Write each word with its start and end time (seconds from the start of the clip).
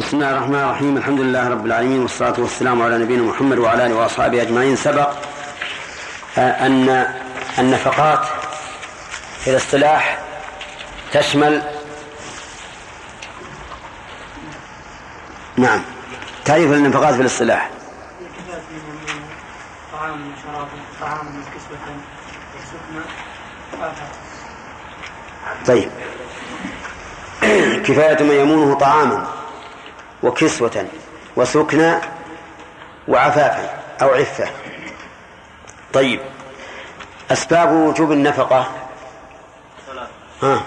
بسم 0.00 0.16
الله 0.16 0.30
الرحمن 0.30 0.54
الرحيم 0.54 0.96
الحمد 0.96 1.20
لله 1.20 1.48
رب 1.48 1.66
العالمين 1.66 2.02
والصلاة 2.02 2.40
والسلام 2.40 2.82
على 2.82 2.98
نبينا 2.98 3.22
محمد 3.22 3.58
وعلى 3.58 3.86
آله 3.86 3.94
وأصحابه 3.94 4.42
أجمعين 4.42 4.76
سبق 4.76 5.10
أن 6.38 7.14
النفقات 7.58 8.26
في 9.44 9.50
الاصطلاح 9.50 10.18
تشمل 11.12 11.62
نعم 15.56 15.82
تعريف 16.44 16.72
النفقات 16.72 17.14
في 17.14 17.20
الاصطلاح 17.20 17.70
طيب 25.66 25.90
كفاية 27.84 28.22
ما 28.22 28.34
يمونه 28.34 28.74
طعاما 28.74 29.35
وكسوة 30.22 30.86
وسكنى 31.36 31.94
وعفافا 33.08 33.78
أو 34.02 34.08
عفة 34.08 34.46
طيب 35.92 36.20
أسباب 37.30 37.72
وجوب 37.72 38.12
النفقة 38.12 38.66
ها 40.42 40.62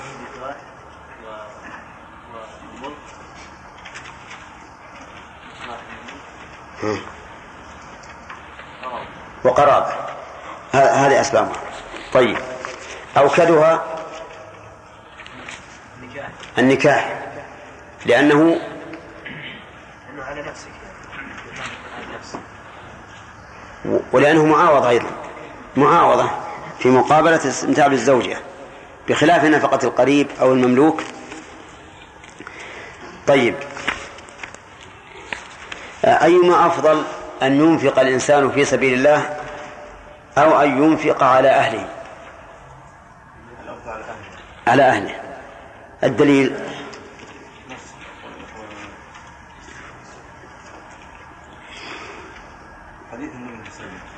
وقرابة 9.43 9.93
هذه 10.73 11.21
أسبابها 11.21 11.53
طيب 12.13 12.37
أوكدها 13.17 13.83
النكاح 16.57 17.21
لأنه 18.05 18.57
ولأنه 24.11 24.45
معاوضة 24.45 24.89
أيضا 24.89 25.09
معاوضة 25.77 26.29
في 26.79 26.89
مقابلة 26.89 27.35
استمتاع 27.47 27.87
بالزوجة 27.87 28.37
بخلاف 29.09 29.43
نفقة 29.45 29.87
القريب 29.87 30.27
أو 30.41 30.53
المملوك 30.53 31.01
طيب 33.27 33.55
أيما 36.05 36.67
أفضل 36.67 37.03
أن 37.43 37.55
ينفق 37.61 37.99
الإنسان 37.99 38.51
في 38.51 38.65
سبيل 38.65 38.93
الله 38.93 39.21
أو 40.37 40.59
أن 40.61 40.83
ينفق 40.83 41.23
على 41.23 41.49
أهله 41.49 41.87
على 44.67 44.83
أهله 44.83 45.15
الدليل 46.03 46.53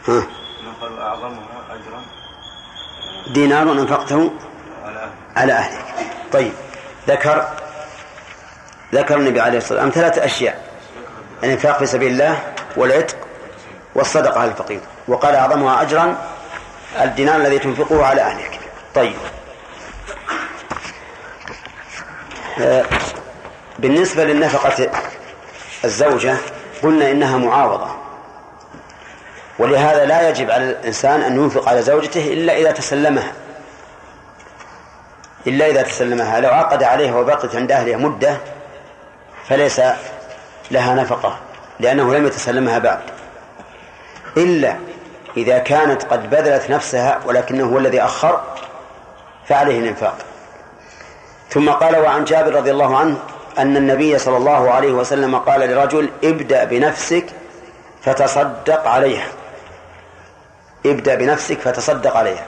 ها 0.07 0.27
أعظمها 0.83 1.47
أجرا 1.69 2.01
دينار 3.33 3.71
أنفقته 3.71 4.31
على 5.35 5.53
أهلك 5.53 5.85
طيب 6.33 6.51
ذكر 7.07 7.47
ذكر 8.93 9.17
النبي 9.17 9.41
عليه 9.41 9.57
الصلاة 9.57 9.83
والسلام 9.83 10.03
ثلاثة 10.09 10.25
أشياء 10.25 10.71
الإنفاق 11.43 11.77
في 11.79 11.85
سبيل 11.85 12.11
الله 12.11 12.39
والعتق 12.77 13.15
والصدقة 13.95 14.39
على 14.39 14.51
الفقير 14.51 14.79
وقال 15.07 15.35
أعظمها 15.35 15.81
أجرا 15.81 16.17
الدينار 17.01 17.35
الذي 17.35 17.59
تنفقه 17.59 18.05
على 18.05 18.21
أهلك 18.21 18.59
طيب 18.95 19.15
آه، 22.61 22.85
بالنسبة 23.79 24.23
للنفقة 24.23 24.89
الزوجة 25.85 26.37
قلنا 26.83 27.11
إنها 27.11 27.37
معاوضة 27.37 28.00
ولهذا 29.61 30.05
لا 30.05 30.29
يجب 30.29 30.51
على 30.51 30.63
الإنسان 30.69 31.21
أن 31.21 31.35
ينفق 31.43 31.69
على 31.69 31.81
زوجته 31.81 32.33
إلا 32.33 32.57
إذا 32.57 32.71
تسلمها 32.71 33.31
إلا 35.47 35.67
إذا 35.67 35.81
تسلمها 35.81 36.39
لو 36.39 36.49
عقد 36.49 36.83
عليها 36.83 37.15
وبقت 37.15 37.55
عند 37.55 37.71
أهلها 37.71 37.97
مدة 37.97 38.37
فليس 39.49 39.81
لها 40.71 40.95
نفقة 40.95 41.37
لأنه 41.79 42.13
لم 42.15 42.25
يتسلمها 42.25 42.79
بعد 42.79 42.99
إلا 44.37 44.75
إذا 45.37 45.57
كانت 45.57 46.03
قد 46.05 46.29
بذلت 46.29 46.69
نفسها 46.71 47.19
ولكنه 47.25 47.65
هو 47.73 47.77
الذي 47.77 48.01
أخر 48.01 48.41
فعليه 49.47 49.79
الإنفاق 49.79 50.15
ثم 51.49 51.69
قال 51.69 51.95
وعن 51.99 52.23
جابر 52.23 52.55
رضي 52.55 52.71
الله 52.71 52.97
عنه 52.97 53.17
أن 53.57 53.77
النبي 53.77 54.17
صلى 54.17 54.37
الله 54.37 54.71
عليه 54.71 54.91
وسلم 54.91 55.35
قال 55.37 55.59
لرجل 55.59 56.09
ابدأ 56.23 56.63
بنفسك 56.63 57.25
فتصدق 58.03 58.87
عليها 58.87 59.27
ابدأ 60.85 61.15
بنفسك 61.15 61.59
فتصدق 61.59 62.17
عليها 62.17 62.45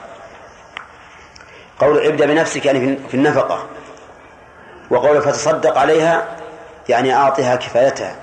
قول 1.78 2.06
ابدأ 2.06 2.26
بنفسك 2.26 2.66
يعني 2.66 2.96
في 3.08 3.14
النفقة 3.16 3.66
وقول 4.90 5.22
فتصدق 5.22 5.78
عليها 5.78 6.28
يعني 6.88 7.14
أعطها 7.14 7.56
كفايتها 7.56 8.16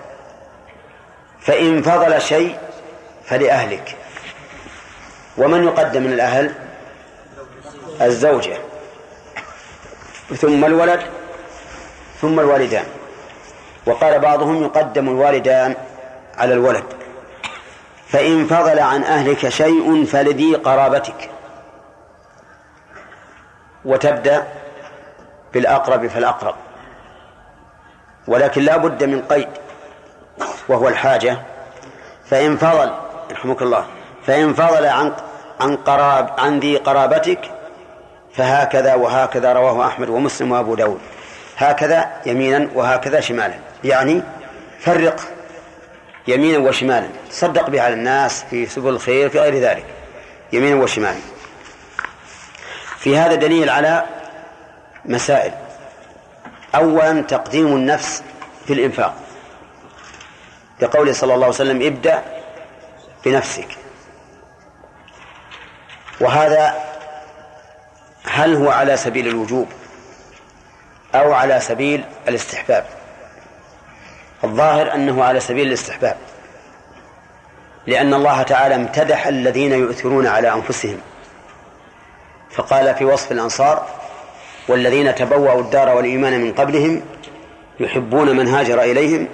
فإن 1.39 1.81
فضل 1.81 2.21
شيء 2.21 2.57
فلأهلك 3.25 3.95
ومن 5.37 5.63
يقدم 5.63 6.01
من 6.01 6.13
الأهل 6.13 6.53
الزوجة 8.01 8.57
ثم 10.37 10.65
الولد 10.65 11.01
ثم 12.21 12.39
الوالدان 12.39 12.85
وقال 13.87 14.19
بعضهم 14.19 14.63
يقدم 14.63 15.09
الوالدان 15.09 15.75
على 16.37 16.53
الولد 16.53 16.83
فإن 18.11 18.47
فضل 18.47 18.79
عن 18.79 19.03
أهلك 19.03 19.49
شيء 19.49 20.05
فلذي 20.05 20.55
قرابتك 20.55 21.29
وتبدأ 23.85 24.47
بالأقرب 25.53 26.07
فالأقرب 26.07 26.55
ولكن 28.27 28.61
لا 28.61 28.77
بد 28.77 29.03
من 29.03 29.21
قيد 29.21 29.47
وهو 30.69 30.87
الحاجة 30.87 31.37
فإن 32.25 32.57
فضل 32.57 32.91
رحمك 33.31 33.61
الله 33.61 33.85
فإن 34.25 34.53
فضل 34.53 34.85
عن 34.85 35.13
عن 35.59 35.75
قراب 35.75 36.29
عن 36.37 36.59
ذي 36.59 36.77
قرابتك 36.77 37.51
فهكذا 38.33 38.95
وهكذا 38.95 39.53
رواه 39.53 39.87
أحمد 39.87 40.09
ومسلم 40.09 40.51
وأبو 40.51 40.75
داود 40.75 40.99
هكذا 41.57 42.11
يمينا 42.25 42.67
وهكذا 42.75 43.19
شمالا 43.19 43.53
يعني 43.83 44.21
فرق 44.79 45.19
يمينا 46.27 46.57
وشمالا 46.57 47.07
تصدق 47.29 47.69
به 47.69 47.81
على 47.81 47.93
الناس 47.93 48.45
في 48.49 48.65
سبل 48.65 48.89
الخير 48.89 49.29
في 49.29 49.39
غير 49.39 49.55
ذلك 49.59 49.85
يمينا 50.53 50.75
وشمالا 50.75 51.19
في 52.97 53.17
هذا 53.17 53.35
دليل 53.35 53.69
على 53.69 54.03
مسائل 55.05 55.51
أولا 56.75 57.21
تقديم 57.21 57.67
النفس 57.67 58.23
في 58.67 58.73
الإنفاق 58.73 59.15
لقوله 60.81 61.13
صلى 61.13 61.33
الله 61.33 61.45
عليه 61.45 61.55
وسلم 61.55 61.81
ابدأ 61.85 62.23
بنفسك 63.25 63.67
وهذا 66.21 66.73
هل 68.23 68.55
هو 68.55 68.69
على 68.69 68.97
سبيل 68.97 69.27
الوجوب 69.27 69.67
أو 71.15 71.33
على 71.33 71.59
سبيل 71.59 72.03
الاستحباب 72.27 72.85
الظاهر 74.43 74.93
أنه 74.95 75.23
على 75.23 75.39
سبيل 75.39 75.67
الاستحباب 75.67 76.17
لأن 77.87 78.13
الله 78.13 78.41
تعالى 78.41 78.75
امتدح 78.75 79.27
الذين 79.27 79.71
يؤثرون 79.71 80.27
على 80.27 80.53
أنفسهم 80.53 80.97
فقال 82.51 82.95
في 82.95 83.05
وصف 83.05 83.31
الأنصار 83.31 83.85
والذين 84.67 85.15
تبوأوا 85.15 85.61
الدار 85.61 85.95
والإيمان 85.95 86.41
من 86.41 86.53
قبلهم 86.53 87.01
يحبون 87.79 88.37
من 88.37 88.47
هاجر 88.47 88.81
إليهم 88.81 89.27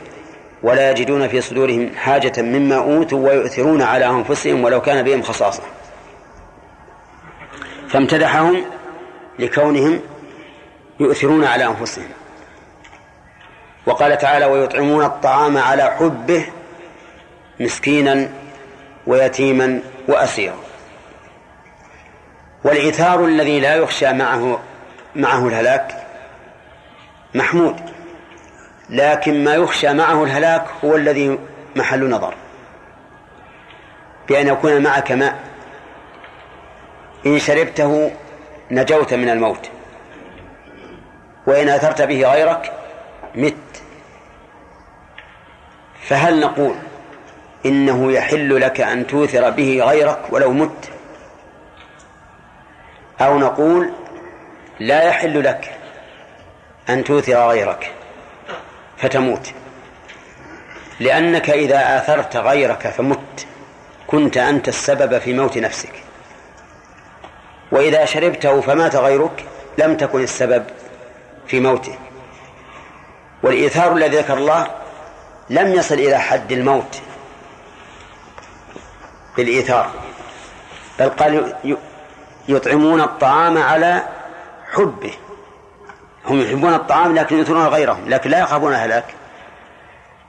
ولا 0.63 0.91
يجدون 0.91 1.27
في 1.27 1.41
صدورهم 1.41 1.91
حاجة 1.95 2.41
مما 2.41 2.75
أوتوا 2.75 3.27
ويؤثرون 3.29 3.81
على 3.81 4.05
أنفسهم 4.05 4.63
ولو 4.63 4.81
كان 4.81 5.03
بهم 5.03 5.21
خصاصة 5.21 5.63
فامتدحهم 7.89 8.65
لكونهم 9.39 9.99
يؤثرون 10.99 11.43
على 11.43 11.65
أنفسهم 11.65 12.07
وقال 13.87 14.17
تعالى 14.17 14.45
ويطعمون 14.45 15.05
الطعام 15.05 15.57
على 15.57 15.83
حبه 15.99 16.45
مسكينا 17.59 18.29
ويتيما 19.07 19.79
وأسيرا 20.07 20.55
والعثار 22.63 23.25
الذي 23.25 23.59
لا 23.59 23.75
يخشى 23.75 24.13
معه 24.13 24.59
معه 25.15 25.47
الهلاك 25.47 26.03
محمود 27.35 27.75
لكن 28.89 29.43
ما 29.43 29.53
يخشى 29.53 29.93
معه 29.93 30.23
الهلاك 30.23 30.65
هو 30.85 30.95
الذي 30.95 31.39
محل 31.75 32.09
نظر 32.09 32.33
بأن 34.27 34.47
يكون 34.47 34.83
معك 34.83 35.11
ماء 35.11 35.39
إن 37.25 37.39
شربته 37.39 38.11
نجوت 38.71 39.13
من 39.13 39.29
الموت 39.29 39.69
وإن 41.47 41.69
أثرت 41.69 42.01
به 42.01 42.31
غيرك 42.33 42.73
مت 43.35 43.53
فهل 46.09 46.39
نقول 46.39 46.75
إنه 47.65 48.11
يحل 48.11 48.61
لك 48.61 48.81
أن 48.81 49.07
توثر 49.07 49.49
به 49.49 49.83
غيرك 49.83 50.19
ولو 50.29 50.51
مت 50.53 50.89
أو 53.21 53.39
نقول 53.39 53.89
لا 54.79 55.03
يحل 55.03 55.43
لك 55.43 55.73
أن 56.89 57.03
توثر 57.03 57.47
غيرك 57.49 57.91
فتموت 58.97 59.51
لأنك 60.99 61.49
إذا 61.49 61.97
آثرت 61.97 62.37
غيرك 62.37 62.87
فمت 62.87 63.45
كنت 64.07 64.37
أنت 64.37 64.67
السبب 64.67 65.17
في 65.17 65.33
موت 65.33 65.57
نفسك 65.57 65.93
وإذا 67.71 68.05
شربته 68.05 68.61
فمات 68.61 68.95
غيرك 68.95 69.43
لم 69.77 69.97
تكن 69.97 70.23
السبب 70.23 70.65
في 71.47 71.59
موته 71.59 71.95
والإيثار 73.43 73.93
الذي 73.97 74.17
ذكر 74.17 74.37
الله 74.37 74.67
لم 75.49 75.73
يصل 75.73 75.95
إلى 75.95 76.17
حد 76.17 76.51
الموت 76.51 77.01
بالإيثار 79.37 79.87
بل 80.99 81.09
قال 81.09 81.55
يطعمون 82.47 83.01
الطعام 83.01 83.57
على 83.57 84.01
حبه 84.73 85.13
هم 86.27 86.41
يحبون 86.41 86.73
الطعام 86.73 87.15
لكن 87.15 87.37
يؤثرون 87.37 87.65
غيرهم 87.67 88.09
لكن 88.09 88.29
لا 88.29 88.39
يخافون 88.39 88.73
هلاك 88.73 89.05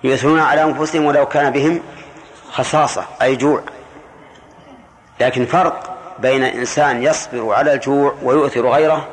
يؤثرون 0.04 0.40
على 0.40 0.62
أنفسهم 0.62 1.04
ولو 1.04 1.26
كان 1.26 1.50
بهم 1.52 1.80
خصاصة 2.50 3.04
أي 3.22 3.36
جوع 3.36 3.60
لكن 5.20 5.46
فرق 5.46 5.96
بين 6.18 6.42
إنسان 6.42 7.02
يصبر 7.02 7.54
على 7.54 7.72
الجوع 7.72 8.14
ويؤثر 8.22 8.68
غيره 8.68 9.08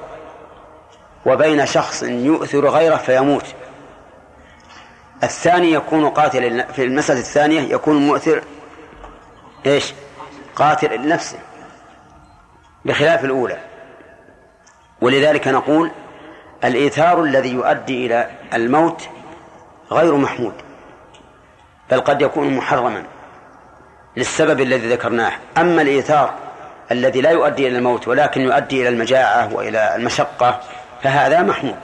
وبين 1.25 1.65
شخص 1.65 2.03
يؤثر 2.03 2.69
غيره 2.69 2.95
فيموت 2.97 3.45
الثاني 5.25 5.71
يكون 5.71 6.09
قاتل 6.09 6.63
في 6.73 6.83
المسألة 6.83 7.19
الثانية 7.19 7.61
يكون 7.61 7.95
مؤثر 8.07 8.41
ايش؟ 9.65 9.93
قاتل 10.55 10.95
لنفسه 11.01 11.37
بخلاف 12.85 13.25
الأولى 13.25 13.57
ولذلك 15.01 15.47
نقول 15.47 15.91
الإيثار 16.63 17.23
الذي 17.23 17.53
يؤدي 17.53 18.05
إلى 18.05 18.27
الموت 18.53 19.09
غير 19.91 20.15
محمود 20.15 20.53
بل 21.91 22.01
قد 22.01 22.21
يكون 22.21 22.55
محرما 22.55 23.03
للسبب 24.17 24.61
الذي 24.61 24.89
ذكرناه 24.89 25.31
أما 25.57 25.81
الإيثار 25.81 26.33
الذي 26.91 27.21
لا 27.21 27.29
يؤدي 27.31 27.67
إلى 27.67 27.77
الموت 27.77 28.07
ولكن 28.07 28.41
يؤدي 28.41 28.81
إلى 28.81 28.89
المجاعة 28.89 29.53
وإلى 29.53 29.95
المشقة 29.95 30.59
فهذا 31.03 31.41
محمود 31.41 31.75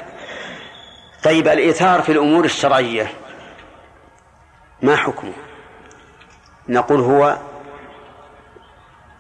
طيب 1.24 1.48
الإيثار 1.48 2.02
في 2.02 2.12
الأمور 2.12 2.46
الشرعية 2.46 3.12
ما 4.82 4.96
حكمه 4.96 5.34
نقول 6.70 7.00
هو 7.00 7.38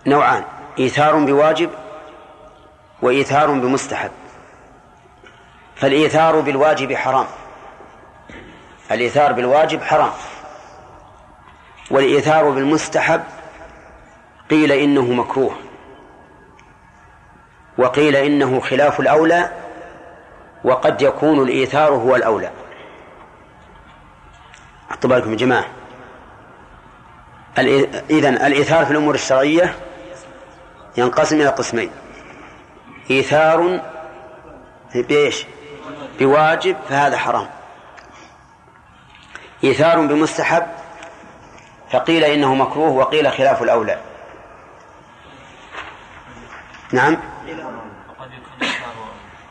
نوعان 0.08 0.44
إيثار 0.80 1.16
بواجب 1.25 1.69
وإيثار 3.02 3.52
بمستحب 3.52 4.12
فالإيثار 5.75 6.40
بالواجب 6.40 6.94
حرام 6.94 7.25
الإيثار 8.92 9.34
بالواجب 9.34 9.81
حرام 9.84 10.12
والإيثار 11.92 12.50
بالمستحب 12.50 13.22
قيل 14.50 14.72
إنه 14.72 15.02
مكروه 15.13 15.56
وقيل 17.78 18.16
إنه 18.16 18.60
خلاف 18.60 19.00
الأولى 19.00 19.52
وقد 20.63 21.02
يكون 21.02 21.44
الإيثار 21.44 21.90
هو 21.92 22.16
الأولى 22.16 22.52
حطوا 25.01 25.09
بالكم 25.09 25.31
يا 25.31 25.36
جماعة 25.36 25.65
إذا 28.09 28.30
الإيثار 28.30 28.86
في 28.86 28.92
الأمور 28.92 29.13
الشرعية 29.15 29.75
ينقسم 30.98 31.36
إلى 31.36 31.48
قسمين 31.48 31.92
إيثار 33.12 33.81
بإيش؟ 34.95 35.45
بواجب 36.19 36.75
فهذا 36.89 37.18
حرام 37.18 37.48
إيثار 39.63 40.01
بمستحب 40.01 40.63
فقيل 41.92 42.24
إنه 42.24 42.56
مكروه 42.56 42.89
وقيل 42.89 43.31
خلاف 43.31 43.63
الأولى 43.63 43.98
نعم 46.92 47.18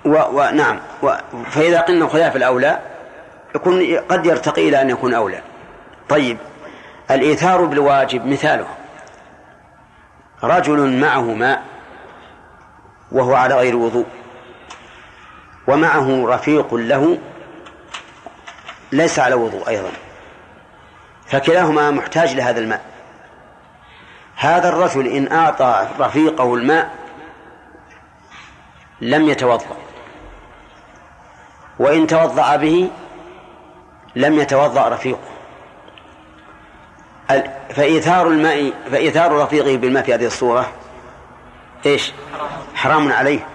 و... 0.05 0.11
و... 0.33 0.51
نعم 0.55 0.81
و... 1.03 1.13
فإذا 1.51 1.81
قلنا 1.81 2.09
خلاف 2.09 2.37
الأولى 2.37 2.81
يكون 3.55 3.97
قد 3.97 4.27
يرتقي 4.27 4.69
إلى 4.69 4.81
أن 4.83 4.91
يكون 4.91 5.15
أولى 5.15 5.41
طيب 6.09 6.39
الإيثار 7.11 7.65
بالواجب 7.65 8.27
مثاله 8.27 8.67
رجل 10.43 11.01
معه 11.01 11.21
ماء 11.23 11.63
وهو 13.13 13.35
على 13.35 13.55
غير 13.55 13.77
وضوء 13.77 14.07
ومعه 15.67 16.27
رفيق 16.35 16.75
له 16.75 17.19
ليس 18.93 19.19
على 19.19 19.35
وضوء 19.35 19.69
أيضا 19.69 19.91
فكلاهما 21.27 21.91
محتاج 21.91 22.35
لهذا 22.35 22.61
الماء 22.61 22.83
هذا 24.37 24.69
الرجل 24.69 25.07
إن 25.07 25.33
أعطى 25.33 25.87
رفيقه 26.01 26.55
الماء 26.55 26.91
لم 29.01 29.29
يتوضأ 29.29 29.77
وإن 31.79 32.07
توضأ 32.07 32.57
به 32.57 32.91
لم 34.17 34.35
يتوضأ 34.41 34.89
رفيقه 34.89 35.19
فإيثار 37.75 38.27
الماء 38.29 38.73
فإيثار 38.91 39.33
رفيقه 39.43 39.77
بالماء 39.77 40.03
في 40.03 40.15
هذه 40.15 40.27
الصورة 40.27 40.69
إيش 41.87 42.13
حرام 42.75 43.13
عليه 43.13 43.47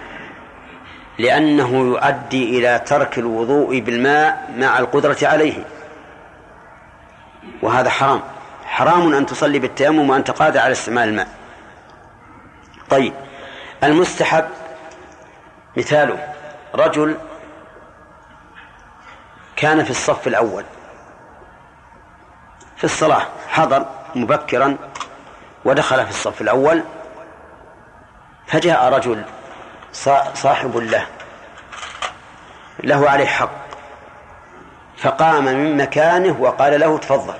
لأنه 1.19 1.75
يؤدي 1.79 2.57
إلى 2.59 2.79
ترك 2.85 3.17
الوضوء 3.17 3.79
بالماء 3.79 4.51
مع 4.57 4.79
القدرة 4.79 5.17
عليه 5.23 5.63
وهذا 7.61 7.89
حرام 7.89 8.21
حرام 8.65 9.13
أن 9.13 9.25
تصلي 9.25 9.59
بالتيمم 9.59 10.09
وأنت 10.09 10.31
قادر 10.31 10.59
على 10.59 10.71
استعمال 10.71 11.09
الماء 11.09 11.27
طيب 12.89 13.13
المستحب 13.83 14.45
مثاله 15.77 16.27
رجل 16.75 17.15
كان 19.55 19.83
في 19.83 19.89
الصف 19.91 20.27
الأول 20.27 20.63
في 22.77 22.83
الصلاة 22.83 23.25
حضر 23.49 23.85
مبكرا 24.15 24.77
ودخل 25.65 26.03
في 26.05 26.09
الصف 26.09 26.41
الأول 26.41 26.83
فجاء 28.47 28.85
رجل 28.93 29.23
صاحب 30.33 30.77
له 30.77 31.05
له 32.83 33.09
عليه 33.09 33.25
حق 33.25 33.65
فقام 34.97 35.45
من 35.45 35.77
مكانه 35.77 36.37
وقال 36.41 36.79
له 36.79 36.97
تفضل 36.97 37.33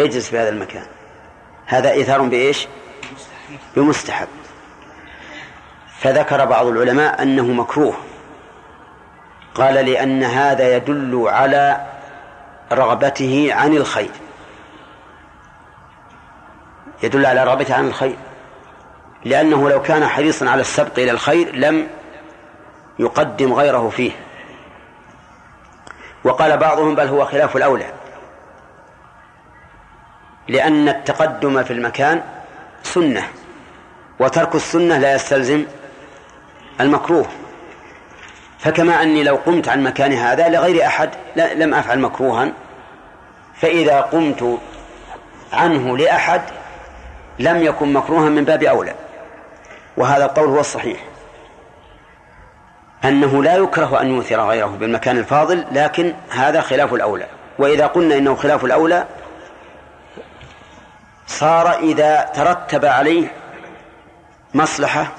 اجلس 0.00 0.28
في 0.30 0.38
هذا 0.38 0.48
المكان 0.48 0.86
هذا 1.66 1.90
إيثار 1.90 2.20
بإيش 2.22 2.66
بمستحب 3.76 4.28
فذكر 5.98 6.44
بعض 6.44 6.66
العلماء 6.66 7.22
أنه 7.22 7.42
مكروه 7.44 7.96
قال 9.60 9.74
لأن 9.74 10.22
هذا 10.24 10.76
يدل 10.76 11.24
على 11.28 11.86
رغبته 12.72 13.48
عن 13.52 13.72
الخير 13.72 14.10
يدل 17.02 17.26
على 17.26 17.44
رغبته 17.44 17.74
عن 17.74 17.88
الخير 17.88 18.16
لأنه 19.24 19.70
لو 19.70 19.82
كان 19.82 20.06
حريصا 20.06 20.48
على 20.48 20.60
السبق 20.60 20.98
إلى 20.98 21.10
الخير 21.10 21.54
لم 21.56 21.88
يقدم 22.98 23.52
غيره 23.52 23.88
فيه 23.88 24.12
وقال 26.24 26.56
بعضهم 26.58 26.94
بل 26.94 27.06
هو 27.06 27.24
خلاف 27.24 27.56
الأولى 27.56 27.92
لأن 30.48 30.88
التقدم 30.88 31.62
في 31.62 31.72
المكان 31.72 32.22
سنة 32.82 33.22
وترك 34.20 34.54
السنة 34.54 34.98
لا 34.98 35.14
يستلزم 35.14 35.64
المكروه 36.80 37.26
فكما 38.60 39.02
أني 39.02 39.22
لو 39.22 39.36
قمت 39.36 39.68
عن 39.68 39.82
مكان 39.82 40.12
هذا 40.12 40.48
لغير 40.48 40.86
أحد 40.86 41.10
لم 41.36 41.74
أفعل 41.74 41.98
مكروها 41.98 42.52
فإذا 43.54 44.00
قمت 44.00 44.58
عنه 45.52 45.96
لأحد 45.98 46.42
لم 47.38 47.62
يكن 47.62 47.92
مكروها 47.92 48.28
من 48.28 48.44
باب 48.44 48.62
أولى 48.62 48.94
وهذا 49.96 50.24
القول 50.24 50.48
هو 50.48 50.60
الصحيح 50.60 51.00
أنه 53.04 53.42
لا 53.42 53.56
يكره 53.56 54.00
أن 54.00 54.08
يوثر 54.14 54.40
غيره 54.40 54.66
بالمكان 54.66 55.18
الفاضل 55.18 55.64
لكن 55.72 56.12
هذا 56.30 56.60
خلاف 56.60 56.94
الأولى 56.94 57.26
وإذا 57.58 57.86
قلنا 57.86 58.16
إنه 58.16 58.34
خلاف 58.34 58.64
الأولى 58.64 59.04
صار 61.26 61.78
إذا 61.78 62.30
ترتب 62.34 62.84
عليه 62.84 63.28
مصلحة 64.54 65.12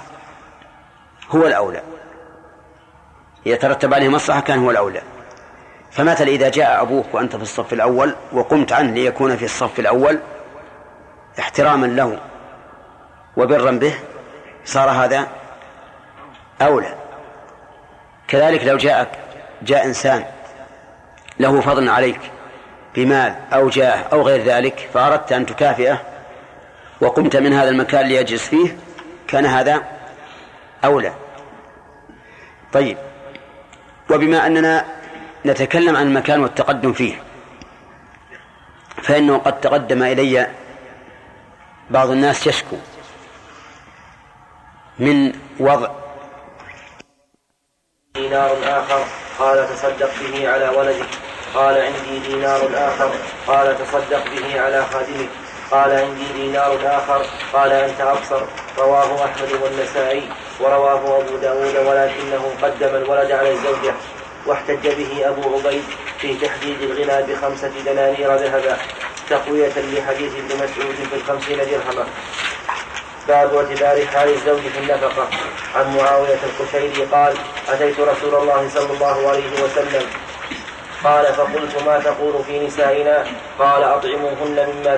هو 1.31 1.48
الأولى 1.48 1.81
يترتب 3.45 3.93
عليه 3.93 4.10
مصلحة 4.10 4.39
كان 4.41 4.60
هو 4.60 4.71
الأولى 4.71 5.01
فمثلا 5.91 6.27
إذا 6.27 6.50
جاء 6.50 6.81
أبوك 6.81 7.05
وأنت 7.13 7.36
في 7.36 7.41
الصف 7.41 7.74
الأول 7.74 8.15
وقمت 8.33 8.71
عنه 8.74 8.91
ليكون 8.93 9.36
في 9.38 9.45
الصف 9.45 9.79
الأول 9.79 10.19
احتراما 11.39 11.86
له 11.86 12.19
وبرا 13.38 13.71
به 13.71 13.93
صار 14.65 14.89
هذا 14.89 15.27
أولى 16.62 16.95
كذلك 18.27 18.63
لو 18.65 18.77
جاءك 18.77 19.10
جاء 19.62 19.86
إنسان 19.86 20.24
له 21.39 21.62
فضل 21.62 21.89
عليك 21.89 22.19
بمال 22.95 23.36
أو 23.53 23.69
جاه 23.69 24.03
أو 24.13 24.21
غير 24.21 24.43
ذلك 24.45 24.89
فأردت 24.93 25.31
أن 25.31 25.45
تكافئه 25.45 26.01
وقمت 27.01 27.36
من 27.36 27.53
هذا 27.53 27.69
المكان 27.69 28.05
ليجلس 28.05 28.48
فيه 28.48 28.77
كان 29.27 29.45
هذا 29.45 29.81
أولى 30.86 31.13
طيب 32.74 32.98
وبما 34.10 34.48
أننا 34.48 34.86
نتكلم 35.46 35.96
عن 35.96 36.08
المكان 36.08 36.39
والتقدم 36.41 36.93
فيه 36.93 37.24
فإنه 39.03 39.38
قد 39.38 39.62
تقدم 39.62 40.03
إلي 40.03 40.48
بعض 41.89 42.10
الناس 42.10 42.48
يشكو 42.48 42.75
من 45.00 45.34
وضع 45.60 45.89
دينار 48.15 48.58
آخر 48.63 49.03
قال 49.39 49.67
تصدق 49.70 50.10
به 50.22 50.50
على 50.50 50.70
ولدك 50.70 51.08
قال 51.53 51.77
عندي 51.77 52.20
دينار 52.27 52.62
آخر 52.74 53.12
قال 53.48 53.77
تصدق 53.77 54.24
به 54.36 54.62
على 54.62 54.86
خادمك 54.86 55.29
قال 55.72 55.92
عندي 55.92 56.34
دينار 56.34 56.78
آخر 56.86 57.25
قال 57.54 57.72
أنت 57.72 58.01
أبصر 58.01 58.42
رواه 58.78 59.25
أحمد 59.25 59.51
والنسائي 59.63 60.30
ورواه 60.60 61.18
أبو 61.22 61.36
داود 61.38 61.75
ولكنه 61.88 62.51
قدم 62.62 62.96
الولد 62.96 63.32
على 63.32 63.51
الزوجة 63.51 63.94
واحتج 64.46 64.88
به 64.88 65.30
أبو 65.30 65.42
عبيد 65.56 65.84
في 66.20 66.36
تحديد 66.38 66.82
الغنى 66.82 67.34
بخمسة 67.34 67.72
دنانير 67.86 68.36
ذهبا 68.36 68.78
تقوية 69.30 69.74
لحديث 69.78 70.34
ابن 70.36 70.56
مسعود 70.56 70.96
في 71.12 71.16
الخمسين 71.16 71.58
درهما 71.58 72.08
باب 73.28 73.56
اعتبار 73.56 74.06
حال 74.08 74.30
الزوج 74.30 74.60
في 74.62 74.78
النفقة 74.80 75.28
عن 75.75 75.98
معاوية 75.98 76.40
القشيري 76.44 77.04
قال 77.04 77.34
أتيت 77.70 78.00
رسول 78.00 78.36
الله 78.36 78.70
صلى 78.74 78.94
الله 78.94 79.30
عليه 79.30 79.63
وسلم 79.63 80.04
قال 81.03 81.25
فقلت 81.34 81.84
ما 81.86 82.00
تقول 82.00 82.43
في 82.43 82.67
نسائنا 82.67 83.24
قال 83.60 83.84
أطعموهن 83.84 84.67
مما 84.75 84.98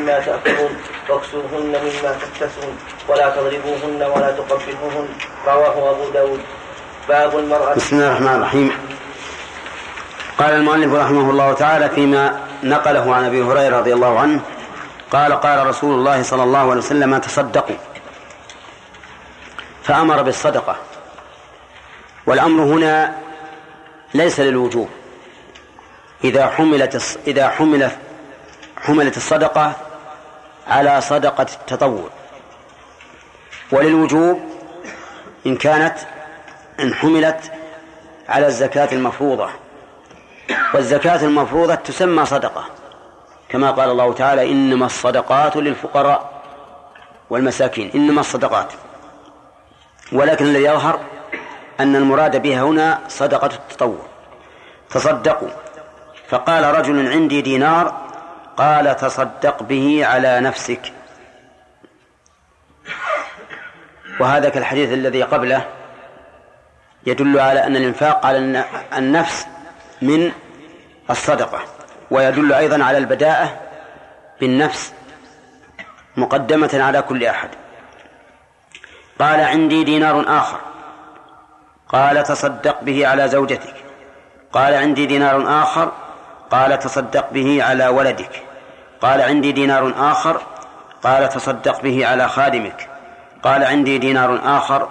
مما 0.00 0.20
تأكلون 0.20 0.76
واكسوهن 1.08 1.80
مما 1.82 2.14
تكتسون 2.22 2.78
ولا 3.08 3.30
تضربوهن 3.30 4.10
ولا 4.16 4.30
تقبلوهن 4.30 5.08
رواه 5.46 5.90
أبو 5.90 6.10
داود 6.14 6.40
باب 7.08 7.38
المرأة 7.38 7.74
بسم 7.74 7.96
الله 7.96 8.08
الرحمن 8.08 8.34
الرحيم 8.36 8.72
قال 10.38 10.52
المؤلف 10.54 10.92
رحمه 10.94 11.30
الله 11.30 11.52
تعالى 11.52 11.88
فيما 11.88 12.40
نقله 12.62 13.14
عن 13.14 13.24
أبي 13.24 13.42
هريرة 13.42 13.78
رضي 13.78 13.94
الله 13.94 14.20
عنه 14.20 14.40
قال 15.10 15.32
قال 15.32 15.66
رسول 15.66 15.94
الله 15.94 16.22
صلى 16.22 16.42
الله 16.42 16.58
عليه 16.70 16.80
وسلم 16.80 17.18
تصدقوا 17.18 17.76
فأمر 19.82 20.22
بالصدقة 20.22 20.76
والأمر 22.26 22.62
هنا 22.64 23.14
ليس 24.14 24.40
للوجوب 24.40 24.88
إذا 26.24 26.46
حملت 26.48 27.18
إذا 27.26 27.48
حملت 27.48 27.98
حملت 28.82 29.16
الصدقة 29.16 29.72
على 30.68 31.00
صدقة 31.00 31.46
التطوع 31.60 32.08
وللوجوب 33.72 34.40
إن 35.46 35.56
كانت 35.56 35.94
إن 36.80 36.94
حملت 36.94 37.52
على 38.28 38.46
الزكاة 38.46 38.88
المفروضة 38.92 39.48
والزكاة 40.74 41.24
المفروضة 41.24 41.74
تسمى 41.74 42.26
صدقة 42.26 42.64
كما 43.48 43.70
قال 43.70 43.90
الله 43.90 44.12
تعالى 44.14 44.50
إنما 44.52 44.86
الصدقات 44.86 45.56
للفقراء 45.56 46.42
والمساكين 47.30 47.90
إنما 47.94 48.20
الصدقات 48.20 48.72
ولكن 50.12 50.44
الذي 50.44 50.62
يظهر 50.64 51.00
أن 51.80 51.96
المراد 51.96 52.42
بها 52.42 52.62
هنا 52.62 52.98
صدقة 53.08 53.46
التطوع 53.46 53.98
تصدقوا 54.90 55.48
فقال 56.30 56.64
رجل 56.64 57.12
عندي 57.12 57.40
دينار 57.40 57.96
قال 58.56 58.96
تصدق 58.96 59.62
به 59.62 60.06
على 60.06 60.40
نفسك 60.40 60.92
وهذا 64.20 64.48
كالحديث 64.48 64.92
الذي 64.92 65.22
قبله 65.22 65.64
يدل 67.06 67.38
على 67.40 67.64
أن 67.66 67.76
الإنفاق 67.76 68.26
على 68.26 68.64
النفس 68.96 69.46
من 70.02 70.32
الصدقة 71.10 71.58
ويدل 72.10 72.52
أيضا 72.52 72.84
على 72.84 72.98
البداءة 72.98 73.60
بالنفس 74.40 74.92
مقدمة 76.16 76.70
على 76.74 77.02
كل 77.02 77.24
أحد 77.24 77.48
قال 79.18 79.40
عندي 79.40 79.84
دينار 79.84 80.24
آخر 80.38 80.58
قال 81.88 82.22
تصدق 82.22 82.82
به 82.82 83.06
على 83.06 83.28
زوجتك 83.28 83.74
قال 84.52 84.74
عندي 84.74 85.06
دينار 85.06 85.62
آخر 85.62 85.92
قال 86.50 86.78
تصدق 86.78 87.30
به 87.30 87.62
على 87.62 87.88
ولدك 87.88 88.42
قال 89.00 89.20
عندي 89.20 89.52
دينار 89.52 89.94
آخر 89.98 90.40
قال 91.02 91.28
تصدق 91.28 91.80
به 91.82 92.06
على 92.06 92.28
خادمك 92.28 92.88
قال 93.42 93.64
عندي 93.64 93.98
دينار 93.98 94.40
آخر 94.44 94.88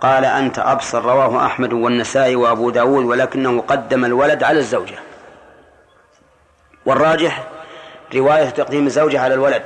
قال 0.00 0.24
أنت 0.24 0.58
أبصر 0.58 1.02
رواه 1.04 1.46
أحمد 1.46 1.72
والنسائي 1.72 2.36
وأبو 2.36 2.70
داود 2.70 3.04
ولكنه 3.04 3.60
قدم 3.62 4.04
الولد 4.04 4.42
على 4.42 4.58
الزوجة 4.58 4.98
والراجح 6.86 7.42
رواية 8.14 8.50
تقديم 8.50 8.86
الزوجة 8.86 9.20
على 9.20 9.34
الولد 9.34 9.62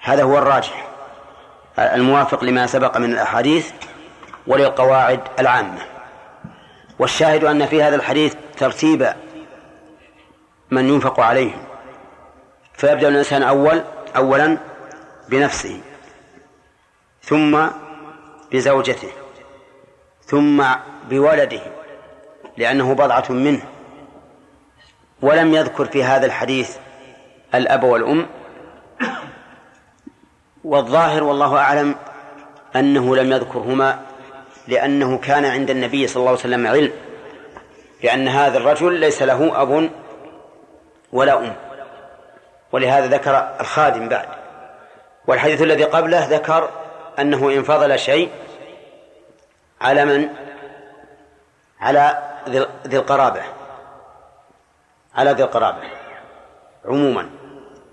هذا 0.00 0.22
هو 0.22 0.38
الراجح 0.38 0.88
الموافق 1.78 2.44
لما 2.44 2.66
سبق 2.66 2.96
من 2.96 3.12
الأحاديث 3.12 3.70
وللقواعد 4.46 5.20
العامة 5.38 5.80
والشاهد 6.98 7.44
أن 7.44 7.66
في 7.66 7.82
هذا 7.82 7.96
الحديث 7.96 8.34
ترتيب 8.58 9.12
من 10.72 10.88
ينفق 10.88 11.20
عليهم 11.20 11.58
فيبدأ 12.74 13.08
الإنسان 13.08 13.42
أول 13.42 13.82
أولا 14.16 14.58
بنفسه 15.28 15.80
ثم 17.22 17.66
بزوجته 18.52 19.08
ثم 20.26 20.64
بولده 21.10 21.60
لأنه 22.56 22.92
بضعة 22.94 23.24
منه 23.30 23.62
ولم 25.22 25.54
يذكر 25.54 25.84
في 25.84 26.04
هذا 26.04 26.26
الحديث 26.26 26.76
الأب 27.54 27.82
والأم 27.84 28.26
والظاهر 30.64 31.24
والله 31.24 31.56
أعلم 31.58 31.94
أنه 32.76 33.16
لم 33.16 33.32
يذكرهما 33.32 34.00
لأنه 34.68 35.18
كان 35.18 35.44
عند 35.44 35.70
النبي 35.70 36.06
صلى 36.06 36.16
الله 36.16 36.28
عليه 36.30 36.38
وسلم 36.40 36.66
علم 36.66 36.92
لأن 38.04 38.28
هذا 38.28 38.58
الرجل 38.58 38.92
ليس 38.94 39.22
له 39.22 39.62
أب 39.62 39.90
ولا 41.12 41.38
أم 41.38 41.56
ولهذا 42.72 43.06
ذكر 43.06 43.54
الخادم 43.60 44.08
بعد 44.08 44.28
والحديث 45.26 45.62
الذي 45.62 45.84
قبله 45.84 46.24
ذكر 46.24 46.70
أنه 47.18 47.48
إن 47.50 47.62
فضل 47.62 47.98
شيء 47.98 48.30
على 49.80 50.04
من 50.04 50.28
على 51.80 52.22
ذي 52.86 52.96
القرابة 52.98 53.42
على 55.14 55.30
ذي 55.32 55.42
القرابة 55.42 55.80
عموما 56.84 57.30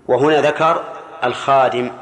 وهنا 0.08 0.40
ذكر 0.40 0.84
الخادم 1.24 1.92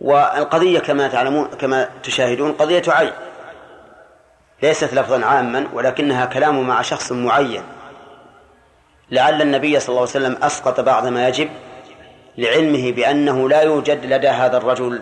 والقضية 0.00 0.78
كما 0.80 1.08
تعلمون 1.08 1.48
كما 1.48 1.88
تشاهدون 2.02 2.52
قضية 2.52 2.82
عين 2.88 3.12
ليست 4.62 4.94
لفظا 4.94 5.24
عاما 5.24 5.68
ولكنها 5.72 6.26
كلام 6.26 6.66
مع 6.66 6.82
شخص 6.82 7.12
معين 7.12 7.62
لعل 9.10 9.42
النبي 9.42 9.80
صلى 9.80 9.88
الله 9.88 10.00
عليه 10.00 10.10
وسلم 10.10 10.38
أسقط 10.42 10.80
بعض 10.80 11.06
ما 11.06 11.28
يجب 11.28 11.48
لعلمه 12.38 12.92
بأنه 12.92 13.48
لا 13.48 13.62
يوجد 13.62 14.04
لدى 14.06 14.28
هذا 14.28 14.56
الرجل 14.56 15.00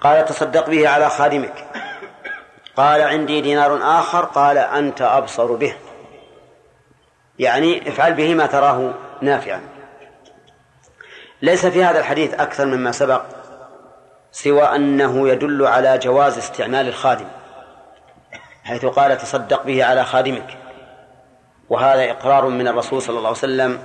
قال 0.00 0.24
تصدق 0.24 0.68
به 0.70 0.88
على 0.88 1.10
خادمك 1.10 1.64
قال 2.76 3.02
عندي 3.02 3.40
دينار 3.40 3.78
آخر 4.00 4.24
قال 4.24 4.58
أنت 4.58 5.02
أبصر 5.02 5.52
به 5.54 5.74
يعني 7.38 7.88
افعل 7.88 8.12
به 8.14 8.34
ما 8.34 8.46
تراه 8.46 8.92
نافعا 9.22 9.60
ليس 11.42 11.66
في 11.66 11.84
هذا 11.84 11.98
الحديث 12.00 12.34
أكثر 12.34 12.66
مما 12.66 12.92
سبق 12.92 13.22
سوى 14.32 14.62
أنه 14.62 15.28
يدل 15.28 15.66
على 15.66 15.98
جواز 15.98 16.38
استعمال 16.38 16.88
الخادم 16.88 17.28
حيث 18.64 18.84
قال 18.84 19.18
تصدق 19.18 19.62
به 19.62 19.84
على 19.84 20.04
خادمك 20.04 20.56
وهذا 21.70 22.10
إقرار 22.10 22.46
من 22.48 22.68
الرسول 22.68 23.02
صلى 23.02 23.18
الله 23.18 23.28
عليه 23.28 23.38
وسلم 23.38 23.78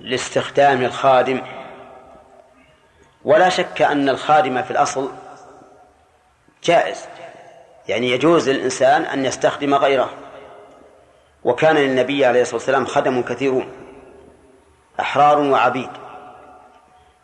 لاستخدام 0.00 0.84
الخادم 0.84 1.42
ولا 3.24 3.48
شك 3.48 3.82
أن 3.82 4.08
الخادم 4.08 4.62
في 4.62 4.70
الأصل 4.70 5.10
جائز 6.64 6.98
يعني 7.88 8.10
يجوز 8.10 8.48
للإنسان 8.48 9.02
أن 9.02 9.24
يستخدم 9.24 9.74
غيره 9.74 10.10
وكان 11.44 11.74
للنبي 11.76 12.24
عليه 12.26 12.40
الصلاة 12.42 12.56
والسلام 12.56 12.86
خدم 12.86 13.22
كثيرون 13.22 13.68
أحرار 15.00 15.38
وعبيد 15.38 15.90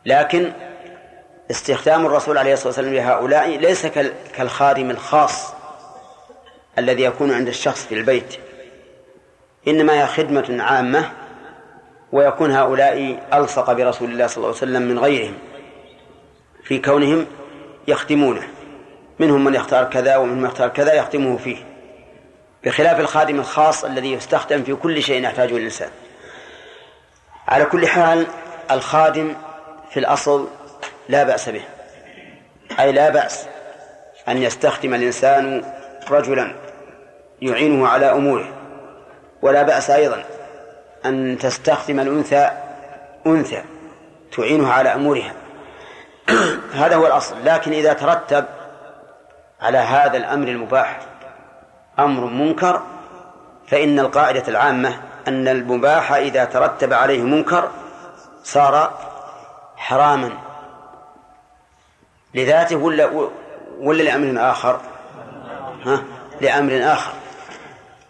لكن 0.07 0.53
استخدام 1.51 2.07
الرسول 2.07 2.39
عليه 2.39 2.53
الصلاة 2.53 2.69
والسلام 2.69 2.95
لهؤلاء 2.95 3.49
ليس 3.59 3.87
كالخادم 4.37 4.91
الخاص 4.91 5.55
الذي 6.79 7.03
يكون 7.03 7.33
عند 7.33 7.49
الشخص 7.49 7.87
في 7.87 7.95
البيت 7.95 8.35
إنما 9.69 10.01
هي 10.03 10.07
خدمة 10.07 10.57
عامة 10.63 11.11
ويكون 12.13 12.51
هؤلاء 12.51 13.19
ألصق 13.33 13.73
برسول 13.73 14.11
الله 14.11 14.27
صلى 14.27 14.37
الله 14.37 14.47
عليه 14.49 14.57
وسلم 14.59 14.83
من 14.83 14.99
غيرهم 14.99 15.35
في 16.65 16.79
كونهم 16.79 17.27
يخدمونه 17.89 18.43
منهم 19.19 19.45
من 19.45 19.55
يختار 19.55 19.85
كذا 19.85 20.17
ومنهم 20.17 20.39
من 20.39 20.45
يختار 20.47 20.69
كذا 20.69 20.93
يخدمه 20.95 21.37
فيه 21.37 21.57
بخلاف 22.65 23.01
الخادم 23.01 23.39
الخاص 23.39 23.85
الذي 23.85 24.13
يستخدم 24.13 24.63
في 24.63 24.75
كل 24.75 25.03
شيء 25.03 25.23
يحتاجه 25.25 25.57
الإنسان 25.57 25.91
على 27.49 27.65
كل 27.65 27.87
حال 27.87 28.27
الخادم 28.71 29.35
في 29.91 30.01
الأصل 30.01 30.49
لا 31.09 31.23
بأس 31.25 31.49
به 31.49 31.63
أي 32.81 32.93
لا 32.93 33.11
بأس 33.11 33.47
أن 34.29 34.43
يستخدم 34.43 34.95
الإنسان 34.95 35.65
رجلا 36.11 36.55
يعينه 37.43 37.89
على 37.89 38.13
أموره 38.13 38.53
ولا 39.43 39.63
بأس 39.63 39.91
أيضا 39.91 40.25
أن 41.07 41.39
تستخدم 41.41 42.01
الأنثى 42.01 42.51
أنثى 43.27 43.63
تعينها 44.37 44.73
على 44.73 44.95
أمورها 44.95 45.33
هذا 46.75 46.97
هو 46.97 47.07
الأصل 47.07 47.45
لكن 47.45 47.73
إذا 47.73 47.93
ترتب 47.93 48.45
على 49.61 49.79
هذا 49.79 50.17
الأمر 50.17 50.49
المباح 50.49 51.01
أمر 51.99 52.25
منكر 52.27 52.83
فإن 53.67 53.99
القاعدة 54.01 54.43
العامة 54.49 54.97
أن 55.29 55.49
المباح 55.49 56.13
إذا 56.13 56.45
ترتب 56.45 56.93
عليه 56.93 57.23
منكر 57.23 57.69
صار 58.45 58.99
حراما 59.77 60.33
لذاته 62.35 62.77
ولا 62.77 63.11
ولا 63.79 64.03
لأمر 64.03 64.51
آخر؟ 64.51 64.81
ها؟ 65.85 66.03
لأمر 66.41 66.93
آخر 66.93 67.13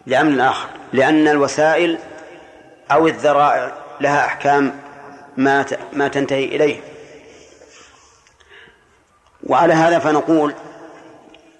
لأمر 0.07 0.49
آخر 0.49 0.69
لأن 0.93 1.27
الوسائل 1.27 1.99
أو 2.91 3.07
الذرائع 3.07 3.71
لها 4.01 4.25
أحكام 4.25 4.79
ما 5.37 5.65
ما 5.93 6.07
تنتهي 6.07 6.45
إليه 6.45 6.79
وعلى 9.43 9.73
هذا 9.73 9.99
فنقول 9.99 10.55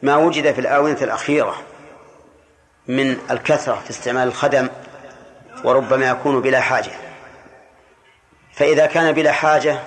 ما 0.01 0.15
وجد 0.15 0.53
في 0.53 0.62
الآونة 0.62 0.98
الأخيرة 1.01 1.55
من 2.88 3.17
الكثرة 3.31 3.81
في 3.83 3.89
استعمال 3.89 4.27
الخدم 4.27 4.69
وربما 5.63 6.09
يكون 6.09 6.41
بلا 6.41 6.59
حاجة 6.62 6.91
فإذا 8.53 8.86
كان 8.86 9.12
بلا 9.12 9.31
حاجة 9.31 9.79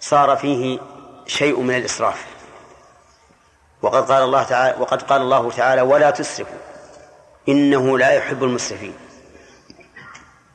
صار 0.00 0.36
فيه 0.36 0.78
شيء 1.26 1.60
من 1.60 1.74
الإسراف 1.76 2.26
وقد 3.82 4.12
قال 4.12 4.22
الله 4.22 4.42
تعالى 4.42 4.76
وقد 4.80 5.02
قال 5.02 5.22
الله 5.22 5.50
تعالى 5.50 5.82
ولا 5.82 6.10
تسرفوا 6.10 6.56
إنه 7.48 7.98
لا 7.98 8.10
يحب 8.10 8.44
المسرفين 8.44 8.94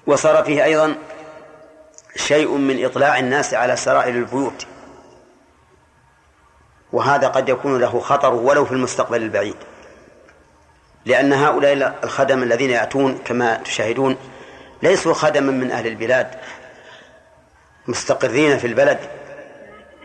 وصار 0.08 0.44
فيه 0.44 0.64
أيضا 0.64 0.96
شيء 2.16 2.52
من 2.52 2.86
إطلاع 2.86 3.20
الناس 3.20 3.54
على 3.54 3.76
سرائر 3.76 4.16
البيوت 4.16 4.66
وهذا 6.94 7.28
قد 7.28 7.50
يكون 7.50 7.80
له 7.82 8.00
خطر 8.00 8.34
ولو 8.34 8.66
في 8.66 8.72
المستقبل 8.72 9.24
البعيد 9.24 9.56
لأن 11.06 11.34
هؤلاء 11.34 11.96
الخدم 12.04 12.44
الذين 12.44 12.70
يأتون 12.70 13.18
كما 13.26 13.56
تشاهدون 13.56 14.18
ليسوا 14.84 15.14
خدما 15.14 15.52
من 15.52 15.72
أهل 15.72 15.88
البلاد 15.88 16.30
مستقرين 17.88 18.58
في 18.58 18.68
البلد 18.68 19.00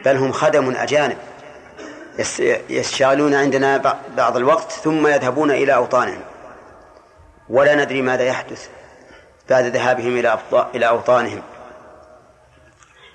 بل 0.04 0.16
هم 0.16 0.32
خدم 0.32 0.74
أجانب 0.74 1.16
يشتغلون 2.70 3.34
عندنا 3.34 3.98
بعض 4.16 4.36
الوقت 4.36 4.72
ثم 4.72 5.06
يذهبون 5.06 5.50
إلى 5.50 5.74
أوطانهم 5.74 6.22
ولا 7.52 7.74
ندري 7.74 8.02
ماذا 8.02 8.24
يحدث 8.24 8.68
بعد 9.50 9.64
ذهابهم 9.64 10.16
إلى 10.16 10.38
إلى 10.74 10.88
أوطانهم 10.88 11.42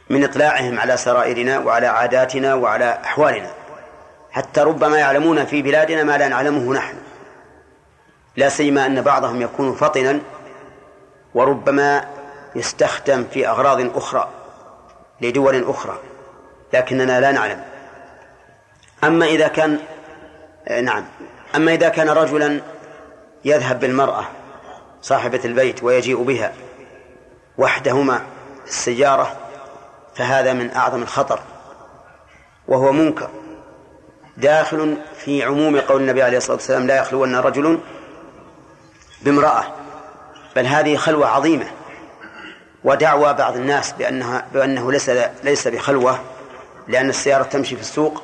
من 0.09 0.23
إطلاعهم 0.23 0.79
على 0.79 0.97
سرائرنا 0.97 1.59
وعلى 1.59 1.87
عاداتنا 1.87 2.53
وعلى 2.53 2.97
أحوالنا 3.05 3.49
حتى 4.31 4.61
ربما 4.61 4.99
يعلمون 4.99 5.45
في 5.45 5.61
بلادنا 5.61 6.03
ما 6.03 6.17
لا 6.17 6.27
نعلمه 6.27 6.73
نحن 6.73 6.97
لا 8.35 8.49
سيما 8.49 8.85
أن 8.85 9.01
بعضهم 9.01 9.41
يكون 9.41 9.73
فطنا 9.73 10.19
وربما 11.33 12.05
يستخدم 12.55 13.25
في 13.33 13.47
أغراض 13.47 13.97
أخرى 13.97 14.29
لدول 15.21 15.69
أخرى 15.69 15.97
لكننا 16.73 17.19
لا 17.19 17.31
نعلم 17.31 17.61
أما 19.03 19.25
إذا 19.25 19.47
كان 19.47 19.79
نعم 20.81 21.05
أما 21.55 21.73
إذا 21.73 21.89
كان 21.89 22.09
رجلا 22.09 22.61
يذهب 23.47 23.79
بالمرأة 23.79 24.25
صاحبة 25.01 25.41
البيت 25.45 25.83
ويجيء 25.83 26.21
بها 26.23 26.53
وحدهما 27.57 28.17
في 28.65 28.67
السيارة 28.71 29.37
فهذا 30.15 30.53
من 30.53 30.71
أعظم 30.71 31.01
الخطر 31.01 31.39
وهو 32.67 32.91
منكر 32.91 33.29
داخل 34.37 34.97
في 35.17 35.43
عموم 35.43 35.79
قول 35.79 36.01
النبي 36.01 36.23
عليه 36.23 36.37
الصلاة 36.37 36.55
والسلام 36.55 36.87
لا 36.87 36.97
يخلون 36.97 37.35
رجل 37.35 37.79
بامرأة 39.21 39.63
بل 40.55 40.65
هذه 40.65 40.95
خلوة 40.97 41.27
عظيمة 41.27 41.65
ودعوى 42.83 43.33
بعض 43.33 43.55
الناس 43.55 43.91
بأنها 43.91 44.45
بأنه 44.53 44.91
ليس 44.91 45.09
ليس 45.43 45.67
بخلوة 45.67 46.19
لأن 46.87 47.09
السيارة 47.09 47.43
تمشي 47.43 47.75
في 47.75 47.81
السوق 47.81 48.23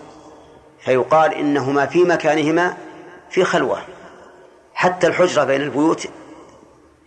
فيقال 0.80 1.34
إنهما 1.34 1.86
في 1.86 2.04
مكانهما 2.04 2.78
في 3.30 3.44
خلوة 3.44 3.80
حتى 4.84 5.08
الحجرة 5.08 5.44
بين 5.44 5.62
البيوت 5.62 6.08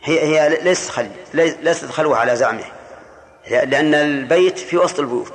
هي 0.03 0.21
هي 0.21 0.63
ليست 0.63 0.91
خل 0.91 1.09
ليست 1.35 1.85
خلوة 1.85 2.17
على 2.17 2.37
زعمه 2.37 2.65
لأن 3.51 3.95
البيت 3.95 4.59
في 4.59 4.77
وسط 4.79 5.01
البيوت 5.01 5.33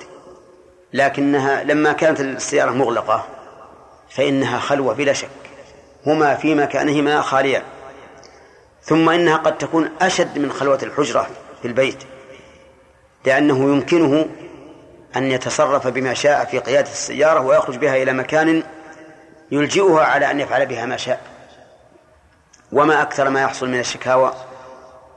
لكنها 0.93 1.63
لما 1.63 1.91
كانت 1.93 2.19
السيارة 2.19 2.71
مغلقة 2.71 3.25
فإنها 4.09 4.59
خلوة 4.59 4.93
بلا 4.93 5.13
شك 5.13 5.29
هما 6.05 6.35
في 6.35 6.55
مكانهما 6.55 7.21
خاليان 7.21 7.63
ثم 8.83 9.09
إنها 9.09 9.37
قد 9.37 9.57
تكون 9.57 9.89
أشد 10.01 10.37
من 10.39 10.51
خلوة 10.51 10.79
الحجرة 10.83 11.27
في 11.61 11.67
البيت 11.67 11.97
لأنه 13.25 13.59
يمكنه 13.75 14.25
أن 15.15 15.31
يتصرف 15.31 15.87
بما 15.87 16.13
شاء 16.13 16.45
في 16.45 16.59
قيادة 16.59 16.89
السيارة 16.89 17.39
ويخرج 17.41 17.77
بها 17.77 18.03
إلى 18.03 18.13
مكان 18.13 18.63
يلجئها 19.51 20.03
على 20.05 20.31
أن 20.31 20.39
يفعل 20.39 20.65
بها 20.65 20.85
ما 20.85 20.97
شاء 20.97 21.30
وما 22.73 23.01
أكثر 23.01 23.29
ما 23.29 23.41
يحصل 23.41 23.69
من 23.69 23.79
الشكاوى 23.79 24.33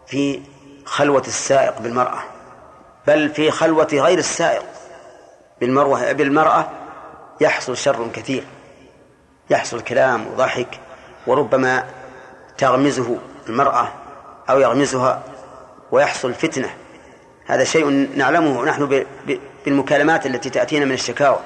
في 0.06 0.40
خلوة 0.84 1.20
السائق 1.20 1.78
بالمرأة 1.80 2.22
بل 3.06 3.30
في 3.30 3.50
خلوة 3.50 3.88
غير 3.92 4.18
السائق 4.18 4.62
بالمروة 5.60 6.12
بالمرأة 6.12 6.70
يحصل 7.40 7.76
شر 7.76 8.06
كثير 8.14 8.44
يحصل 9.50 9.80
كلام 9.80 10.26
وضحك 10.32 10.80
وربما 11.26 11.84
تغمزه 12.58 13.16
المرأة 13.48 13.88
أو 14.50 14.60
يغمزها 14.60 15.22
ويحصل 15.92 16.34
فتنة 16.34 16.70
هذا 17.46 17.64
شيء 17.64 18.10
نعلمه 18.16 18.64
نحن 18.64 19.04
بالمكالمات 19.66 20.26
التي 20.26 20.50
تأتينا 20.50 20.84
من 20.84 20.92
الشكاوى 20.92 21.38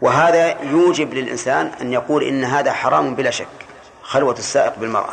وهذا 0.00 0.62
يوجب 0.62 1.14
للإنسان 1.14 1.70
أن 1.80 1.92
يقول 1.92 2.22
إن 2.24 2.44
هذا 2.44 2.72
حرام 2.72 3.14
بلا 3.14 3.30
شك 3.30 3.46
خلوة 4.02 4.32
السائق 4.38 4.78
بالمرأة 4.78 5.12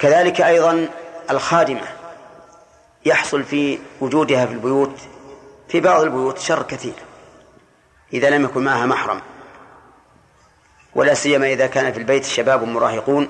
كذلك 0.00 0.40
أيضا 0.40 0.88
الخادمة 1.30 1.82
يحصل 3.04 3.44
في 3.44 3.78
وجودها 4.00 4.46
في 4.46 4.52
البيوت 4.52 5.00
في 5.68 5.80
بعض 5.80 6.02
البيوت 6.02 6.38
شر 6.38 6.62
كثير 6.62 6.92
إذا 8.12 8.30
لم 8.30 8.44
يكن 8.44 8.64
معها 8.64 8.86
محرم 8.86 9.20
ولا 10.94 11.14
سيما 11.14 11.46
إذا 11.52 11.66
كان 11.66 11.92
في 11.92 11.98
البيت 11.98 12.24
شباب 12.24 12.62
مراهقون 12.64 13.28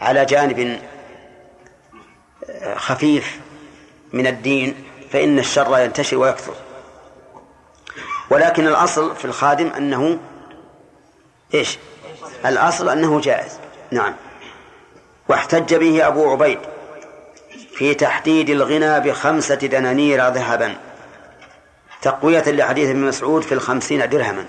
على 0.00 0.24
جانب 0.24 0.80
آه، 2.48 2.74
خفيف 2.78 3.40
من 4.12 4.26
الدين 4.26 4.84
فإن 5.10 5.38
الشر 5.38 5.78
ينتشر 5.78 6.16
ويكثر 6.16 6.54
ولكن 8.30 8.66
الأصل 8.66 9.16
في 9.16 9.24
الخادم 9.24 9.66
أنه 9.66 10.18
إيش؟ 11.54 11.78
الأصل 12.46 12.88
أنه 12.88 13.20
جائز 13.20 13.58
نعم 13.90 14.14
واحتج 15.28 15.74
به 15.74 16.06
أبو 16.06 16.32
عبيد 16.32 16.58
في 17.76 17.94
تحديد 17.94 18.50
الغنى 18.50 19.00
بخمسة 19.00 19.54
دنانير 19.54 20.28
ذهبا 20.28 20.74
تقوية 22.02 22.44
لحديث 22.50 22.90
ابن 22.90 22.98
مسعود 23.04 23.42
في 23.42 23.52
الخمسين 23.52 24.08
درهما 24.08 24.44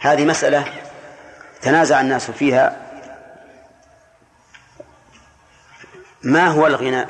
هذه 0.00 0.24
مسألة 0.24 0.64
تنازع 1.62 2.00
الناس 2.00 2.30
فيها 2.30 2.82
ما 6.22 6.46
هو 6.46 6.66
الغنى 6.66 7.06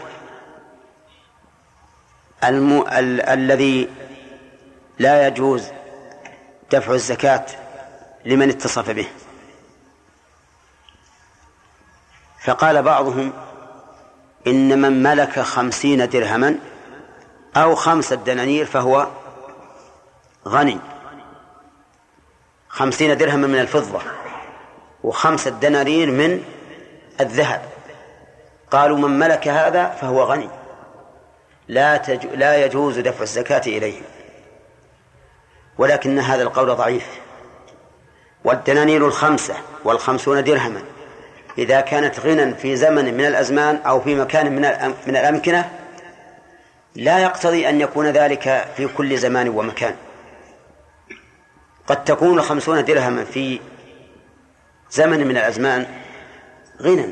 الم... 2.44 2.80
ال... 2.88 3.20
الذي 3.20 3.88
لا 4.98 5.26
يجوز 5.26 5.64
دفع 6.70 6.92
الزكاة 6.94 7.46
لمن 8.28 8.48
اتصف 8.48 8.90
به 8.90 9.06
فقال 12.44 12.82
بعضهم 12.82 13.32
إن 14.46 14.80
من 14.82 15.02
ملك 15.02 15.40
خمسين 15.40 16.08
درهما 16.08 16.56
أو 17.56 17.74
خمسة 17.74 18.16
دنانير 18.16 18.64
فهو 18.66 19.06
غني 20.48 20.78
خمسين 22.68 23.16
درهما 23.18 23.46
من 23.46 23.58
الفضة 23.58 23.98
وخمسة 25.04 25.50
دنانير 25.50 26.10
من 26.10 26.44
الذهب 27.20 27.62
قالوا 28.70 28.96
من 28.98 29.18
ملك 29.18 29.48
هذا 29.48 29.88
فهو 29.88 30.22
غني 30.24 30.48
لا 31.68 31.96
تج... 31.96 32.26
لا 32.26 32.64
يجوز 32.64 32.98
دفع 32.98 33.22
الزكاة 33.22 33.62
إليه 33.66 34.02
ولكن 35.78 36.18
هذا 36.18 36.42
القول 36.42 36.74
ضعيف 36.76 37.06
والدنانير 38.48 39.06
الخمسة 39.06 39.54
والخمسون 39.84 40.44
درهما 40.44 40.82
إذا 41.58 41.80
كانت 41.80 42.20
غنى 42.20 42.54
في 42.54 42.76
زمن 42.76 43.14
من 43.16 43.24
الأزمان 43.26 43.76
أو 43.76 44.00
في 44.00 44.14
مكان 44.14 44.52
من 44.52 44.70
من 45.06 45.16
الأمكنة 45.16 45.70
لا 46.94 47.18
يقتضي 47.18 47.68
أن 47.68 47.80
يكون 47.80 48.06
ذلك 48.06 48.68
في 48.76 48.86
كل 48.88 49.18
زمان 49.18 49.48
ومكان 49.48 49.94
قد 51.86 52.04
تكون 52.04 52.42
خمسون 52.42 52.84
درهما 52.84 53.24
في 53.24 53.60
زمن 54.90 55.18
من 55.28 55.36
الأزمان 55.36 55.86
غنى 56.82 57.06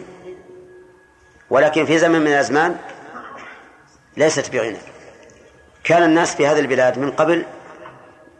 ولكن 1.50 1.86
في 1.86 1.98
زمن 1.98 2.20
من 2.20 2.26
الأزمان 2.26 2.76
ليست 4.16 4.50
بغنى 4.52 4.78
كان 5.84 6.02
الناس 6.02 6.34
في 6.34 6.46
هذه 6.46 6.58
البلاد 6.60 6.98
من 6.98 7.10
قبل 7.10 7.44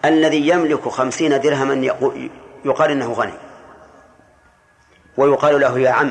الذي 0.04 0.48
يملك 0.48 0.88
خمسين 0.88 1.40
درهما 1.40 1.74
يقال 2.66 2.90
إنه 2.90 3.12
غني 3.12 3.34
ويقال 5.16 5.60
له 5.60 5.78
يا 5.80 5.90
عم 5.90 6.10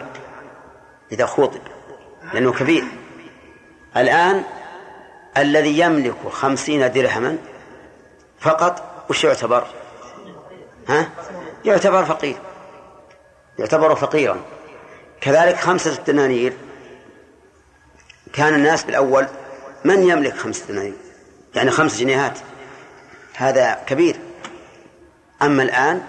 إذا 1.11 1.25
خوطب 1.25 1.59
لأنه 2.33 2.53
كبير 2.53 2.83
الآن 3.97 4.43
الذي 5.37 5.79
يملك 5.79 6.15
خمسين 6.31 6.91
درهما 6.91 7.37
فقط 8.39 8.83
وش 9.09 9.23
يعتبر 9.23 9.65
ها؟ 10.87 11.09
يعتبر 11.65 12.05
فقير 12.05 12.37
يعتبر 13.59 13.95
فقيرا 13.95 14.37
كذلك 15.21 15.55
خمسة 15.57 16.03
دنانير 16.03 16.53
كان 18.33 18.53
الناس 18.53 18.83
بالأول 18.83 19.27
من 19.85 20.03
يملك 20.03 20.37
خمسة 20.37 20.67
دنانير 20.67 20.93
يعني 21.55 21.71
خمس 21.71 21.97
جنيهات 21.99 22.39
هذا 23.35 23.79
كبير 23.87 24.15
أما 25.41 25.63
الآن 25.63 26.01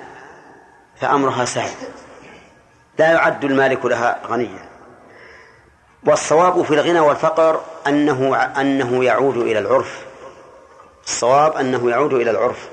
فأمرها 1.00 1.44
سهل 1.44 1.74
لا 2.98 3.12
يعد 3.12 3.44
المالك 3.44 3.84
لها 3.86 4.18
غنيا 4.26 4.68
والصواب 6.06 6.62
في 6.62 6.74
الغنى 6.74 7.00
والفقر 7.00 7.60
أنه 7.86 8.36
أنه 8.60 9.04
يعود 9.04 9.36
إلى 9.36 9.58
العرف 9.58 10.04
الصواب 11.04 11.52
أنه 11.56 11.90
يعود 11.90 12.12
إلى 12.14 12.30
العرف 12.30 12.68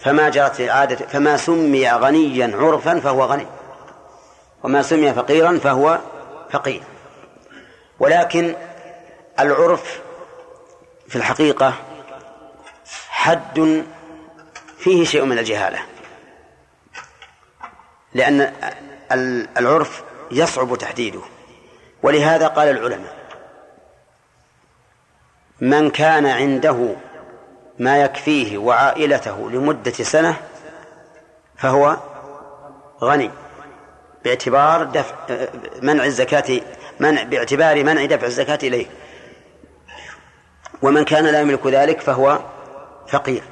فما 0.00 0.28
جرت 0.28 0.60
العادة 0.60 1.06
فما 1.06 1.36
سمي 1.36 1.90
غنيا 1.92 2.56
عرفا 2.60 3.00
فهو 3.00 3.22
غني 3.24 3.46
وما 4.62 4.82
سمي 4.82 5.12
فقيرا 5.12 5.58
فهو 5.58 5.98
فقير 6.50 6.82
ولكن 8.00 8.54
العرف 9.40 10.00
في 11.08 11.16
الحقيقة 11.16 11.74
حد 13.08 13.82
فيه 14.78 15.04
شيء 15.04 15.24
من 15.24 15.38
الجهالة 15.38 15.78
لأن 18.14 18.52
العرف 19.58 20.04
يصعب 20.30 20.78
تحديده 20.78 21.20
ولهذا 22.02 22.46
قال 22.46 22.68
العلماء 22.68 23.20
من 25.60 25.90
كان 25.90 26.26
عنده 26.26 26.94
ما 27.78 28.00
يكفيه 28.02 28.58
وعائلته 28.58 29.50
لمدة 29.50 29.90
سنة 29.92 30.36
فهو 31.56 31.96
غني 33.02 33.30
باعتبار 34.24 34.84
دفع 34.84 35.14
منع 35.82 36.04
الزكاة 36.04 36.60
منع 37.00 37.22
باعتبار 37.22 37.84
منع 37.84 38.04
دفع 38.04 38.26
الزكاة 38.26 38.58
إليه 38.62 38.86
ومن 40.82 41.04
كان 41.04 41.24
لا 41.24 41.40
يملك 41.40 41.66
ذلك 41.66 42.00
فهو 42.00 42.38
فقير 43.08 43.42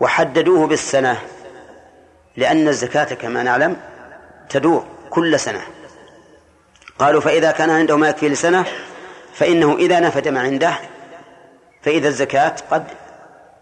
وحددوه 0.00 0.66
بالسنة 0.66 1.20
لأن 2.38 2.68
الزكاة 2.68 3.04
كما 3.04 3.42
نعلم 3.42 3.76
تدور 4.48 4.86
كل 5.10 5.40
سنة 5.40 5.62
قالوا 6.98 7.20
فإذا 7.20 7.50
كان 7.50 7.70
عنده 7.70 7.96
ما 7.96 8.08
يكفي 8.08 8.28
لسنة 8.28 8.64
فإنه 9.34 9.74
إذا 9.74 10.00
نفد 10.00 10.28
ما 10.28 10.40
عنده 10.40 10.72
فإذا 11.82 12.08
الزكاة 12.08 12.54
قد 12.70 12.84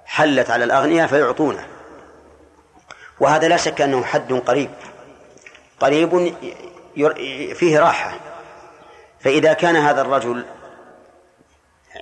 حلت 0.06 0.50
على 0.50 0.64
الأغنياء 0.64 1.06
فيعطونه 1.06 1.66
وهذا 3.20 3.48
لا 3.48 3.56
شك 3.56 3.80
أنه 3.80 4.04
حد 4.04 4.32
قريب 4.32 4.70
قريب 5.80 6.34
فيه 7.54 7.80
راحة 7.80 8.12
فإذا 9.20 9.52
كان 9.52 9.76
هذا 9.76 10.00
الرجل 10.00 10.44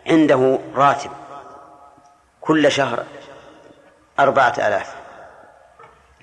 عنده 0.07 0.59
راتب 0.77 1.11
كل 2.41 2.73
شهر 2.73 3.05
أربعة 4.21 4.55
آلاف 4.59 4.94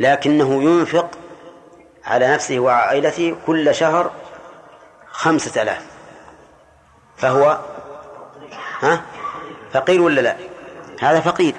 لكنه 0.01 0.63
ينفق 0.63 1.11
على 2.05 2.27
نفسه 2.33 2.59
وعائلته 2.59 3.35
كل 3.45 3.75
شهر 3.75 4.11
خمسة 5.11 5.61
آلاف 5.61 5.85
فهو 7.17 7.59
ها 8.81 9.01
فقير 9.73 10.01
ولا 10.01 10.21
لا 10.21 10.35
هذا 11.01 11.19
فقير 11.19 11.55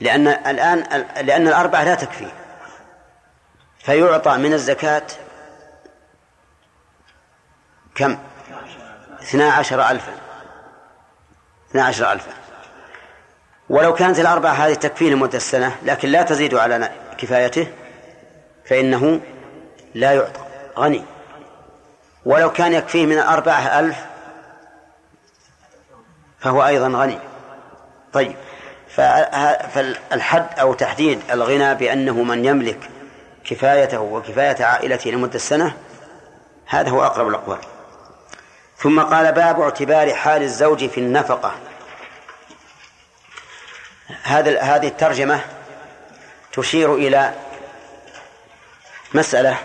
لأن 0.00 0.28
الآن 0.28 0.78
لأن 1.26 1.48
الأربعة 1.48 1.84
لا 1.84 1.94
تكفي 1.94 2.28
فيعطى 3.78 4.36
من 4.36 4.52
الزكاة 4.52 5.06
كم؟ 7.94 8.18
اثنا 9.22 9.50
عشر 9.52 9.90
ألفا 9.90 10.12
اثنا 11.70 11.84
عشر 11.84 12.12
ألفا 12.12 12.32
ولو 13.70 13.94
كانت 13.94 14.18
الأربعة 14.20 14.52
هذه 14.52 14.74
تكفيه 14.74 15.10
لمدة 15.10 15.36
السنة 15.36 15.76
لكن 15.82 16.08
لا 16.08 16.22
تزيد 16.22 16.54
على 16.54 16.90
كفايته 17.18 17.66
فإنه 18.64 19.20
لا 19.94 20.12
يعطى 20.12 20.40
غني 20.78 21.04
ولو 22.24 22.52
كان 22.52 22.72
يكفيه 22.72 23.06
من 23.06 23.18
الأربعة 23.18 23.80
ألف 23.80 23.96
فهو 26.40 26.66
أيضا 26.66 26.86
غني 26.88 27.18
طيب 28.12 28.36
فالحد 28.88 30.58
أو 30.58 30.74
تحديد 30.74 31.20
الغنى 31.32 31.74
بأنه 31.74 32.22
من 32.22 32.44
يملك 32.44 32.90
كفايته 33.44 34.00
وكفاية 34.00 34.64
عائلته 34.64 35.10
لمدة 35.10 35.34
السنة 35.34 35.74
هذا 36.66 36.90
هو 36.90 37.02
أقرب 37.06 37.28
الأقوال 37.28 37.58
ثم 38.76 39.00
قال 39.00 39.32
باب 39.32 39.60
اعتبار 39.60 40.14
حال 40.14 40.42
الزوج 40.42 40.86
في 40.86 41.00
النفقة 41.00 41.52
هذا 44.22 44.60
هذه 44.60 44.88
الترجمة 44.88 45.40
تشير 46.52 46.94
إلى 46.94 47.34
مسألة 49.14 49.58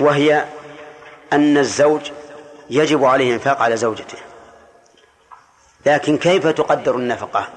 وهي 0.00 0.44
أن 1.32 1.58
الزوج 1.58 2.10
يجب 2.70 3.04
عليه 3.04 3.28
الإنفاق 3.28 3.62
على 3.62 3.76
زوجته 3.76 4.18
لكن 5.86 6.18
كيف 6.18 6.46
تقدر 6.46 6.94
النفقة 6.96 7.48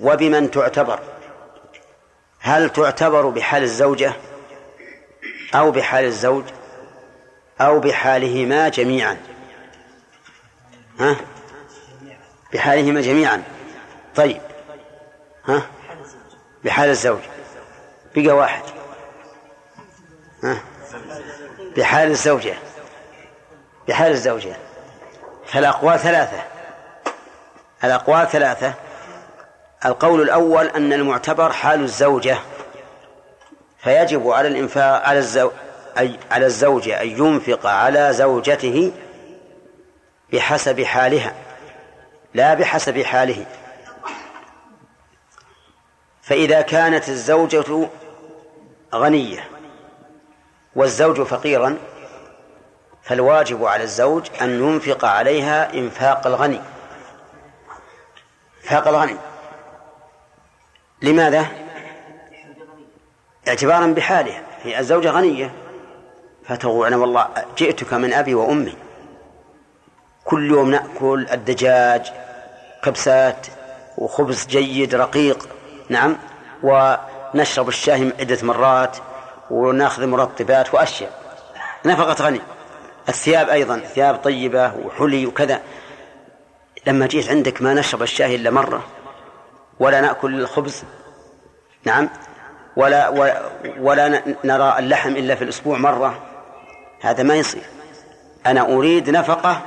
وبمن 0.00 0.50
تعتبر 0.50 1.00
هل 2.40 2.70
تعتبر 2.70 3.28
بحال 3.30 3.62
الزوجة 3.62 4.12
أو 5.54 5.70
بحال 5.70 6.04
الزوج 6.04 6.44
أو 7.60 7.78
بحالهما 7.80 8.68
جميعا 8.68 9.16
ها 11.00 11.16
بحالهما 12.52 13.00
جميعا 13.00 13.42
طيب 14.14 14.40
ها 15.44 15.62
بحال 16.64 16.88
الزوج 16.90 17.20
بقى 18.16 18.34
واحد 18.36 18.62
ها 20.44 20.62
بحال 21.76 22.10
الزوجة 22.10 22.54
بحال 23.88 24.12
الزوجة 24.12 24.56
فالأقوال 25.46 25.98
ثلاثة 25.98 26.42
الأقوال 27.84 28.28
ثلاثة 28.28 28.74
القول 29.84 30.20
الأول 30.22 30.66
أن 30.66 30.92
المعتبر 30.92 31.52
حال 31.52 31.80
الزوجة 31.80 32.38
فيجب 33.78 34.28
على 34.30 34.48
الإنفاق 34.48 35.02
على 35.08 35.18
الزوج 35.18 35.50
أي 35.98 36.18
على 36.30 36.46
الزوجة 36.46 37.02
أن 37.02 37.08
ينفق 37.08 37.66
على 37.66 38.12
زوجته 38.12 38.92
بحسب 40.32 40.82
حالها 40.82 41.34
لا 42.34 42.54
بحسب 42.54 43.00
حاله 43.02 43.46
فإذا 46.30 46.60
كانت 46.60 47.08
الزوجة 47.08 47.88
غنية 48.94 49.44
والزوج 50.76 51.20
فقيرا 51.22 51.78
فالواجب 53.02 53.64
على 53.64 53.84
الزوج 53.84 54.26
أن 54.42 54.50
ينفق 54.64 55.04
عليها 55.04 55.74
إنفاق 55.74 56.26
الغني 56.26 56.60
إنفاق 58.64 58.88
الغني 58.88 59.16
لماذا؟ 61.02 61.46
اعتبارا 63.48 63.86
بحالها 63.86 64.42
هي 64.62 64.78
الزوجة 64.78 65.10
غنية 65.10 65.52
فتقول 66.44 66.86
أنا 66.86 66.96
والله 66.96 67.28
جئتك 67.58 67.94
من 67.94 68.12
أبي 68.12 68.34
وأمي 68.34 68.76
كل 70.24 70.50
يوم 70.50 70.70
نأكل 70.70 71.26
الدجاج 71.32 72.12
كبسات 72.84 73.46
وخبز 73.98 74.46
جيد 74.46 74.94
رقيق 74.94 75.48
نعم 75.90 76.16
ونشرب 76.62 77.68
الشاي 77.68 78.12
عدة 78.20 78.38
مرات 78.42 78.96
وناخذ 79.50 80.06
مرطبات 80.06 80.74
وأشياء 80.74 81.20
نفقة 81.84 82.24
غني 82.24 82.40
الثياب 83.08 83.48
أيضا 83.48 83.78
ثياب 83.78 84.14
طيبة 84.14 84.74
وحلي 84.74 85.26
وكذا 85.26 85.60
لما 86.86 87.06
جيت 87.06 87.28
عندك 87.28 87.62
ما 87.62 87.74
نشرب 87.74 88.02
الشاي 88.02 88.34
إلا 88.34 88.50
مرة 88.50 88.82
ولا 89.80 90.00
نأكل 90.00 90.40
الخبز 90.40 90.82
نعم 91.84 92.08
ولا 92.76 93.08
ولا 93.78 94.22
نرى 94.44 94.74
اللحم 94.78 95.10
إلا 95.16 95.34
في 95.34 95.44
الأسبوع 95.44 95.78
مرة 95.78 96.22
هذا 97.00 97.22
ما 97.22 97.34
يصير 97.34 97.62
أنا 98.46 98.60
أريد 98.72 99.10
نفقة 99.10 99.60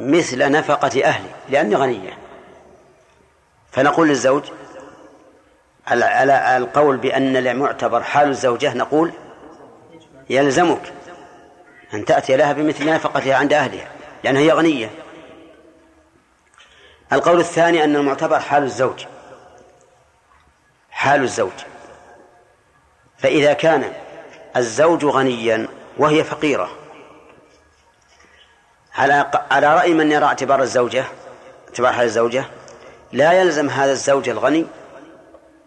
مثل 0.00 0.50
نفقة 0.50 1.04
أهلي 1.04 1.28
لأني 1.50 1.74
غنية 1.76 2.18
فنقول 3.72 4.08
للزوج 4.08 4.44
على 5.88 6.04
على 6.04 6.56
القول 6.56 6.96
بأن 6.96 7.36
المعتبر 7.36 8.02
حال 8.02 8.28
الزوجة 8.28 8.74
نقول 8.74 9.12
يلزمك 10.30 10.92
أن 11.94 12.04
تأتي 12.04 12.36
لها 12.36 12.52
بمثل 12.52 12.86
نفقتها 12.90 13.36
عند 13.36 13.52
أهلها 13.52 13.88
لأنها 14.24 14.42
هي 14.42 14.52
غنية 14.52 14.90
القول 17.12 17.40
الثاني 17.40 17.84
أن 17.84 17.96
المعتبر 17.96 18.40
حال 18.40 18.62
الزوج 18.62 19.04
حال 20.90 21.22
الزوج 21.22 21.52
فإذا 23.18 23.52
كان 23.52 23.92
الزوج 24.56 25.04
غنيا 25.04 25.68
وهي 25.98 26.24
فقيرة 26.24 26.70
على 28.94 29.30
على 29.50 29.74
رأي 29.74 29.94
من 29.94 30.12
يرى 30.12 30.24
اعتبار 30.24 30.62
الزوجة 30.62 31.04
اعتبار 31.68 31.92
حال 31.92 32.04
الزوجة 32.04 32.44
لا 33.12 33.32
يلزم 33.32 33.70
هذا 33.70 33.92
الزوج 33.92 34.28
الغني 34.28 34.66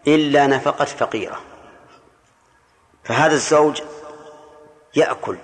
إلا 0.07 0.47
نفقة 0.47 0.85
فقيرة 0.85 1.39
فهذا 3.03 3.33
الزوج 3.33 3.81
يأكل 4.95 5.37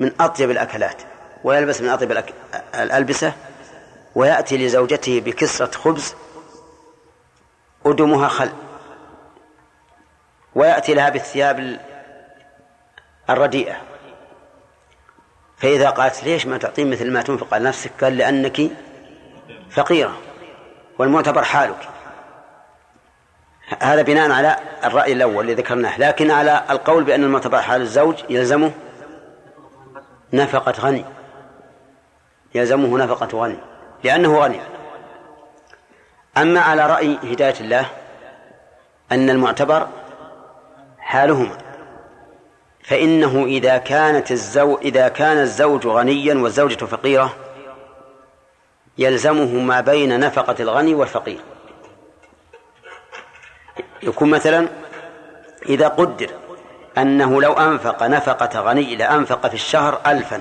من 0.00 0.12
أطيب 0.20 0.50
الأكلات 0.50 1.02
ويلبس 1.44 1.80
من 1.82 1.88
أطيب 1.88 2.12
الألبسة 2.74 3.32
ويأتي 4.14 4.56
لزوجته 4.66 5.20
بكسرة 5.20 5.78
خبز 5.78 6.14
أدمها 7.86 8.28
خل 8.28 8.50
ويأتي 10.54 10.94
لها 10.94 11.10
بالثياب 11.10 11.80
الرديئة 13.30 13.76
فإذا 15.56 15.90
قالت 15.90 16.24
ليش 16.24 16.46
ما 16.46 16.58
تعطين 16.58 16.90
مثل 16.90 17.10
ما 17.12 17.22
تنفق 17.22 17.54
على 17.54 17.64
نفسك 17.64 17.90
قال 18.04 18.16
لأنك 18.16 18.60
فقيرة 19.70 20.18
والمعتبر 20.98 21.42
حالك 21.42 21.88
هذا 23.78 24.02
بناء 24.02 24.30
على 24.30 24.56
الرأي 24.84 25.12
الأول 25.12 25.44
الذي 25.44 25.62
ذكرناه 25.62 25.98
لكن 25.98 26.30
على 26.30 26.62
القول 26.70 27.04
بأن 27.04 27.24
المتبع 27.24 27.60
حال 27.60 27.80
الزوج 27.80 28.22
يلزمه 28.30 28.72
نفقة 30.32 30.72
غني 30.80 31.04
يلزمه 32.54 32.98
نفقة 32.98 33.38
غني 33.38 33.58
لأنه 34.04 34.38
غني 34.38 34.60
أما 36.36 36.60
على 36.60 36.86
رأي 36.86 37.18
هداية 37.32 37.54
الله 37.60 37.86
أن 39.12 39.30
المعتبر 39.30 39.86
حالهما 40.98 41.58
فإنه 42.84 43.44
إذا 43.44 43.76
كانت 43.78 44.32
الزو 44.32 44.76
إذا 44.78 45.08
كان 45.08 45.38
الزوج 45.38 45.86
غنيا 45.86 46.34
والزوجة 46.34 46.84
فقيرة 46.84 47.36
يلزمه 48.98 49.54
ما 49.62 49.80
بين 49.80 50.20
نفقة 50.20 50.54
الغني 50.60 50.94
والفقير 50.94 51.40
يكون 54.02 54.30
مثلا 54.30 54.68
إذا 55.68 55.88
قدر 55.88 56.30
أنه 56.98 57.42
لو 57.42 57.52
أنفق 57.52 58.02
نفقة 58.02 58.60
غني 58.60 58.96
لأنفق 58.96 59.48
في 59.48 59.54
الشهر 59.54 60.00
ألفا 60.06 60.40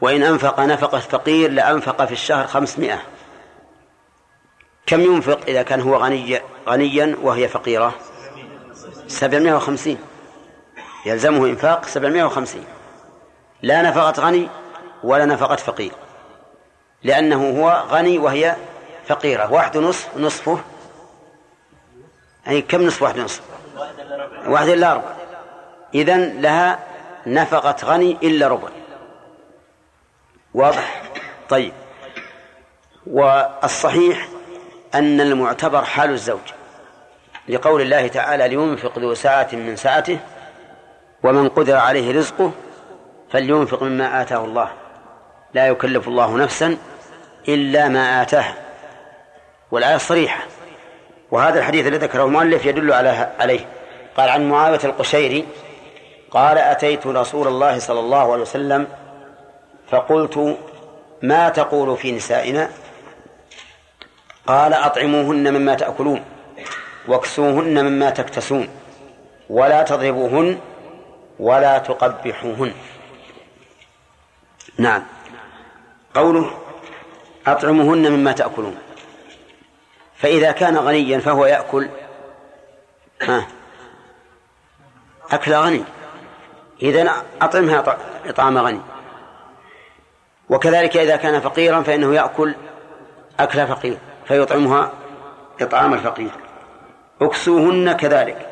وإن 0.00 0.22
أنفق 0.22 0.60
نفقة 0.60 0.98
فقير 0.98 1.50
لأنفق 1.50 2.04
في 2.04 2.12
الشهر 2.12 2.46
خمسمائة 2.46 3.00
كم 4.86 5.00
ينفق 5.00 5.40
إذا 5.48 5.62
كان 5.62 5.80
هو 5.80 5.96
غني 5.96 6.40
غنيا 6.68 7.16
وهي 7.22 7.48
فقيرة 7.48 7.94
سبعمائة 9.08 9.52
وخمسين 9.54 9.98
يلزمه 11.06 11.46
إنفاق 11.46 11.84
سبعمائة 11.84 12.22
وخمسين 12.24 12.64
لا 13.62 13.82
نفقة 13.82 14.14
غني 14.26 14.48
ولا 15.02 15.24
نفقة 15.24 15.56
فقير 15.56 15.92
لأنه 17.02 17.60
هو 17.62 17.82
غني 17.88 18.18
وهي 18.18 18.56
فقيرة 19.08 19.52
واحد 19.52 19.78
نصف 19.78 20.08
نصفه 20.16 20.58
يعني 22.46 22.62
كم 22.62 22.82
نصف 22.86 23.02
واحد 23.02 23.18
نصف 23.18 23.42
واحد 24.46 24.68
إلا 24.68 24.92
ربع 24.94 25.12
إذا 25.94 26.16
لها 26.16 26.78
نفقة 27.26 27.76
غني 27.86 28.12
إلا 28.22 28.48
ربع 28.48 28.68
واضح 30.54 31.02
طيب 31.48 31.72
والصحيح 33.06 34.28
أن 34.94 35.20
المعتبر 35.20 35.84
حال 35.84 36.10
الزوج 36.10 36.40
لقول 37.48 37.80
الله 37.82 38.08
تعالى 38.08 38.48
لينفق 38.48 38.98
ذو 38.98 39.14
ساعة 39.14 39.48
من 39.52 39.76
سعته 39.76 40.18
ومن 41.22 41.48
قدر 41.48 41.76
عليه 41.76 42.18
رزقه 42.18 42.50
فلينفق 43.30 43.82
مما 43.82 44.22
آتاه 44.22 44.44
الله 44.44 44.68
لا 45.54 45.66
يكلف 45.66 46.08
الله 46.08 46.36
نفسا 46.36 46.76
إلا 47.48 47.88
ما 47.88 48.22
آتاها 48.22 48.54
والآية 49.70 49.96
صريحة 49.96 50.44
وهذا 51.30 51.58
الحديث 51.58 51.86
الذي 51.86 52.06
ذكره 52.06 52.24
المؤلف 52.24 52.66
يدل 52.66 52.92
على 52.92 53.30
عليه 53.40 53.66
قال 54.16 54.28
عن 54.28 54.50
معاوية 54.50 54.80
القشيري 54.84 55.44
قال 56.30 56.58
أتيت 56.58 57.06
رسول 57.06 57.46
الله 57.48 57.78
صلى 57.78 58.00
الله 58.00 58.32
عليه 58.32 58.42
وسلم 58.42 58.86
فقلت 59.90 60.56
ما 61.22 61.48
تقول 61.48 61.96
في 61.96 62.12
نسائنا 62.12 62.68
قال 64.46 64.72
أطعموهن 64.74 65.54
مما 65.54 65.74
تأكلون 65.74 66.24
واكسوهن 67.08 67.84
مما 67.84 68.10
تكتسون 68.10 68.68
ولا 69.50 69.82
تضربوهن 69.82 70.60
ولا 71.38 71.78
تقبحوهن 71.78 72.72
نعم 74.78 75.02
قوله 76.14 76.50
أطعموهن 77.46 78.12
مما 78.12 78.32
تأكلون 78.32 78.76
فإذا 80.24 80.52
كان 80.52 80.76
غنيا 80.76 81.18
فهو 81.18 81.46
يأكل 81.46 81.88
ها 83.22 83.46
أكل 85.30 85.52
غني 85.54 85.84
إذا 86.82 87.12
أطعمها 87.42 87.98
إطعام 88.26 88.58
غني 88.58 88.80
وكذلك 90.50 90.96
إذا 90.96 91.16
كان 91.16 91.40
فقيرا 91.40 91.82
فإنه 91.82 92.14
يأكل 92.14 92.54
أكل 93.40 93.66
فقير 93.66 93.96
فيطعمها 94.28 94.92
إطعام 95.60 95.94
الفقير 95.94 96.30
اكسوهن 97.22 97.92
كذلك 97.92 98.46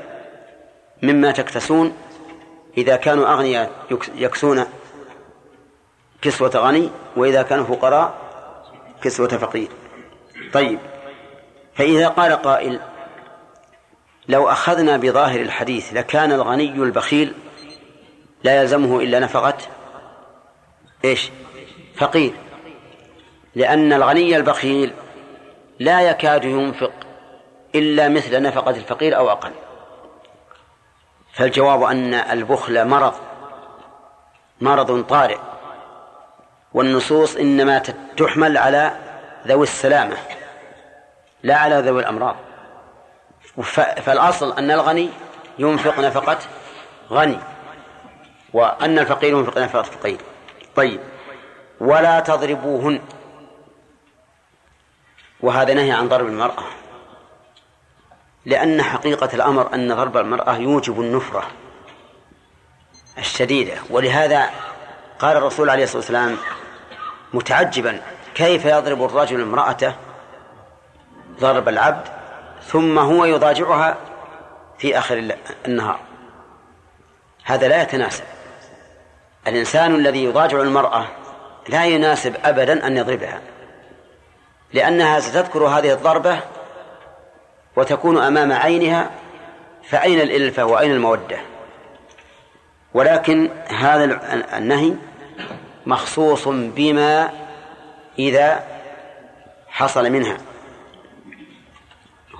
مما 1.03 1.31
تكتسون 1.33 1.97
إذا 2.79 2.97
كانوا 2.97 3.29
أغنياء 3.33 3.71
يكسون 4.15 4.65
كسوة 6.23 6.51
غني 6.57 6.91
وإذا 7.17 7.43
كانوا 7.43 7.65
فقراء 7.65 8.15
كسوة 9.03 9.29
فقير 9.29 9.69
طيب 10.53 10.79
فإذا 11.83 12.09
قال 12.09 12.33
قائل 12.33 12.81
لو 14.29 14.49
أخذنا 14.49 14.97
بظاهر 14.97 15.41
الحديث 15.41 15.93
لكان 15.95 16.33
الغني 16.33 16.69
البخيل 16.75 17.35
لا 18.45 18.63
يلزمه 18.63 19.01
إلا 19.01 19.19
نفقة 19.19 19.55
إيش 21.05 21.31
فقير 21.97 22.33
لأن 23.55 23.93
الغني 23.93 24.37
البخيل 24.37 24.93
لا 25.79 26.01
يكاد 26.01 26.45
ينفق 26.45 26.93
إلا 27.75 28.09
مثل 28.09 28.43
نفقة 28.43 28.71
الفقير 28.71 29.17
أو 29.17 29.31
أقل 29.31 29.53
فالجواب 31.33 31.83
أن 31.83 32.15
البخل 32.15 32.89
مرض 32.89 33.15
مرض 34.61 35.05
طارئ 35.05 35.39
والنصوص 36.75 37.37
إنما 37.37 37.79
تحمل 38.17 38.57
على 38.59 38.97
ذوي 39.47 39.63
السلامة 39.63 40.17
لا 41.43 41.57
على 41.57 41.79
ذوي 41.81 42.01
الأمراض 42.03 42.37
فالأصل 44.03 44.57
أن 44.59 44.71
الغني 44.71 45.11
ينفق 45.59 45.99
نفقة 45.99 46.39
غني 47.11 47.39
وأن 48.53 48.99
الفقير 48.99 49.39
ينفق 49.39 49.59
نفقة 49.59 49.83
فقير 49.83 50.19
طيب 50.77 51.01
ولا 51.81 52.21
تضربوهن 52.21 53.01
وهذا 55.41 55.75
نهي 55.75 55.91
عن 55.93 56.09
ضرب 56.09 56.27
المرأة 56.27 56.63
لأن 58.47 58.83
حقيقة 58.83 59.29
الأمر 59.35 59.75
أن 59.75 59.95
ضرب 59.95 60.17
المرأة 60.17 60.57
يوجب 60.57 61.01
النفرة 61.01 61.43
الشديدة 63.19 63.75
ولهذا 63.91 64.51
قال 65.19 65.37
الرسول 65.37 65.71
عليه 65.71 65.83
الصلاة 65.83 65.99
والسلام 65.99 66.37
متعجبا 67.35 68.01
كيف 68.35 68.65
يضرب 68.67 69.03
الرجل 69.05 69.41
امرأته 69.41 69.95
ضرب 71.41 71.69
العبد 71.69 72.09
ثم 72.67 72.99
هو 72.99 73.25
يضاجعها 73.25 73.97
في 74.79 74.99
آخر 74.99 75.35
النهار 75.69 75.99
هذا 77.45 77.69
لا 77.69 77.83
يتناسب 77.83 78.25
الإنسان 79.47 79.95
الذي 79.95 80.25
يضاجع 80.25 80.61
المرأة 80.61 81.05
لا 81.69 81.85
يناسب 81.87 82.35
أبدا 82.45 82.87
أن 82.87 82.97
يضربها 82.97 83.41
لأنها 84.73 85.21
ستذكر 85.21 85.67
هذه 85.67 85.93
الضربة 85.93 86.39
وتكون 87.77 88.19
أمام 88.19 88.53
عينها 88.53 89.11
فأين 89.89 90.21
الإلفة 90.21 90.65
وأين 90.65 90.91
المودة 90.91 91.39
ولكن 92.95 93.51
هذا 93.79 94.05
النهي 94.59 94.93
مخصوص 95.87 96.49
بما 96.49 97.31
إذا 98.19 98.61
حصل 99.69 100.11
منها 100.11 100.37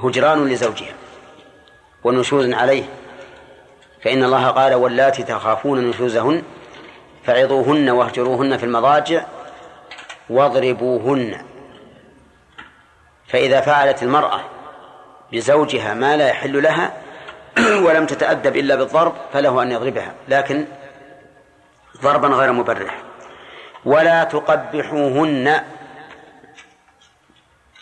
هجران 0.03 0.49
لزوجها 0.49 0.93
ونشوز 2.05 2.51
عليه 2.53 2.85
فإن 4.05 4.25
الله 4.25 4.47
قال 4.49 4.75
واللاتي 4.75 5.23
تخافون 5.23 5.89
نشوزهن 5.91 6.43
فعظوهن 7.25 7.91
واهجروهن 7.91 8.57
في 8.57 8.65
المضاجع 8.65 9.25
واضربوهن 10.31 11.45
فإذا 13.29 13.61
فعلت 13.61 14.03
المرأة 14.03 14.41
بزوجها 15.33 15.95
ما 15.95 16.17
لا 16.17 16.29
يحل 16.29 16.63
لها 16.63 16.93
ولم 17.85 18.07
تتأدب 18.07 18.57
إلا 18.57 18.75
بالضرب 18.75 19.13
فله 19.33 19.63
أن 19.63 19.71
يضربها 19.73 20.15
لكن 20.29 20.65
ضربا 22.03 22.29
غير 22.29 22.53
مبرح 22.53 23.03
ولا 23.85 24.25
تقبحوهن 24.25 25.63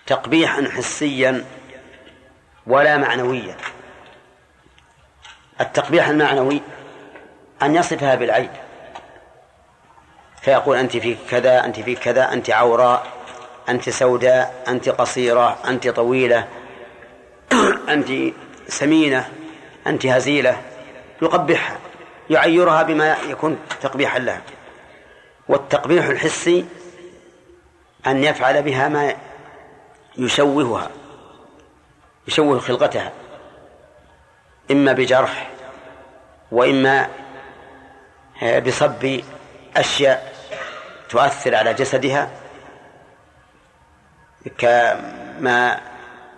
تقبيحا 0.07 0.63
حسيا 0.69 1.45
ولا 2.67 2.97
معنوية 2.97 3.57
التقبيح 5.61 6.09
المعنوي 6.09 6.61
أن 7.63 7.75
يصفها 7.75 8.15
بالعيب 8.15 8.51
فيقول 10.43 10.77
أنت 10.77 10.97
في 10.97 11.17
كذا 11.31 11.65
أنت 11.65 11.81
في 11.81 11.95
كذا 11.97 12.33
أنت 12.33 12.51
عوراء 12.51 13.07
أنت 13.69 13.91
سوداء 13.91 14.65
أنت 14.69 14.89
قصيرة 14.89 15.59
أنت 15.69 15.89
طويلة 15.89 16.49
أنت 17.95 18.11
سمينة 18.69 19.29
أنت 19.87 20.07
هزيلة 20.07 20.63
يقبحها 21.23 21.79
يعيرها 22.31 22.83
بما 22.83 23.17
يكون 23.29 23.59
تقبيحا 23.81 24.19
لها 24.19 24.41
والتقبيح 25.49 26.07
الحسي 26.07 26.67
أن 28.07 28.25
يفعل 28.25 28.63
بها 28.63 28.89
ما 28.89 29.17
يشوهها 30.17 30.91
يشوه 32.29 32.59
خلقتها 32.61 33.13
إما 34.71 34.93
بجرح 34.93 35.51
وإما 36.53 37.09
آه، 38.43 38.59
بصب 38.59 39.21
أشياء 39.77 40.33
تؤثر 41.11 41.55
على 41.55 41.75
جسدها 41.75 42.31
كما 44.59 45.81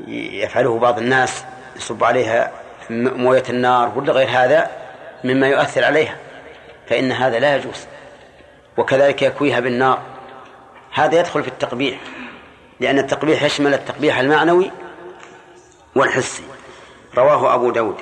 يفعله 0.08 0.78
بعض 0.78 0.98
الناس 0.98 1.44
يصب 1.76 2.04
عليها 2.04 2.50
موية 2.90 3.42
النار 3.50 3.98
ولا 3.98 4.12
غير 4.12 4.28
هذا 4.28 4.70
مما 5.24 5.48
يؤثر 5.48 5.84
عليها 5.84 6.16
فإن 6.86 7.12
هذا 7.12 7.38
لا 7.38 7.56
يجوز 7.56 7.86
وكذلك 8.76 9.22
يكويها 9.22 9.60
بالنار 9.60 10.02
هذا 10.92 11.20
يدخل 11.20 11.42
في 11.42 11.48
التقبيح 11.48 12.00
لأن 12.80 12.98
التقبيح 12.98 13.42
يشمل 13.42 13.74
التقبيح 13.74 14.18
المعنوي 14.18 14.70
والحسي 15.94 16.42
رواه 17.16 17.54
أبو 17.54 17.70
داود 17.70 17.96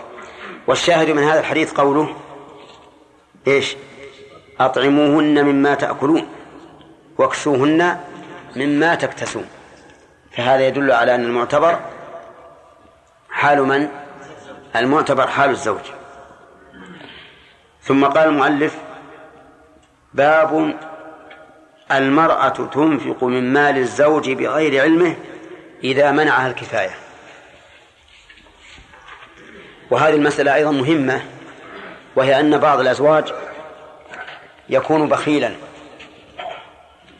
والشاهد 0.66 1.10
من 1.10 1.22
هذا 1.22 1.40
الحديث 1.40 1.72
قوله 1.72 2.16
إيش 3.46 3.76
أطعموهن 4.60 5.44
مما 5.44 5.74
تأكلون 5.74 6.26
واكسوهن 7.18 8.00
مما 8.56 8.94
تكتسون 8.94 9.46
فهذا 10.36 10.66
يدل 10.66 10.92
على 10.92 11.14
أن 11.14 11.24
المعتبر 11.24 11.80
حال 13.30 13.62
من 13.62 13.88
المعتبر 14.76 15.26
حال 15.26 15.50
الزوج 15.50 15.80
ثم 17.82 18.04
قال 18.04 18.28
المؤلف 18.28 18.74
باب 20.14 20.74
المرأة 21.92 22.48
تنفق 22.48 23.24
من 23.24 23.52
مال 23.52 23.78
الزوج 23.78 24.30
بغير 24.30 24.82
علمه 24.82 25.16
إذا 25.84 26.10
منعها 26.10 26.46
الكفاية 26.48 26.90
وهذه 29.90 30.14
المسألة 30.14 30.54
أيضا 30.54 30.70
مهمة 30.70 31.22
وهي 32.16 32.40
أن 32.40 32.58
بعض 32.58 32.80
الأزواج 32.80 33.32
يكون 34.68 35.08
بخيلا 35.08 35.50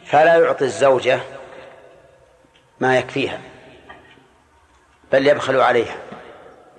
فلا 0.05 0.35
يعطي 0.35 0.65
الزوجة 0.65 1.19
ما 2.79 2.97
يكفيها 2.97 3.39
بل 5.11 5.27
يبخل 5.27 5.59
عليها 5.61 5.95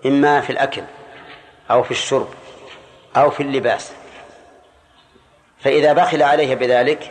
إما 0.06 0.40
في 0.40 0.50
الأكل 0.50 0.82
أو 1.70 1.82
في 1.82 1.90
الشرب 1.90 2.28
أو 3.16 3.30
في 3.30 3.42
اللباس 3.42 3.92
فإذا 5.58 5.92
بخل 5.92 6.22
عليها 6.22 6.54
بذلك 6.54 7.10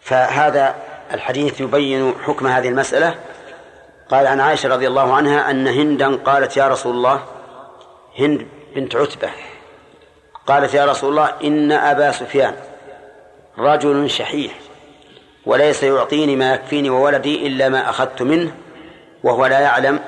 فهذا 0.00 0.74
الحديث 1.12 1.60
يبين 1.60 2.14
حكم 2.26 2.46
هذه 2.46 2.68
المسألة 2.68 3.14
قال 4.08 4.26
عن 4.26 4.40
عائشة 4.40 4.68
رضي 4.68 4.86
الله 4.88 5.14
عنها 5.14 5.50
أن 5.50 5.66
هندا 5.68 6.16
قالت 6.16 6.56
يا 6.56 6.68
رسول 6.68 6.94
الله 6.94 7.20
هند 8.18 8.46
بنت 8.74 8.96
عتبة 8.96 9.28
قالت 10.46 10.74
يا 10.74 10.84
رسول 10.86 11.10
الله 11.10 11.32
إن 11.44 11.72
أبا 11.72 12.12
سفيان 12.12 12.56
رجل 13.58 14.10
شحيح 14.10 14.52
وليس 15.46 15.82
يعطيني 15.82 16.36
ما 16.36 16.54
يكفيني 16.54 16.90
وولدي 16.90 17.46
إلا 17.46 17.68
ما 17.68 17.90
أخذت 17.90 18.22
منه 18.22 18.54
وهو 19.24 19.46
لا 19.46 19.60
يعلم 19.60 20.00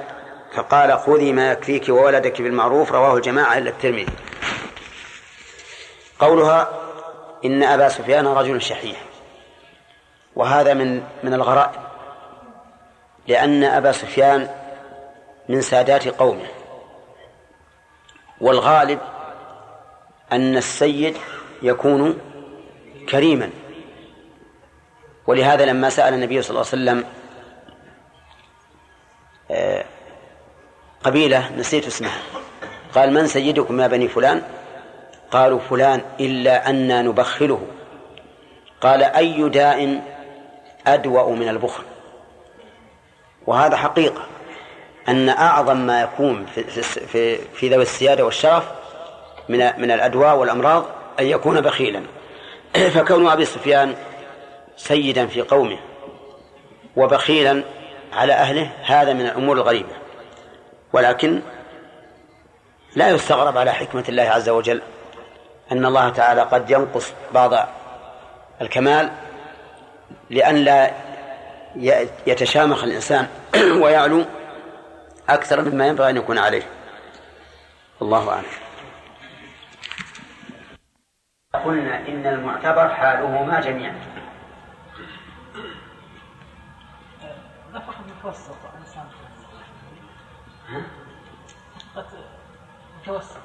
فقال 0.54 0.98
خذي 0.98 1.32
ما 1.32 1.52
يكفيك 1.52 1.88
وولدك 1.88 2.42
بالمعروف 2.42 2.92
رواه 2.92 3.16
الجماعة 3.16 3.58
إلا 3.58 3.70
الترمذي 3.70 4.06
قولها 6.18 6.68
إن 7.44 7.62
أبا 7.62 7.88
سفيان 7.88 8.26
رجل 8.26 8.62
شحيح 8.62 9.00
وهذا 10.36 10.74
من 10.74 11.02
من 11.22 11.34
الغرائب 11.34 11.80
لأن 13.28 13.64
أبا 13.64 13.92
سفيان 13.92 14.48
من 15.48 15.60
سادات 15.60 16.08
قومه 16.08 16.46
والغالب 18.40 18.98
أن 20.32 20.56
السيد 20.56 21.16
يكون 21.62 22.18
كريما 23.10 23.50
ولهذا 25.26 25.64
لما 25.64 25.90
سأل 25.90 26.14
النبي 26.14 26.42
صلى 26.42 26.50
الله 26.50 26.66
عليه 26.72 26.82
وسلم 27.02 27.04
آه، 29.50 29.84
قبيلة 31.02 31.52
نسيت 31.58 31.86
اسمها 31.86 32.18
قال 32.94 33.12
من 33.12 33.26
سيدكم 33.26 33.80
يا 33.80 33.86
بني 33.86 34.08
فلان 34.08 34.42
قالوا 35.30 35.58
فلان 35.58 36.00
إلا 36.20 36.70
أنا 36.70 37.02
نبخله 37.02 37.66
قال 38.80 39.02
أي 39.02 39.48
داء 39.48 40.02
أدوأ 40.86 41.30
من 41.32 41.48
البخل 41.48 41.82
وهذا 43.46 43.76
حقيقة 43.76 44.26
أن 45.08 45.28
أعظم 45.28 45.76
ما 45.76 46.02
يكون 46.02 46.46
في 46.46 46.82
في 46.82 47.36
في 47.38 47.68
ذوي 47.68 47.82
السيادة 47.82 48.24
والشرف 48.24 48.64
من 49.48 49.58
من 49.78 49.90
الأدواء 49.90 50.36
والأمراض 50.36 50.84
أن 51.20 51.26
يكون 51.26 51.60
بخيلا 51.60 52.02
فكون 52.94 53.28
أبي 53.28 53.44
سفيان 53.44 53.94
سيدا 54.76 55.26
في 55.26 55.40
قومه 55.42 55.78
وبخيلا 56.96 57.62
على 58.12 58.32
أهله 58.32 58.70
هذا 58.84 59.12
من 59.12 59.20
الأمور 59.26 59.56
الغريبة 59.56 59.92
ولكن 60.92 61.40
لا 62.96 63.08
يستغرب 63.10 63.58
على 63.58 63.72
حكمة 63.72 64.04
الله 64.08 64.22
عز 64.22 64.48
وجل 64.48 64.82
أن 65.72 65.86
الله 65.86 66.08
تعالى 66.08 66.42
قد 66.42 66.70
ينقص 66.70 67.12
بعض 67.34 67.68
الكمال 68.62 69.10
لئلا 70.30 70.90
يتشامخ 72.26 72.84
الإنسان 72.84 73.26
ويعلو 73.82 74.24
أكثر 75.28 75.70
مما 75.70 75.86
ينبغي 75.86 76.10
أن 76.10 76.16
يكون 76.16 76.38
عليه 76.38 76.62
الله 78.02 78.30
أعلم 78.32 78.48
قلنا 81.64 82.08
إن 82.08 82.26
المعتبر 82.26 82.88
حالهما 82.88 83.60
جميعا 83.60 83.98
متوسط 88.18 88.56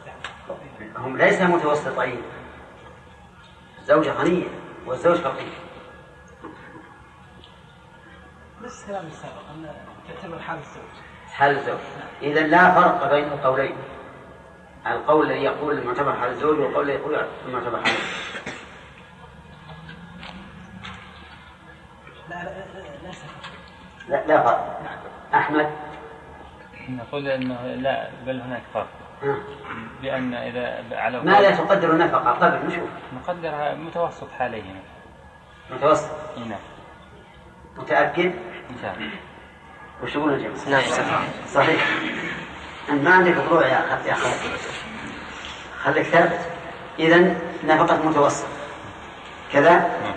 يعني 0.07 0.21
هم 0.97 1.17
ليس 1.17 1.41
متوسطين 1.41 2.21
الزوجة 3.79 4.11
غنية 4.11 4.47
والزوج 4.85 5.17
فقير 5.17 5.53
نفس 8.61 8.85
كلام 8.87 9.05
السابق 9.07 9.41
أن 9.49 9.75
تعتبر 10.07 10.39
حال 10.39 10.59
الزوج 10.59 11.10
حال 11.41 11.51
الزوج 11.57 11.77
إذا 12.21 12.47
لا 12.47 12.71
فرق 12.71 13.11
بين 13.13 13.23
القولين 13.23 13.75
القول 14.87 15.25
الذي 15.25 15.39
يقول 15.43 15.77
المعتبر 15.77 16.13
حال 16.13 16.29
الزوج 16.31 16.59
والقول 16.59 16.85
الذي 16.85 16.97
يقول 17.01 17.17
المعتبر 17.47 17.77
حال 17.83 17.93
الزوج 17.93 18.45
لا 24.09 24.27
لا 24.27 24.43
فرق 24.43 24.81
أحمد 25.33 25.69
نقول 26.89 27.27
انه 27.27 27.61
لا 27.63 28.09
بل 28.25 28.41
هناك 28.41 28.61
فرق 28.73 28.87
لان 30.03 30.33
آه. 30.33 30.47
اذا 30.47 30.97
على 30.97 31.19
ما 31.19 31.41
لا 31.41 31.55
تقدر 31.55 31.91
النفقه 31.91 32.31
قبل 32.31 32.65
نشوف 32.67 32.89
نقدر 33.15 33.75
متوسط 33.75 34.31
حاليا 34.31 34.75
متوسط 35.71 36.37
نعم 36.37 36.59
متاكد 37.77 38.31
ان 38.69 38.77
شاء 38.81 38.95
الله 38.97 39.11
وش 40.03 40.15
يقول 40.15 40.49
نعم 40.69 40.81
صحيح 41.53 41.85
أنت 42.89 43.03
ما 43.07 43.13
عندك 43.13 43.33
فروع 43.33 43.65
يا 43.65 43.87
يا 44.05 44.13
خالد 44.13 44.35
خليك 45.83 46.03
ثابت 46.03 46.39
إذا 46.99 47.35
نفقة 47.67 48.09
متوسط 48.09 48.45
كذا 49.53 49.71
نعم. 49.73 50.13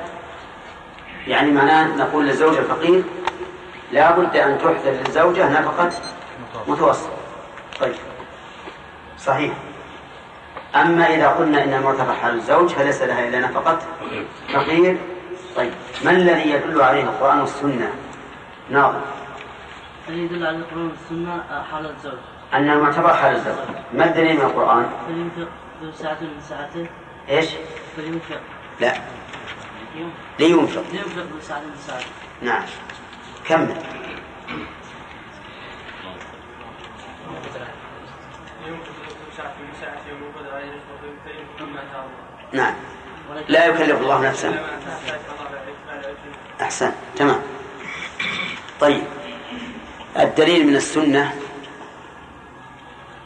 يعني 1.26 1.51
معناه 1.51 1.97
نقول 1.97 2.26
للزوج 2.26 2.57
الفقير 2.57 3.03
لا 3.93 4.11
بد 4.18 4.37
أن 4.37 4.59
تحدث 4.59 4.87
للزوجة 5.07 5.61
نفقة 5.61 5.91
متوسط 6.68 7.11
طيب 7.80 7.95
صحيح 9.18 9.53
أما 10.76 11.14
إذا 11.14 11.28
قلنا 11.28 11.64
إن 11.64 11.72
المرتفع 11.74 12.14
حال 12.14 12.35
الزوج 12.35 12.68
فليس 12.70 13.03
لها 13.03 13.28
إلا 13.28 13.41
نفقة 13.41 13.78
فقير 14.53 14.97
طيب 15.57 15.72
ما 16.05 16.11
الذي 16.11 16.51
يدل 16.51 16.80
عليه 16.82 17.03
القرآن 17.03 17.41
والسنة 17.41 17.91
ناظر 18.70 19.01
الذي 20.09 20.21
يدل 20.25 20.47
على 20.47 20.57
القرآن 20.57 20.87
والسنة 20.87 21.35
آه، 21.51 21.63
حال 21.63 21.87
الزوج 21.91 22.19
أن 22.55 22.71
المعتبر 22.71 23.15
حال 23.15 23.35
الزوج 23.37 23.57
ما 23.93 24.05
الدليل 24.05 24.37
من 24.37 24.41
القرآن؟ 24.43 24.91
فلينفق 25.07 25.49
ذو 25.83 25.93
ساعة 25.93 26.19
من 26.21 26.41
ساعته 26.49 26.87
إيش؟ 27.29 27.47
فلينفق 27.97 28.41
لا 28.81 28.93
لينفق 30.39 30.83
لينفق 30.93 31.21
ذو 31.35 31.41
ساعة 31.41 31.61
من 31.61 31.77
ساعته 31.87 32.07
نعم 32.43 32.63
كمل 33.49 33.77
نعم 42.53 42.75
لا 43.49 43.67
يكلف 43.67 44.01
الله 44.03 44.29
نفسا 44.29 44.65
أحسن 46.63 46.93
تمام 47.17 47.41
طيب 48.81 49.03
الدليل 50.21 50.67
من 50.67 50.77
السنة 50.77 51.33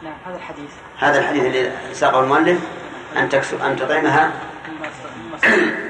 نعم 0.02 0.14
هذا 0.28 0.36
الحديث 0.36 0.70
هذا 0.98 1.18
الحديث 1.18 1.44
اللي 1.44 1.72
ساقه 1.92 2.20
المؤلف 2.20 2.60
أن 3.16 3.28
تكسو 3.28 3.56
أن 3.66 3.76
تطعمها 3.76 4.32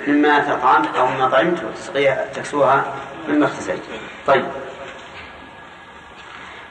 مما 0.07 0.39
تطعم 0.41 0.85
أو 0.99 1.07
مما 1.07 1.29
طعمت 1.29 1.63
تكسوها 2.35 2.85
مما 3.29 3.47
اختزيت 3.47 3.83
طيب 4.27 4.45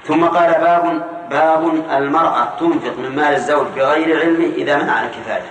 ثم 0.07 0.23
قال 0.25 0.51
باب 0.53 1.07
باب 1.30 1.89
المرأة 1.97 2.45
تنفق 2.59 2.99
من 2.99 3.13
مال 3.15 3.34
الزوج 3.34 3.67
بغير 3.75 4.19
علمه 4.19 4.45
إذا 4.55 4.78
منع 4.84 5.03
الكفاية 5.03 5.49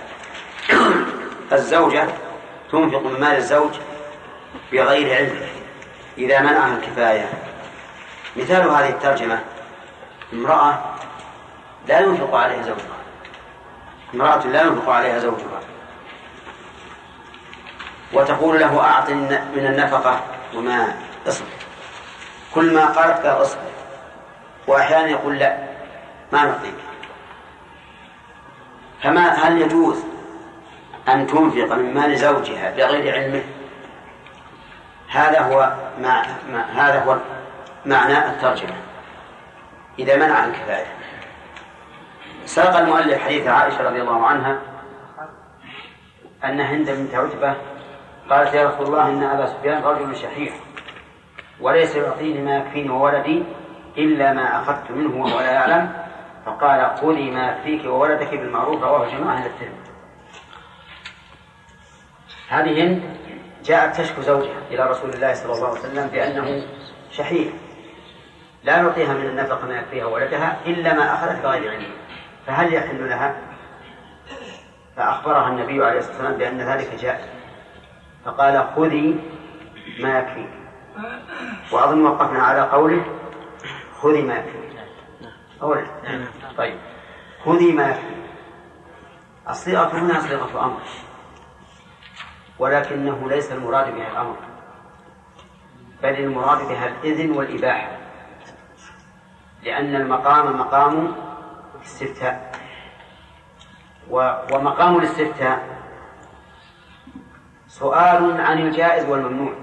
الزوجة 1.53 2.07
تنفق 2.71 3.01
من 3.05 3.19
مال 3.19 3.35
الزوج 3.37 3.71
بغير 4.73 5.15
علمه 5.15 5.47
إذا 6.17 6.39
منعها 6.41 6.77
الكفاية 6.77 7.29
مثال 8.37 8.61
هذه 8.61 8.89
الترجمة 8.89 9.39
امرأة 10.33 10.77
لا 11.87 11.99
ينفق 11.99 12.35
عليها 12.35 12.61
زوجها 12.63 12.97
امرأة 14.13 14.47
لا 14.47 14.61
ينفق 14.63 14.89
عليها 14.89 15.19
زوجها 15.19 15.59
وتقول 18.13 18.59
له 18.59 18.81
أعط 18.81 19.09
من 19.55 19.65
النفقة 19.71 20.19
وما 20.55 20.93
اصبر 21.27 21.47
كل 22.55 22.73
ما 22.73 22.85
قالت 22.85 23.17
قال 23.25 23.41
اصبر 23.41 23.61
وأحيانا 24.67 25.07
يقول 25.07 25.39
لا 25.39 25.57
ما 26.31 26.43
نعطيك 26.45 26.73
فما 29.03 29.29
هل 29.29 29.61
يجوز 29.61 30.03
أن 31.07 31.27
تنفق 31.27 31.75
من 31.75 31.93
مال 31.93 32.17
زوجها 32.17 32.71
بغير 32.71 33.13
علمه 33.13 33.43
هذا 35.09 35.39
هو 35.41 35.73
ما, 36.01 36.25
ما 36.51 36.65
هذا 36.75 37.03
هو 37.03 37.17
معنى 37.87 38.17
الترجمة 38.29 38.75
إذا 39.99 40.15
منع 40.15 40.45
الكفاية 40.45 40.85
ساق 42.45 42.75
المؤلف 42.75 43.21
حديث 43.23 43.47
عائشة 43.47 43.83
رضي 43.83 44.01
الله 44.01 44.25
عنها 44.27 44.59
أن 46.45 46.59
هند 46.61 46.89
بنت 46.91 47.15
عتبة 47.15 47.55
قالت 48.29 48.53
يا 48.53 48.67
رسول 48.69 48.85
الله 48.85 49.09
إن 49.09 49.23
أبا 49.23 49.45
سفيان 49.45 49.83
رجل 49.83 50.15
شحيح 50.15 50.53
وليس 51.61 51.95
يعطيني 51.95 52.41
ما 52.41 52.57
يكفيني 52.57 52.89
وولدي 52.89 53.43
إلا 53.97 54.33
ما 54.33 54.61
أخذت 54.61 54.91
منه 54.91 55.23
وهو 55.23 55.39
لا 55.39 55.51
يعلم 55.51 55.93
فقال 56.45 56.97
خذي 56.97 57.31
ما 57.31 57.47
يكفيك 57.51 57.85
وولدك 57.85 58.29
بالمعروف 58.29 58.83
رواه 58.83 59.07
جماعة 59.07 59.45
الترمذي 59.45 59.91
هذه 62.49 62.83
هند 62.83 63.03
جاءت 63.63 64.01
تشكو 64.01 64.21
زوجها 64.21 64.57
إلى 64.71 64.83
رسول 64.89 65.09
الله 65.09 65.33
صلى 65.33 65.53
الله 65.53 65.67
عليه 65.69 65.79
وسلم 65.79 66.07
بأنه 66.07 66.63
شحيح 67.11 67.53
لا 68.67 68.81
نعطيها 68.81 69.13
من 69.13 69.25
النفقة 69.27 69.67
ما 69.67 69.77
يكفيها 69.77 70.05
ولدها 70.05 70.59
إلا 70.65 70.93
ما 70.93 71.13
أخذت 71.13 71.43
بغير 71.43 71.71
علم 71.71 71.91
فهل 72.47 72.73
يحل 72.73 73.09
لها؟ 73.09 73.35
فأخبرها 74.97 75.47
النبي 75.47 75.85
عليه 75.85 75.99
الصلاة 75.99 76.15
والسلام 76.17 76.37
بأن 76.37 76.57
ذلك 76.61 76.95
جاء 76.95 77.29
فقال 78.25 78.67
خذي 78.75 79.19
ما 79.99 80.19
يكفيك 80.19 80.49
وأظن 81.71 82.05
وقفنا 82.05 82.39
على 82.43 82.61
قوله 82.61 83.05
خذي 84.01 84.21
ما 84.21 84.35
يكفيك 84.35 84.79
أولا 85.61 85.85
طيب 86.57 86.77
خذي 87.45 87.71
ما 87.71 87.87
يكفيك 87.89 88.17
الصيغة 89.49 89.99
هنا 89.99 90.19
صيغة 90.19 90.65
أمر 90.65 90.79
ولكنه 92.59 93.29
ليس 93.29 93.51
المراد 93.51 93.95
بها 93.95 94.11
الأمر 94.11 94.35
بل 96.03 96.15
المراد 96.19 96.57
بها 96.67 96.87
الإذن 96.87 97.31
والإباحة 97.31 97.96
لأن 99.63 99.95
المقام 99.95 100.59
مقام 100.59 101.15
استفتاء 101.85 102.51
ومقام 104.51 104.95
الاستفتاء 104.97 105.63
سؤال 107.67 108.41
عن 108.41 108.59
الجائز 108.59 109.09
والممنوع 109.09 109.53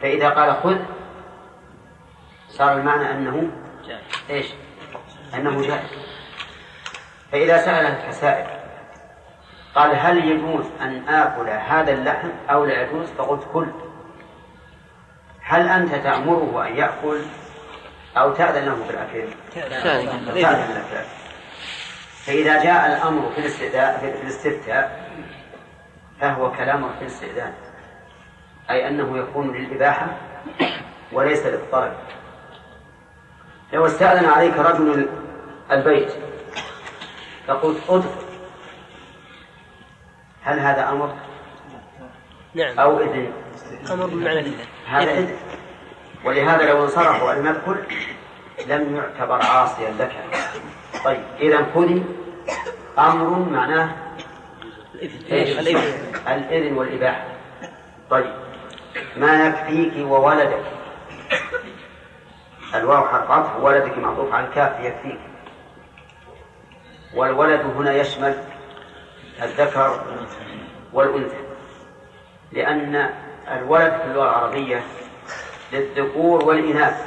فإذا 0.00 0.28
قال 0.30 0.56
خذ 0.62 0.76
صار 2.48 2.72
المعنى 2.78 3.10
أنه 3.10 3.50
إيش 4.30 4.46
أنه 5.34 5.62
جائز 5.62 5.86
فإذا 7.32 7.56
سأله 7.58 8.08
السائل 8.08 8.46
قال 9.74 9.96
هل 9.96 10.24
يجوز 10.28 10.66
أن 10.80 11.08
آكل 11.08 11.48
هذا 11.48 11.92
اللحم 11.92 12.28
أو 12.50 12.64
لا 12.64 12.82
يجوز 12.82 13.10
فقلت 13.10 13.46
كل 13.52 13.66
هل 15.40 15.68
أنت 15.68 15.94
تأمره 15.94 16.66
أن 16.66 16.76
يأكل 16.76 17.18
أو 18.16 18.34
تأذن 18.34 18.64
له 18.64 18.84
في 18.84 18.90
الأكل 18.90 19.28
تأذن 19.54 20.24
له 20.24 20.80
في 20.80 21.04
فإذا 22.26 22.64
جاء 22.64 22.96
الأمر 22.96 23.30
في 23.34 23.38
الاستئذاء 23.40 23.98
في 23.98 24.22
الاستفتاء 24.22 25.10
فهو 26.20 26.52
كلام 26.52 26.88
في 26.88 27.00
الاستئذان 27.02 27.52
أي 28.70 28.88
أنه 28.88 29.18
يكون 29.18 29.52
للإباحة 29.56 30.06
وليس 31.12 31.46
للطلب 31.46 31.92
لو 33.72 33.86
استأذن 33.86 34.24
عليك 34.24 34.54
رجل 34.58 35.08
البيت 35.72 36.12
فقلت 37.46 37.80
ادخل 37.88 38.26
هل 40.42 40.58
هذا 40.58 40.88
أمر؟ 40.88 41.14
نعم 42.54 42.80
أو 42.80 43.00
إذن 43.00 43.32
أمر 43.90 44.06
بمعنى 44.06 44.38
الإذن 44.40 44.64
هذا 44.88 45.10
إذن 45.12 45.36
ولهذا 46.26 46.70
لو 46.70 46.82
انصرفوا 46.84 47.28
ولم 47.32 47.46
يدخل 47.46 47.76
لم 48.66 48.96
يعتبر 48.96 49.34
عاصيا 49.42 49.90
لك 49.98 50.12
طيب 51.04 51.22
إذا 51.40 51.66
خذي 51.74 52.04
أمر 52.98 53.38
معناه 53.52 53.90
الإذن 56.24 56.76
والإباحة 56.78 57.24
طيب 58.10 58.34
ما 59.16 59.46
يكفيك 59.46 60.06
وولدك 60.06 60.64
الواو 62.74 63.08
حرف 63.08 63.30
عطف 63.30 63.56
ولدك 63.62 63.98
معطوف 63.98 64.32
على 64.34 64.46
الكاف 64.46 64.80
يكفيك 64.80 65.20
والولد 67.14 67.60
هنا 67.60 67.92
يشمل 67.92 68.34
الذكر 69.42 70.00
والأنثى 70.92 71.36
لأن 72.52 73.10
الولد 73.62 73.92
في 74.02 74.04
اللغة 74.04 74.24
العربية 74.28 74.82
للذكور 75.72 76.44
والإناث 76.44 77.04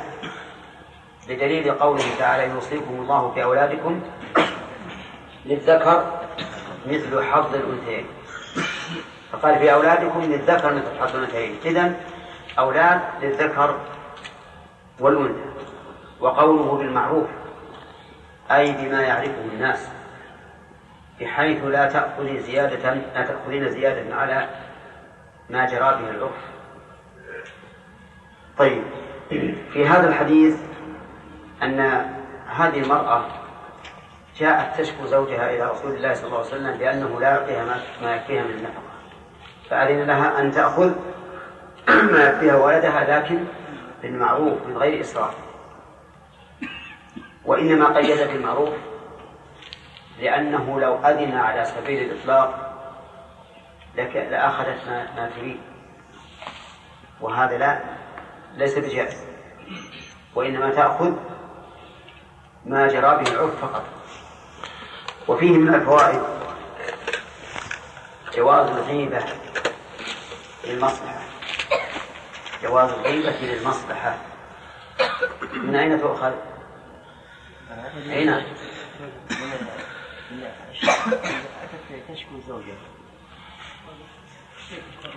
بدليل 1.27 1.71
قوله 1.71 2.03
تعالى 2.19 2.53
يوصيكم 2.53 2.95
الله 3.01 3.31
في 3.31 3.43
أولادكم 3.43 4.01
للذكر 5.45 6.05
مثل 6.87 7.23
حظ 7.23 7.55
الأنثيين 7.55 8.07
فقال 9.31 9.59
في 9.59 9.73
أولادكم 9.73 10.21
للذكر 10.21 10.73
مثل 10.73 10.99
حظ 10.99 11.15
الأنثيين 11.15 11.55
إذن 11.65 11.95
أولاد 12.59 13.01
للذكر 13.21 13.77
والأنثى 14.99 15.39
وقوله 16.19 16.77
بالمعروف 16.77 17.27
أي 18.51 18.71
بما 18.71 19.01
يعرفه 19.01 19.41
الناس 19.53 19.89
بحيث 21.19 21.63
لا 21.63 21.89
تأخذي 21.89 22.39
زيادة 22.39 22.93
لا 22.93 23.25
تأخذين 23.25 23.69
زيادة 23.69 24.15
على 24.15 24.49
ما 25.49 25.65
جرى 25.65 25.79
به 25.79 26.09
العرف 26.09 26.31
طيب 28.59 28.83
في 29.73 29.87
هذا 29.87 30.09
الحديث 30.09 30.57
أن 31.63 31.79
هذه 32.47 32.79
المرأة 32.79 33.23
جاءت 34.37 34.79
تشكو 34.81 35.05
زوجها 35.05 35.49
إلى 35.49 35.71
رسول 35.71 35.91
الله 35.93 36.13
صلى 36.13 36.25
الله 36.25 36.37
عليه 36.37 36.47
وسلم 36.47 36.79
لأنه 36.79 37.19
لا 37.19 37.29
يعطيها 37.29 37.79
ما 38.01 38.15
يكفيها 38.15 38.43
من 38.43 38.49
النفقة 38.51 38.83
فأذن 39.69 40.01
لها 40.07 40.39
أن 40.41 40.51
تأخذ 40.51 40.93
ما 42.13 42.23
يكفيها 42.29 42.55
ولدها 42.55 43.19
لكن 43.19 43.45
بالمعروف 44.01 44.67
من 44.67 44.77
غير 44.77 45.01
إسراف 45.01 45.33
وإنما 47.45 47.97
قيد 47.97 48.27
بالمعروف 48.27 48.73
لأنه 50.19 50.79
لو 50.79 50.95
أذن 50.95 51.37
على 51.37 51.65
سبيل 51.65 52.09
الإطلاق 52.11 52.65
لأخذت 54.31 54.87
ما 54.87 55.31
تريد 55.37 55.59
وهذا 57.21 57.57
لا 57.57 57.79
ليس 58.59 58.77
بجائز 58.77 59.17
وإنما 60.35 60.69
تأخذ 60.75 61.13
ما 62.65 62.87
جرى 62.87 63.23
به 63.23 63.31
العرف 63.31 63.61
فقط 63.61 63.85
وفيه 65.27 65.51
من 65.51 65.75
الفوائد 65.75 66.21
جواز 68.35 68.67
الغيبة 68.69 69.23
للمصلحة 70.65 71.21
جواز 72.63 72.89
الغيبة 72.89 73.35
للمصلحة 73.41 74.17
من 75.53 75.75
أين 75.75 75.99
تؤخذ؟ 76.01 76.31
أين؟ 78.07 78.43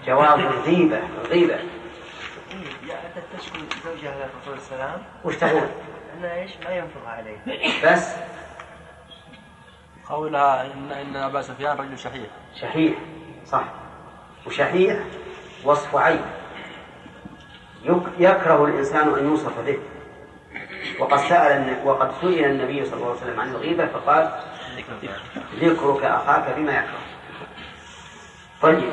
جواز 0.07 0.38
الغيبة 0.40 1.01
الغيبة 1.24 1.61
تشكو 3.39 3.59
زوجها 3.85 4.14
للرسول 4.14 4.61
صلى 4.61 4.74
الله 4.78 4.85
عليه 4.85 4.95
وسلم 4.97 5.03
وش 5.24 5.37
تقول؟ 5.37 5.68
انها 6.16 6.35
ايش؟ 6.35 6.51
ما 6.64 6.70
ينفق 6.76 7.07
عليه 7.09 7.39
بس 7.87 8.09
قولها 10.09 10.66
ان 10.66 10.93
ان 10.93 11.16
ابا 11.16 11.43
سفيان 11.43 11.76
رجل 11.76 11.99
شحيح 11.99 12.26
شحيح 12.61 12.95
صح 13.47 13.64
وشحيح 14.47 14.97
وصف 15.64 15.97
عين 15.97 16.22
يكره 18.18 18.64
الانسان 18.64 19.14
ان 19.14 19.24
يوصف 19.26 19.61
به 19.61 19.78
وقد 21.01 21.18
سأل 21.18 21.76
وقد 21.85 22.12
سئل 22.20 22.45
النبي 22.51 22.85
صلى 22.85 22.95
الله 22.95 23.07
عليه 23.09 23.16
وسلم 23.16 23.41
عن 23.41 23.49
الغيبة 23.49 23.87
فقال 23.87 24.30
ذكرك 25.61 26.05
أخاك 26.05 26.55
بما 26.57 26.72
يكره 26.72 26.99
طيب 28.62 28.91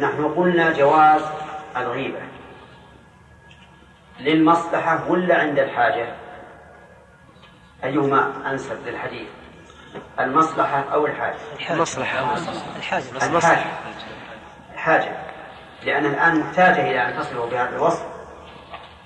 نحن 0.00 0.24
قلنا 0.36 0.72
جواز 0.72 1.20
الغيبة 1.76 2.20
للمصلحة 4.20 5.10
ولا 5.10 5.38
عند 5.40 5.58
الحاجة 5.58 6.14
أيهما 7.84 8.50
أنسب 8.50 8.86
للحديث 8.86 9.28
المصلحة 10.20 10.80
أو 10.80 11.06
الحاجة 11.06 11.36
المصلحة 11.70 12.18
أو 12.18 12.36
الحاجة 12.76 13.04
الحاجة 13.26 13.64
الحاجة 14.74 15.16
لأن 15.84 16.04
الآن 16.06 16.40
محتاجة 16.40 16.90
إلى 16.90 17.00
أن 17.08 17.18
تصله 17.20 17.46
بهذا 17.46 17.76
الوصف 17.76 18.06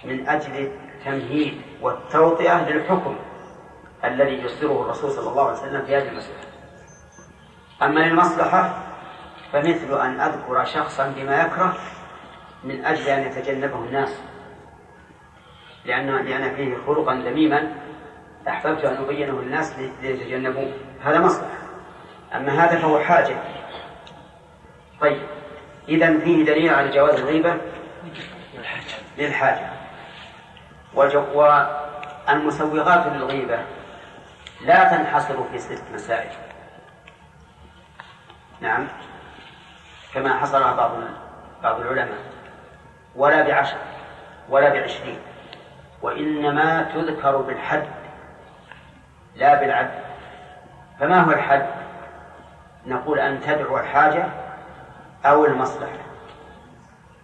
من 0.04 0.28
أجل 0.28 0.52
التمهيد 0.56 1.62
والتوطئة 1.82 2.68
للحكم 2.68 3.16
الذي 4.04 4.32
يصدره 4.42 4.82
الرسول 4.82 5.10
صلى 5.10 5.30
الله 5.30 5.48
عليه 5.48 5.58
وسلم 5.58 5.86
في 5.86 5.96
هذه 5.96 6.08
المسألة 6.08 6.38
أما 7.82 8.00
للمصلحة 8.00 8.82
فمثل 9.52 10.00
أن 10.00 10.20
أذكر 10.20 10.64
شخصا 10.64 11.06
بما 11.16 11.40
يكره 11.42 11.76
من 12.64 12.84
أجل 12.84 13.08
أن 13.08 13.22
يتجنبه 13.22 13.78
الناس 13.78 14.10
لأن 15.85 16.16
لأن 16.24 16.57
فيه 16.57 16.76
خلقا 16.87 17.14
ذميما 17.14 17.74
أحببت 18.49 18.85
أن 18.85 19.05
أبينه 19.05 19.43
للناس 19.43 19.78
ليتجنبوه 19.78 20.72
هذا 21.05 21.20
مصلحة 21.20 21.59
أما 22.35 22.64
هذا 22.64 22.78
فهو 22.78 22.99
حاجة 23.01 23.37
طيب 25.01 25.22
إذا 25.89 26.18
فيه 26.18 26.45
دليل 26.45 26.74
على 26.74 26.89
جواز 26.91 27.20
الغيبة 27.20 27.57
للحاجة 29.18 29.70
والمسوغات 32.26 33.07
للغيبة 33.07 33.59
لا 34.64 34.85
تنحصر 34.97 35.45
في 35.49 35.59
ست 35.59 35.85
مسائل 35.95 36.30
نعم 38.61 38.89
كما 40.14 40.39
حصرها 40.39 40.72
بعض 40.72 40.91
بعض 41.62 41.80
العلماء 41.80 42.18
ولا 43.16 43.43
بعشر 43.43 43.78
ولا 44.49 44.68
بعشرين 44.68 45.18
وإنما 46.03 46.82
تذكر 46.82 47.36
بالحد 47.36 47.88
لا 49.36 49.55
بالعد 49.61 49.90
فما 51.00 51.20
هو 51.22 51.30
الحد 51.30 51.66
نقول 52.86 53.18
أن 53.18 53.40
تدعو 53.40 53.78
الحاجة 53.78 54.26
أو 55.24 55.44
المصلحة 55.44 55.98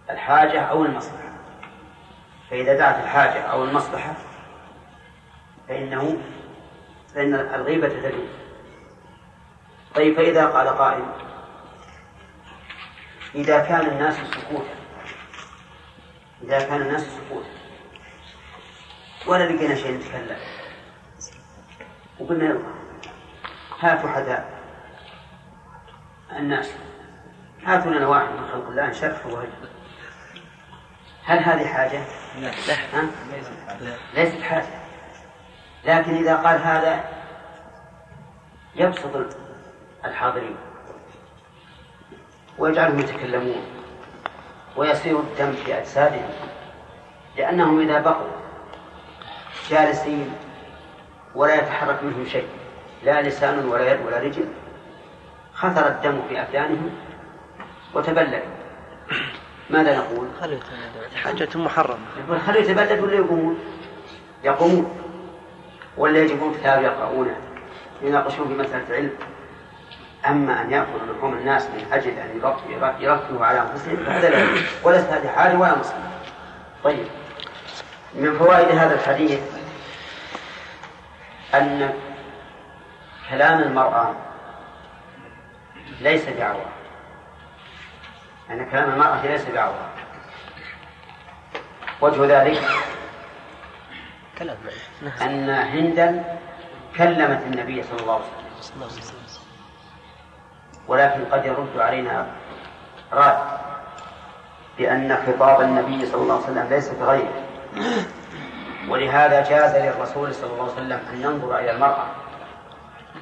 الحاجة 0.09 0.61
أو 0.61 0.85
المصلحة 0.85 1.29
فإذا 2.49 2.77
دعت 2.77 3.03
الحاجة 3.03 3.41
أو 3.41 3.63
المصلحة 3.63 4.13
فإنه 5.67 6.17
فإن 7.15 7.33
الغيبة 7.35 7.87
تدوم 8.09 8.29
طيب 9.95 10.15
فإذا 10.15 10.47
قال 10.47 10.67
قائل 10.67 11.03
إذا 13.35 13.59
كان 13.59 13.81
الناس 13.85 14.15
سكوتا 14.19 14.75
إذا 16.43 16.59
كان 16.67 16.81
الناس 16.81 17.01
سكوتا 17.01 17.58
ولا 19.27 19.43
لقينا 19.43 19.75
شيء 19.75 19.91
نتكلم 19.97 20.37
وقلنا 22.19 22.57
هاتوا 23.79 24.09
حدا 24.09 24.45
الناس 26.35 26.69
هاتوا 27.65 27.91
لنا 27.91 28.07
واحد 28.07 28.29
من 28.29 28.47
خلق 28.51 28.67
الله 28.67 28.85
نشرحه 28.85 29.29
وهجه 29.33 29.49
هل 31.23 31.39
هذه 31.39 31.67
حاجة؟ 31.67 32.01
لا 32.39 32.51
ها؟ 32.93 33.07
ليست 34.13 34.41
حاجة 34.41 34.67
لكن 35.85 36.15
إذا 36.15 36.35
قال 36.35 36.61
هذا 36.61 37.03
يبسط 38.75 39.35
الحاضرين 40.05 40.55
ويجعلهم 42.57 42.99
يتكلمون 42.99 43.63
ويصير 44.75 45.19
الدم 45.19 45.51
في 45.51 45.77
أجسادهم 45.77 46.29
لأنهم 47.37 47.79
إذا 47.79 48.01
بقوا 48.01 48.38
جالسين 49.69 50.31
ولا 51.35 51.55
يتحرك 51.55 52.03
منهم 52.03 52.25
شيء 52.25 52.47
لا 53.03 53.21
لسان 53.21 53.65
ولا 53.65 53.93
يد 53.93 54.05
ولا 54.05 54.19
رجل 54.19 54.45
خثر 55.53 55.87
الدم 55.87 56.21
في 56.29 56.41
أبدانهم 56.41 56.89
وتبلد 57.93 58.43
ماذا 59.69 59.97
نقول؟ 59.97 60.27
خلوا 60.41 60.57
حاجة 61.15 61.47
محرمة 61.55 61.97
يقول 62.27 62.41
خلوا 62.41 62.59
يتبلد 62.61 62.99
ولا 63.03 63.13
يقومون؟ 63.15 63.59
يقومون 64.43 64.91
ولا 65.97 66.19
يجيبون 66.19 66.53
كتاب 66.53 66.81
يقرؤونه 66.83 67.35
يناقشون 68.01 68.47
في 68.47 68.53
مسألة 68.53 68.95
علم 68.95 69.09
أما 70.27 70.61
أن 70.61 70.71
يأكلوا 70.71 71.15
لحوم 71.17 71.33
الناس 71.33 71.63
من 71.65 71.87
أجل 71.91 72.09
أن 72.09 72.39
يركبوا 73.03 73.45
على 73.45 73.61
أنفسهم 73.61 73.97
فهذا 73.97 74.29
لا 74.29 74.45
ولست 74.83 75.09
هذه 75.09 75.27
حالي 75.27 75.57
ولا 75.57 75.77
مسلم 75.77 76.01
طيب 76.83 77.05
من 78.15 78.37
فوائد 78.37 78.77
هذا 78.77 78.95
الحديث 78.95 79.39
أن 81.53 81.93
كلام 83.29 83.59
المرأة 83.59 84.13
ليس 86.01 86.29
بعورة 86.29 86.69
أن 88.49 88.69
كلام 88.71 88.89
المرأة 88.89 89.21
ليس 89.27 89.45
بعورة 89.49 89.89
وجه 92.01 92.41
ذلك 92.43 92.63
أن 95.21 95.49
هندا 95.49 96.37
كلمت 96.97 97.41
النبي 97.43 97.83
صلى 97.83 97.99
الله 98.01 98.13
عليه 98.13 98.57
وسلم 98.59 98.87
ولكن 100.87 101.25
قد 101.25 101.45
يرد 101.45 101.77
علينا 101.77 102.27
رأي 103.13 103.37
بأن 104.77 105.17
خطاب 105.27 105.61
النبي 105.61 106.05
صلى 106.05 106.21
الله 106.21 106.33
عليه 106.33 106.43
وسلم 106.43 106.67
ليس 106.69 106.89
بغيره 106.89 107.43
ولهذا 108.87 109.43
جاز 109.43 109.75
للرسول 109.75 110.35
صلى 110.35 110.51
الله 110.53 110.63
عليه 110.63 110.73
وسلم 110.73 110.99
أن 111.13 111.21
ينظر 111.21 111.57
إلى 111.57 111.71
المرأة 111.71 112.05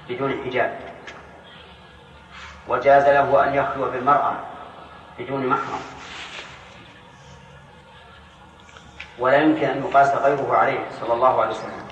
بدون 0.10 0.32
حجاب 0.45 0.80
وجاز 2.68 3.03
له 3.03 3.47
أن 3.47 3.53
يخلو 3.53 3.91
بالمرأة 3.91 4.34
بدون 5.20 5.45
محرم 5.47 5.80
ولا 9.20 9.38
يمكن 9.38 9.66
أن 9.68 9.84
يقاس 9.84 10.16
غيره 10.16 10.55
عليه 10.58 10.80
صلى 11.01 11.14
الله 11.14 11.41
عليه 11.41 11.51
وسلم 11.51 11.88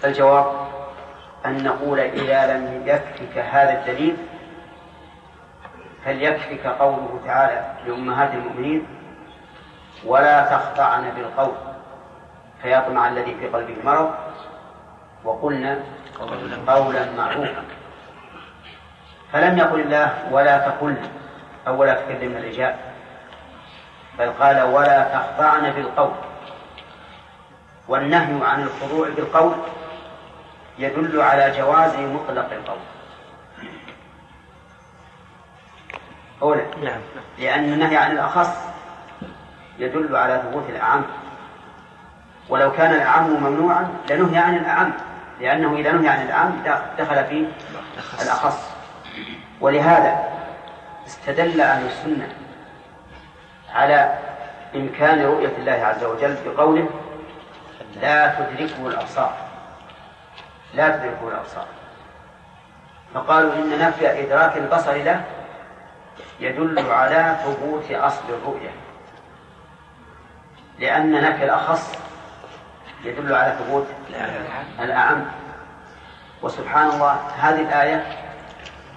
فالجواب 0.00 0.46
أن 1.46 1.64
نقول 1.64 2.00
إذا 2.00 2.56
لم 2.56 2.82
يكفك 2.86 3.38
هذا 3.38 3.80
الدليل 3.80 4.16
فليكفك 6.04 6.66
قوله 6.66 7.20
تعالى 7.26 7.72
لأمهات 7.86 8.34
المؤمنين 8.34 8.86
ولا 10.04 10.46
تخضعن 10.56 11.10
بالقول 11.16 11.52
فيطمع 12.62 13.08
الذي 13.08 13.34
في 13.34 13.48
قلبه 13.48 13.76
مرض 13.84 14.14
وقلنا 15.24 15.78
قولا 16.66 17.10
معروفا 17.16 17.62
فلم 19.32 19.58
يقل 19.58 19.80
الله 19.80 20.28
ولا 20.32 20.58
تقل 20.58 20.96
أو 21.68 21.80
ولا 21.80 21.94
تكلمن 21.94 22.36
الرجال 22.36 22.76
بل 24.18 24.30
قال 24.32 24.62
ولا 24.62 25.04
تخضعن 25.08 25.70
بالقول 25.70 26.12
والنهي 27.88 28.46
عن 28.46 28.62
الخضوع 28.62 29.08
بالقول 29.08 29.54
يدل 30.78 31.22
على 31.22 31.50
جواز 31.50 31.96
مطلق 31.96 32.52
القول 32.52 32.78
أولا 36.42 36.62
نعم. 36.82 37.00
لأن 37.38 37.64
النهي 37.72 37.96
عن 37.96 38.12
الأخص 38.12 38.69
يدل 39.80 40.16
على 40.16 40.42
ثبوت 40.46 40.64
الأعم 40.70 41.02
ولو 42.48 42.72
كان 42.72 42.94
الأعم 42.94 43.30
ممنوعا 43.44 43.88
لنهي 44.10 44.38
عن 44.38 44.56
الأعم 44.56 44.92
لأنه 45.40 45.76
إذا 45.76 45.92
نهي 45.92 46.08
عن 46.08 46.22
الأعم 46.22 46.52
دخل 46.98 47.24
في 47.24 47.46
الأخص 48.22 48.70
ولهذا 49.60 50.18
استدل 51.06 51.60
أهل 51.60 51.86
السنة 51.86 52.28
على 53.74 54.18
إمكان 54.76 55.22
رؤية 55.22 55.56
الله 55.58 55.72
عز 55.72 56.04
وجل 56.04 56.36
بقوله 56.46 56.90
لا 58.02 58.34
تدركه 58.34 58.86
الأبصار 58.86 59.32
لا 60.74 60.88
تدركه 60.96 61.28
الأبصار 61.28 61.66
فقالوا 63.14 63.54
إن 63.54 63.78
نفي 63.78 64.08
إدراك 64.24 64.56
البصر 64.56 64.92
له 64.92 65.24
يدل 66.40 66.90
على 66.92 67.36
ثبوت 67.44 67.90
أصل 67.92 68.22
الرؤية 68.28 68.70
لأن 70.80 71.12
نفي 71.12 71.44
الأخص 71.44 71.92
يدل 73.04 73.34
على 73.34 73.56
ثبوت 73.58 73.86
الأعم 74.80 75.24
وسبحان 76.42 76.88
الله 76.88 77.12
هذه 77.38 77.60
الآية 77.60 78.06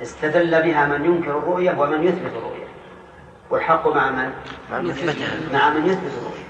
استدل 0.02 0.62
بها 0.62 0.86
من 0.86 1.06
ينكر 1.06 1.38
الرؤية 1.38 1.76
ومن 1.80 2.04
يثبت 2.04 2.32
الرؤية 2.32 2.68
والحق 3.50 3.88
مع 3.88 4.10
من؟ 4.12 4.34
مع 4.72 4.80
من 4.80 5.50
مع 5.54 5.70
من 5.70 5.86
يثبت 5.86 6.12
الرؤية 6.18 6.44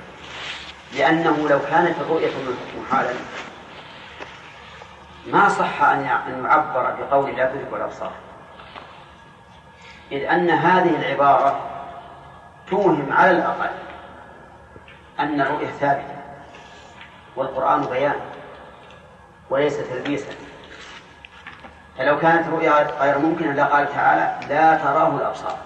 لأنه 0.95 1.49
لو 1.49 1.59
كانت 1.69 1.99
الرؤية 2.01 2.31
محالا 2.81 3.13
ما 5.27 5.49
صح 5.49 5.81
أن 5.83 6.03
يعبر 6.45 6.95
بقول 7.01 7.29
لا 7.37 7.51
تدرك 7.51 7.67
الأبصار 7.73 8.11
إذ 10.11 10.23
أن 10.23 10.49
هذه 10.49 10.95
العبارة 10.99 11.59
توهم 12.69 13.07
على 13.13 13.31
الأقل 13.31 13.69
أن 15.19 15.41
الرؤية 15.41 15.67
ثابتة 15.71 16.15
والقرآن 17.35 17.85
بيان 17.85 18.15
وليس 19.49 19.77
تلبيسا 19.77 20.29
فلو 21.97 22.19
كانت 22.19 22.47
رؤيا 22.47 22.99
غير 23.01 23.17
ممكنة 23.17 23.53
لقال 23.53 23.89
تعالى 23.93 24.47
لا 24.53 24.77
تراه 24.77 25.15
الأبصار 25.17 25.57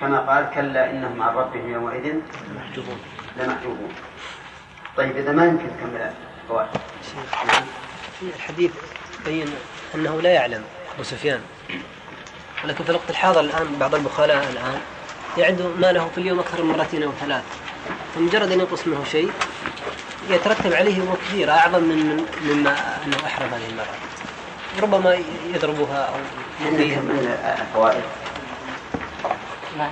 كما 0.00 0.18
قال 0.20 0.50
كلا 0.54 0.90
إنهم 0.90 1.22
عن 1.22 1.34
ربهم 1.34 1.72
يومئذ 1.72 2.14
لمحجوبون 3.36 3.92
طيب 4.96 5.16
إذا 5.16 5.32
ما 5.32 5.44
يمكن 5.46 5.66
تكمل 5.76 6.10
في 8.20 8.26
الحديث 8.36 8.72
بين 9.24 9.46
أنه 9.94 10.20
لا 10.22 10.32
يعلم 10.32 10.64
أبو 10.94 11.02
سفيان 11.02 11.40
ولكن 12.64 12.84
في 12.84 12.90
الوقت 12.90 13.10
الحاضر 13.10 13.40
الآن 13.40 13.76
بعض 13.80 13.94
البخلاء 13.94 14.36
الآن 14.48 14.80
يعد 15.38 15.62
ماله 15.78 16.08
في 16.08 16.18
اليوم 16.18 16.38
أكثر 16.38 16.62
من 16.62 16.76
مرتين 16.78 17.02
أو 17.02 17.10
ثلاث 17.10 17.44
فمجرد 18.14 18.52
أن 18.52 18.60
ينقص 18.60 18.86
منه 18.86 19.04
شيء 19.12 19.30
يترتب 20.30 20.72
عليه 20.72 21.02
أمور 21.02 21.16
كثيرة 21.16 21.52
أعظم 21.52 21.82
من 21.82 22.24
مما 22.42 22.76
أنه 23.06 23.16
أحرم 23.26 23.48
هذه 23.54 23.68
المرأة 23.70 23.98
ربما 24.82 25.14
يضربها 25.54 25.96
أو 25.98 26.14
يؤذيها 26.60 27.00
من 27.00 27.34
الفوائد 27.60 28.02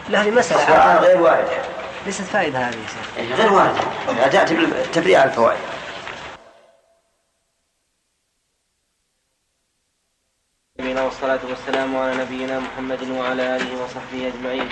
لا 0.08 0.22
هذه 0.22 0.30
مسألة 0.30 0.98
غير 1.00 1.20
واردة 1.20 1.62
ليست 2.06 2.20
فائدة 2.22 2.58
هذه 2.58 2.74
يا 2.74 3.22
إيه، 3.22 3.34
غير 3.34 3.52
واردة 3.52 4.28
جاءت 4.28 4.52
بالتفريع 4.52 5.20
على 5.20 5.30
الفوائد 5.30 5.58
والصلاة 11.04 11.40
والسلام 11.48 11.96
على 11.96 12.14
نبينا 12.16 12.58
محمد 12.60 13.10
وعلى 13.10 13.56
آله 13.56 13.82
وصحبه 13.84 14.26
أجمعين 14.34 14.68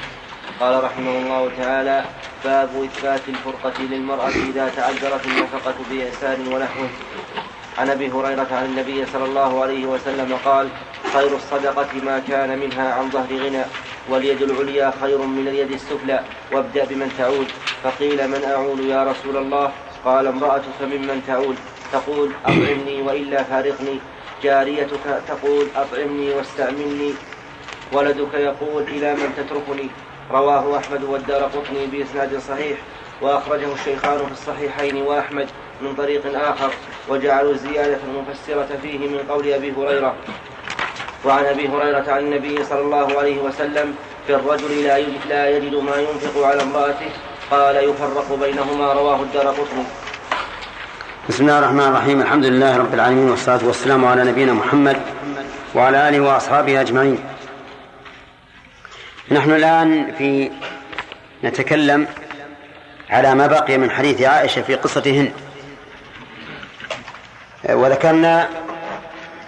قال 0.60 0.84
رحمه 0.84 1.10
الله 1.18 1.50
تعالى 1.62 2.04
باب 2.46 2.68
إثبات 2.84 3.20
الفرقة 3.28 3.72
للمرأة 3.82 4.28
إذا 4.28 4.70
تعذرت 4.76 5.26
النفقة 5.26 5.74
بإحسان 5.90 6.48
ونحوه 6.54 6.88
عن 7.78 7.90
ابي 7.90 8.10
هريره 8.10 8.46
عن 8.50 8.64
النبي 8.64 9.06
صلى 9.12 9.24
الله 9.24 9.62
عليه 9.62 9.86
وسلم 9.86 10.38
قال 10.44 10.68
خير 11.14 11.36
الصدقه 11.36 11.88
ما 12.04 12.18
كان 12.28 12.58
منها 12.58 12.94
عن 12.94 13.10
ظهر 13.10 13.36
غنى 13.36 13.62
واليد 14.08 14.42
العليا 14.42 14.92
خير 15.02 15.18
من 15.18 15.48
اليد 15.48 15.72
السفلى 15.72 16.24
وابدا 16.52 16.84
بمن 16.84 17.12
تعود 17.18 17.46
فقيل 17.84 18.28
من 18.28 18.44
اعول 18.44 18.80
يا 18.80 19.04
رسول 19.04 19.36
الله 19.36 19.72
قال 20.04 20.26
امراتك 20.26 20.82
ممن 20.82 21.22
تعول 21.26 21.54
تقول 21.92 22.30
اطعمني 22.44 23.02
والا 23.02 23.42
فارقني 23.42 23.98
جاريتك 24.42 25.20
تقول 25.28 25.66
اطعمني 25.76 26.30
واستعملني 26.34 27.12
ولدك 27.92 28.34
يقول 28.34 28.82
الى 28.82 29.14
من 29.14 29.34
تتركني 29.36 29.88
رواه 30.30 30.78
أحمد 30.78 31.02
والدار 31.04 31.42
قطني 31.42 31.86
بإسناد 31.92 32.38
صحيح 32.48 32.78
وأخرجه 33.22 33.72
الشيخان 33.74 34.18
في 34.18 34.32
الصحيحين 34.32 34.96
وأحمد 35.02 35.46
من 35.82 35.94
طريق 35.94 36.22
آخر 36.48 36.70
وجعلوا 37.08 37.52
الزيادة 37.52 37.98
المفسرة 38.08 38.78
فيه 38.82 38.98
من 38.98 39.18
قول 39.28 39.48
أبي 39.48 39.72
هريرة 39.78 40.14
وعن 41.24 41.44
أبي 41.44 41.68
هريرة 41.68 42.12
عن 42.12 42.18
النبي 42.18 42.64
صلى 42.64 42.80
الله 42.80 43.18
عليه 43.18 43.38
وسلم 43.40 43.94
في 44.26 44.34
الرجل 44.34 44.84
لا 44.84 44.98
يجد, 44.98 45.20
لا 45.28 45.50
يجد 45.56 45.74
ما 45.74 45.96
ينفق 45.96 46.46
على 46.46 46.62
امرأته 46.62 47.10
قال 47.50 47.76
يفرق 47.76 48.38
بينهما 48.40 48.92
رواه 48.92 49.20
الدار 49.22 49.46
قطني 49.46 49.84
بسم 51.28 51.42
الله 51.42 51.58
الرحمن 51.58 51.80
الرحيم 51.88 52.20
الحمد 52.20 52.44
لله 52.44 52.76
رب 52.78 52.94
العالمين 52.94 53.30
والصلاة 53.30 53.60
والسلام 53.66 54.04
على 54.04 54.24
نبينا 54.24 54.52
محمد 54.52 54.96
وعلى 55.74 56.08
آله 56.08 56.20
وأصحابه 56.20 56.80
أجمعين 56.80 57.18
نحن 59.30 59.50
الآن 59.50 60.12
في 60.18 60.50
نتكلم 61.44 62.06
على 63.10 63.34
ما 63.34 63.46
بقي 63.46 63.78
من 63.78 63.90
حديث 63.90 64.22
عائشة 64.22 64.62
في 64.62 64.74
قصة 64.74 65.02
هند 65.06 65.32
وذكرنا 67.76 68.48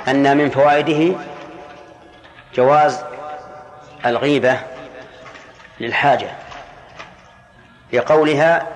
أن 0.08 0.36
من 0.36 0.50
فوائده 0.50 1.14
جواز 2.54 3.04
الغيبة 4.06 4.58
للحاجة 5.80 6.30
لقولها 7.92 8.66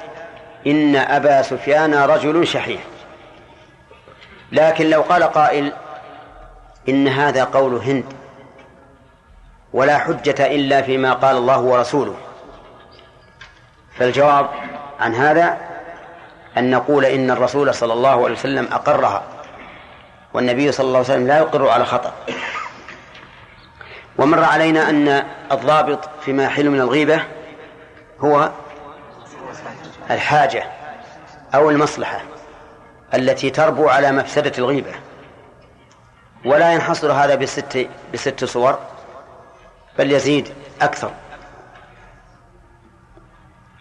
إن 0.66 0.96
أبا 0.96 1.42
سفيان 1.42 1.94
رجل 1.94 2.46
شحيح 2.46 2.80
لكن 4.52 4.90
لو 4.90 5.02
قال 5.02 5.22
قائل 5.22 5.72
إن 6.88 7.08
هذا 7.08 7.44
قول 7.44 7.74
هند 7.74 8.12
ولا 9.72 9.98
حجة 9.98 10.46
إلا 10.54 10.82
فيما 10.82 11.12
قال 11.12 11.36
الله 11.36 11.58
ورسوله 11.60 12.14
فالجواب 13.96 14.48
عن 15.00 15.14
هذا 15.14 15.58
أن 16.58 16.70
نقول 16.70 17.04
إن 17.04 17.30
الرسول 17.30 17.74
صلى 17.74 17.92
الله 17.92 18.24
عليه 18.24 18.34
وسلم 18.34 18.68
أقرها 18.72 19.22
والنبي 20.34 20.72
صلى 20.72 20.86
الله 20.86 20.98
عليه 20.98 21.08
وسلم 21.08 21.26
لا 21.26 21.38
يقر 21.38 21.68
على 21.68 21.84
خطأ 21.84 22.12
ومر 24.18 24.44
علينا 24.44 24.90
أن 24.90 25.08
الضابط 25.52 26.08
فيما 26.24 26.44
يحل 26.44 26.70
من 26.70 26.80
الغيبة 26.80 27.22
هو 28.20 28.50
الحاجة 30.10 30.64
أو 31.54 31.70
المصلحة 31.70 32.20
التي 33.14 33.50
تربو 33.50 33.88
على 33.88 34.12
مفسدة 34.12 34.52
الغيبة 34.58 34.92
ولا 36.44 36.72
ينحصر 36.72 37.12
هذا 37.12 37.34
بست 37.34 37.86
بست 38.14 38.44
صور 38.44 38.78
بل 39.98 40.10
يزيد 40.12 40.48
أكثر 40.82 41.10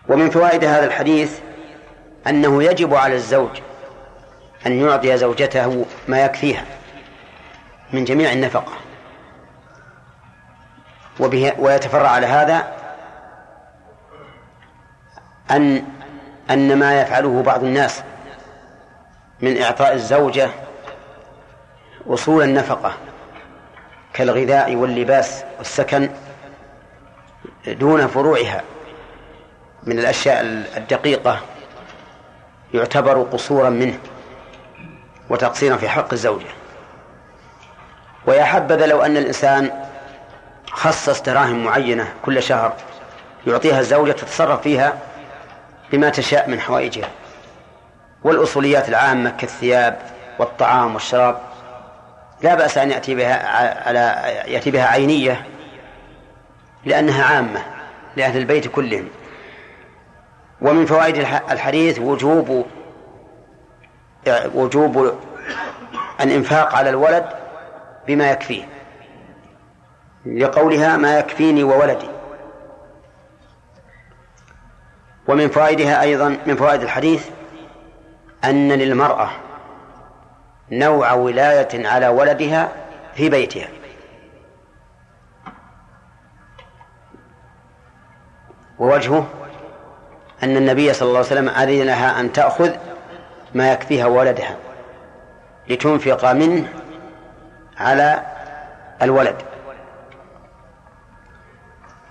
ومن 0.10 0.30
فوائد 0.30 0.64
هذا 0.64 0.86
الحديث 0.86 1.40
أنه 2.28 2.64
يجب 2.64 2.94
على 2.96 3.16
الزوج 3.16 3.60
أن 4.66 4.72
يعطي 4.80 5.18
زوجته 5.18 5.86
ما 6.08 6.22
يكفيها 6.26 6.66
من 7.94 8.04
جميع 8.04 8.32
النفقة 8.34 8.72
وبه 11.20 11.54
ويتفرع 11.60 12.10
على 12.10 12.28
هذا 12.28 12.72
أن 15.52 15.84
أن 16.50 16.80
ما 16.80 17.02
يفعله 17.02 17.42
بعض 17.42 17.64
الناس 17.64 18.04
من 19.42 19.62
إعطاء 19.62 19.94
الزوجة 19.94 20.50
أصول 22.08 22.44
النفقة 22.44 22.94
كالغذاء 24.14 24.76
واللباس 24.76 25.44
والسكن 25.58 26.10
دون 27.68 28.08
فروعها 28.08 28.62
من 29.84 30.00
الأشياء 30.00 30.42
الدقيقة 30.78 31.40
يعتبر 32.74 33.22
قصورا 33.24 33.70
منه 33.70 34.00
وتقصيرا 35.30 35.78
في 35.78 35.90
حق 35.90 36.14
الزوجة 36.14 36.46
ويا 38.28 38.44
حبذا 38.44 38.86
لو 38.88 39.02
أن 39.02 39.18
الإنسان 39.18 39.72
خصص 40.72 41.22
دراهم 41.22 41.64
معينة 41.64 42.14
كل 42.26 42.44
شهر 42.44 42.74
يعطيها 43.48 43.80
الزوجة 43.80 44.12
تتصرف 44.12 44.62
فيها 44.62 44.98
بما 45.92 46.10
تشاء 46.10 46.50
من 46.50 46.60
حوائجها 46.60 47.10
والأصوليات 48.24 48.90
العامة 48.90 49.30
كالثياب 49.30 50.00
والطعام 50.40 50.94
والشراب 50.94 51.42
لا 52.42 52.56
بأس 52.56 52.78
أن 52.78 52.92
يأتي 52.92 53.16
بها 53.16 53.48
على 53.88 54.00
يأتي 54.54 54.72
بها 54.72 54.86
عينية 54.88 55.46
لأنها 56.86 57.24
عامة 57.24 57.64
لأهل 58.16 58.38
البيت 58.38 58.68
كلهم 58.68 59.08
ومن 60.62 60.86
فوائد 60.86 61.16
الحديث 61.52 62.00
وجوب 62.00 62.66
وجوب 64.56 65.16
الإنفاق 66.22 66.76
على 66.76 66.90
الولد 66.90 67.26
بما 68.08 68.32
يكفيه 68.32 68.64
لقولها 70.26 70.98
ما 70.98 71.20
يكفيني 71.20 71.64
وولدي 71.64 72.08
ومن 75.28 75.50
فوائدها 75.50 76.02
أيضا 76.02 76.38
من 76.46 76.56
فوائد 76.56 76.82
الحديث 76.82 77.28
أن 78.44 78.72
للمرأة 78.72 79.30
نوع 80.72 81.14
ولاية 81.14 81.88
على 81.88 82.08
ولدها 82.08 82.70
في 83.16 83.30
بيتها 83.30 83.68
ووجهه 88.80 89.28
أن 90.44 90.58
النبي 90.58 90.94
صلى 90.94 91.08
الله 91.08 91.18
عليه 91.18 91.28
وسلم 91.28 91.50
أذن 91.50 91.86
لها 91.88 92.20
أن 92.20 92.34
تأخذ 92.34 92.74
ما 93.56 93.72
يكفيها 93.74 94.06
ولدها 94.08 94.58
لتنفق 95.68 96.32
منه 96.32 96.70
على 97.78 98.22
الولد 99.02 99.36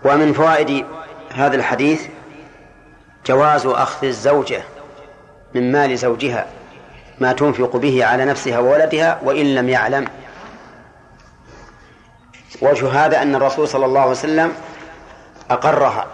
ومن 0.05 0.33
فوائد 0.33 0.87
هذا 1.35 1.57
الحديث 1.57 2.07
جواز 3.27 3.67
أخذ 3.67 4.07
الزوجة 4.07 4.63
من 5.55 5.73
مال 5.73 5.99
زوجها 5.99 6.47
ما 7.21 7.33
تنفق 7.33 7.77
به 7.77 8.05
على 8.05 8.25
نفسها 8.25 8.59
وولدها 8.59 9.21
وإن 9.23 9.55
لم 9.55 9.69
يعلم 9.69 10.09
وجه 12.63 13.05
هذا 13.07 13.23
أن 13.23 13.35
الرسول 13.35 13.69
صلى 13.69 13.87
الله 13.87 14.01
عليه 14.01 14.11
وسلم 14.11 14.53
أقرها 15.51 16.07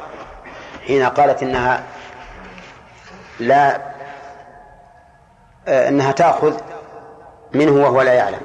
حين 0.87 1.07
قالت 1.07 1.43
إنها 1.43 1.85
لا 3.41 3.81
آه، 5.69 5.89
أنها 5.89 6.13
تأخذ 6.13 6.61
منه 7.53 7.73
وهو 7.73 8.03
لا 8.03 8.13
يعلم 8.15 8.41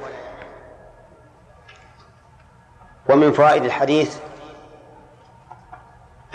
ومن 3.08 3.32
فوائد 3.32 3.64
الحديث 3.64 4.16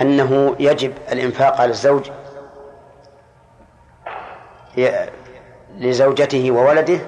أنه 0.02 0.56
يجب 0.60 0.94
الإنفاق 1.12 1.62
على 1.62 1.72
الزوج 1.72 2.10
لزوجته 5.78 6.52
وولده 6.52 7.00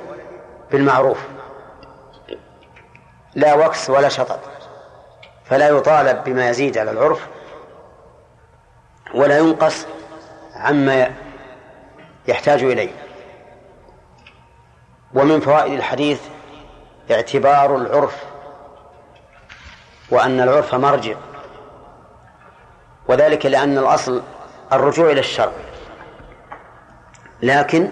بالمعروف 0.72 1.20
لا 3.36 3.56
وكس 3.56 3.90
ولا 3.90 4.10
شطط 4.10 4.40
فلا 5.46 5.70
يطالب 5.70 6.24
بما 6.24 6.50
يزيد 6.50 6.78
على 6.78 6.92
العرف 6.92 7.28
ولا 9.14 9.38
ينقص 9.40 9.88
عما 10.56 11.12
يحتاج 12.28 12.64
إليه 12.64 12.92
ومن 15.14 15.40
فوائد 15.40 15.74
الحديث 15.74 16.22
اعتبار 17.12 17.76
العرف 17.76 18.24
وأن 20.12 20.42
العرف 20.42 20.76
مرجع 20.76 21.16
وذلك 23.08 23.46
لأن 23.46 23.78
الأصل 23.78 24.22
الرجوع 24.74 25.12
إلى 25.12 25.20
الشرع 25.20 25.52
لكن 27.42 27.90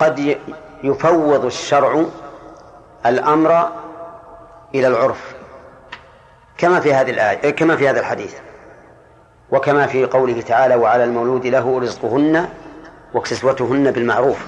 قد 0.00 0.38
يفوض 0.82 1.44
الشرع 1.44 2.04
الأمر 3.06 3.70
إلى 4.74 4.86
العرف 4.88 5.34
كما 6.58 6.80
في 6.80 6.94
هذه 6.94 7.10
الآية 7.10 7.50
كما 7.50 7.76
في 7.76 7.88
هذا 7.88 8.00
الحديث 8.00 8.34
وكما 9.50 9.86
في 9.86 10.06
قوله 10.06 10.40
تعالى 10.40 10.74
وعلى 10.74 11.04
المولود 11.04 11.46
له 11.46 11.80
رزقهن 11.80 12.48
وكسوتهن 13.14 13.90
بالمعروف 13.90 14.46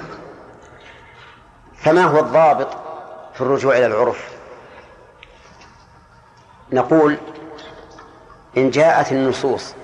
فما 1.77 2.05
هو 2.05 2.19
الضابط 2.19 2.69
في 3.35 3.41
الرجوع 3.41 3.77
إلى 3.77 3.87
العرف 3.87 4.29
نقول 6.73 7.17
إن 8.57 8.71
جاءت 8.71 9.13
النصوص 9.13 9.75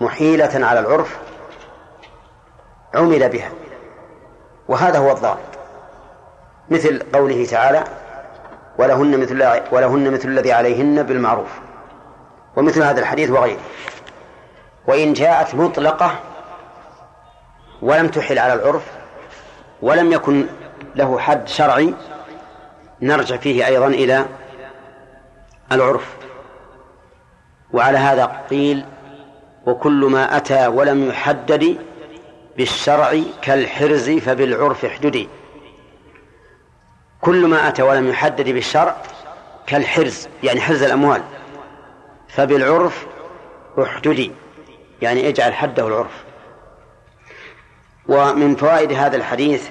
محيلة 0.00 0.66
على 0.66 0.80
العرف 0.80 1.18
عمل 2.94 3.28
بها 3.28 3.50
وهذا 4.68 4.98
هو 4.98 5.10
الضابط 5.10 5.38
مثل 6.70 7.02
قوله 7.12 7.44
تعالى 7.46 7.84
ولهن 8.78 9.20
مثل 9.20 9.44
ولهن 9.72 10.10
مثل 10.10 10.28
الذي 10.28 10.52
عليهن 10.52 11.02
بالمعروف 11.02 11.50
ومثل 12.56 12.82
هذا 12.82 13.00
الحديث 13.00 13.30
وغيره 13.30 13.60
وإن 14.86 15.12
جاءت 15.12 15.54
مطلقة 15.54 16.10
ولم 17.82 18.08
تحل 18.08 18.38
على 18.38 18.52
العرف 18.54 18.82
ولم 19.82 20.12
يكن 20.12 20.46
له 20.96 21.18
حد 21.18 21.48
شرعي 21.48 21.94
نرجع 23.02 23.36
فيه 23.36 23.66
أيضا 23.66 23.86
إلى 23.86 24.26
العرف 25.72 26.16
وعلى 27.72 27.98
هذا 27.98 28.26
قيل 28.50 28.84
وكل 29.66 30.04
ما 30.10 30.36
أتى 30.36 30.66
ولم 30.66 31.08
يحدد 31.08 31.76
بالشرع 32.56 33.22
كالحرز 33.42 34.10
فبالعرف 34.10 34.84
احددي 34.84 35.28
كل 37.20 37.46
ما 37.46 37.68
أتى 37.68 37.82
ولم 37.82 38.08
يحدد 38.08 38.48
بالشرع 38.48 38.96
كالحرز 39.66 40.28
يعني 40.42 40.60
حرز 40.60 40.82
الأموال 40.82 41.22
فبالعرف 42.28 43.06
احددي 43.82 44.32
يعني 45.02 45.28
اجعل 45.28 45.54
حده 45.54 45.86
العرف 45.88 46.24
ومن 48.08 48.56
فوائد 48.56 48.92
هذا 48.92 49.16
الحديث 49.16 49.68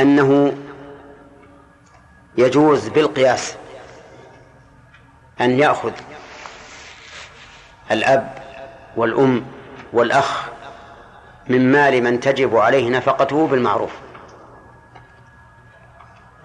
أنه 0.00 0.56
يجوز 2.38 2.88
بالقياس 2.88 3.56
أن 5.40 5.58
يأخذ 5.58 5.92
الأب 7.90 8.28
والأم 8.96 9.44
والأخ 9.92 10.42
من 11.48 11.72
مال 11.72 12.02
من 12.04 12.20
تجب 12.20 12.56
عليه 12.56 12.90
نفقته 12.90 13.46
بالمعروف 13.46 13.92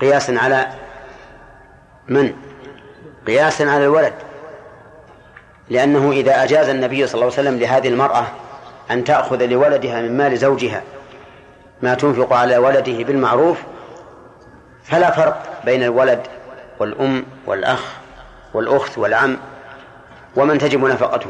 قياسا 0.02 0.32
على 0.38 0.68
من 2.08 2.34
قياسا 3.28 3.64
على 3.64 3.84
الولد 3.86 4.14
لأنه 5.70 6.12
إذا 6.12 6.44
أجاز 6.44 6.70
النبي 6.70 7.08
صلى 7.08 7.22
الله 7.22 7.34
عليه 7.38 7.50
وسلم 7.50 7.60
لهذه 7.60 7.88
المرأة 7.88 8.24
أن 8.92 9.04
تأخذ 9.04 9.46
لولدها 9.46 10.02
من 10.02 10.18
مال 10.18 10.38
زوجها 10.38 10.82
ما 11.82 11.94
تنفق 11.94 12.34
على 12.34 12.58
ولده 12.58 13.04
بالمعروف 13.04 13.58
فلا 14.84 15.12
فرق 15.12 15.62
بين 15.66 15.84
الولد 15.84 16.22
والأم 16.80 17.26
والأخ 17.48 17.86
والأخت 18.54 18.98
والعم 18.98 19.38
ومن 20.38 20.58
تجب 20.58 20.84
نفقته 20.86 21.30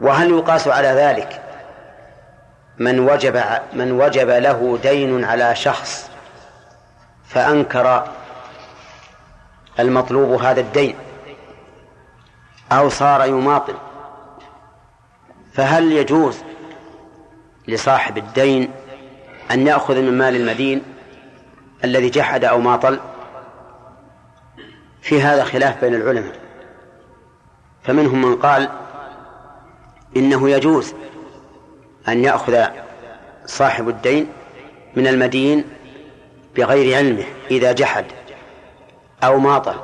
وهل 0.00 0.30
يقاس 0.30 0.68
على 0.68 0.88
ذلك 0.88 1.42
من 2.78 3.00
وجب 3.00 3.42
من 3.72 3.92
وجب 3.92 4.28
له 4.30 4.78
دين 4.82 5.24
على 5.24 5.54
شخص 5.56 6.10
فأنكر 7.24 8.08
المطلوب 9.80 10.42
هذا 10.42 10.60
الدين 10.60 10.96
أو 12.72 12.88
صار 12.88 13.24
يماطل 13.24 13.74
فهل 15.52 15.92
يجوز 15.92 16.42
لصاحب 17.68 18.18
الدين 18.18 18.72
أن 19.50 19.66
يأخذ 19.66 19.96
من 19.96 20.18
مال 20.18 20.36
المدين 20.36 20.82
الذي 21.84 22.10
جحد 22.10 22.44
أو 22.44 22.60
ماطل 22.60 23.00
في 25.02 25.22
هذا 25.22 25.44
خلاف 25.44 25.80
بين 25.80 25.94
العلماء 25.94 26.43
فمنهم 27.84 28.22
من 28.22 28.36
قال 28.36 28.68
إنه 30.16 30.50
يجوز 30.50 30.94
أن 32.08 32.24
يأخذ 32.24 32.64
صاحب 33.46 33.88
الدين 33.88 34.26
من 34.96 35.06
المدين 35.06 35.64
بغير 36.56 36.96
علمه 36.96 37.24
إذا 37.50 37.72
جحد 37.72 38.04
أو 39.24 39.38
ماطل 39.38 39.76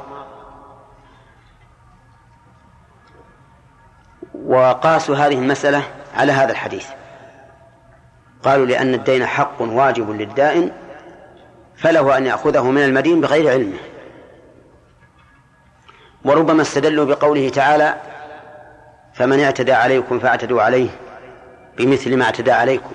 وقاسوا 4.47 5.17
هذه 5.17 5.35
المسألة 5.35 5.83
على 6.15 6.33
هذا 6.33 6.51
الحديث 6.53 6.87
قالوا 8.43 8.67
لأن 8.67 8.95
الدين 8.95 9.27
حق 9.27 9.57
واجب 9.63 10.11
للدائن 10.11 10.71
فله 11.77 12.17
أن 12.17 12.27
يأخذه 12.27 12.71
من 12.71 12.83
المدين 12.85 13.21
بغير 13.21 13.49
علمه 13.51 13.79
وربما 16.25 16.62
استدلوا 16.62 17.05
بقوله 17.05 17.49
تعالى 17.49 17.95
فمن 19.12 19.41
اعتدى 19.41 19.73
عليكم 19.73 20.18
فاعتدوا 20.18 20.62
عليه 20.62 20.89
بمثل 21.79 22.16
ما 22.16 22.25
اعتدى 22.25 22.53
عليكم 22.53 22.91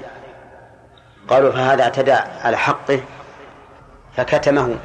قالوا 1.27 1.51
فهذا 1.51 1.83
اعتدى 1.83 2.13
على 2.41 2.57
حقه 2.57 2.99
فكتمه 4.17 4.75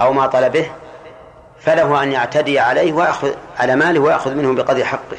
أو 0.00 0.12
ما 0.12 0.26
طلبه 0.26 0.70
فله 1.60 2.02
أن 2.02 2.12
يعتدي 2.12 2.58
عليه 2.58 2.92
ويأخذ 2.92 3.32
على 3.58 3.76
ماله 3.76 4.00
ويأخذ 4.00 4.34
منه 4.34 4.54
بقدر 4.54 4.84
حقه 4.84 5.16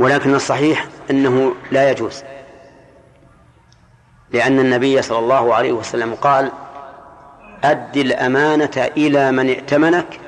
ولكن 0.00 0.34
الصحيح 0.34 0.86
أنه 1.10 1.54
لا 1.70 1.90
يجوز 1.90 2.22
لأن 4.30 4.58
النبي 4.60 5.02
صلى 5.02 5.18
الله 5.18 5.54
عليه 5.54 5.72
وسلم 5.72 6.14
قال 6.14 6.50
أد 7.64 7.96
الأمانة 7.96 8.90
إلى 8.96 9.30
من 9.32 9.48
ائتمنك 9.48 10.20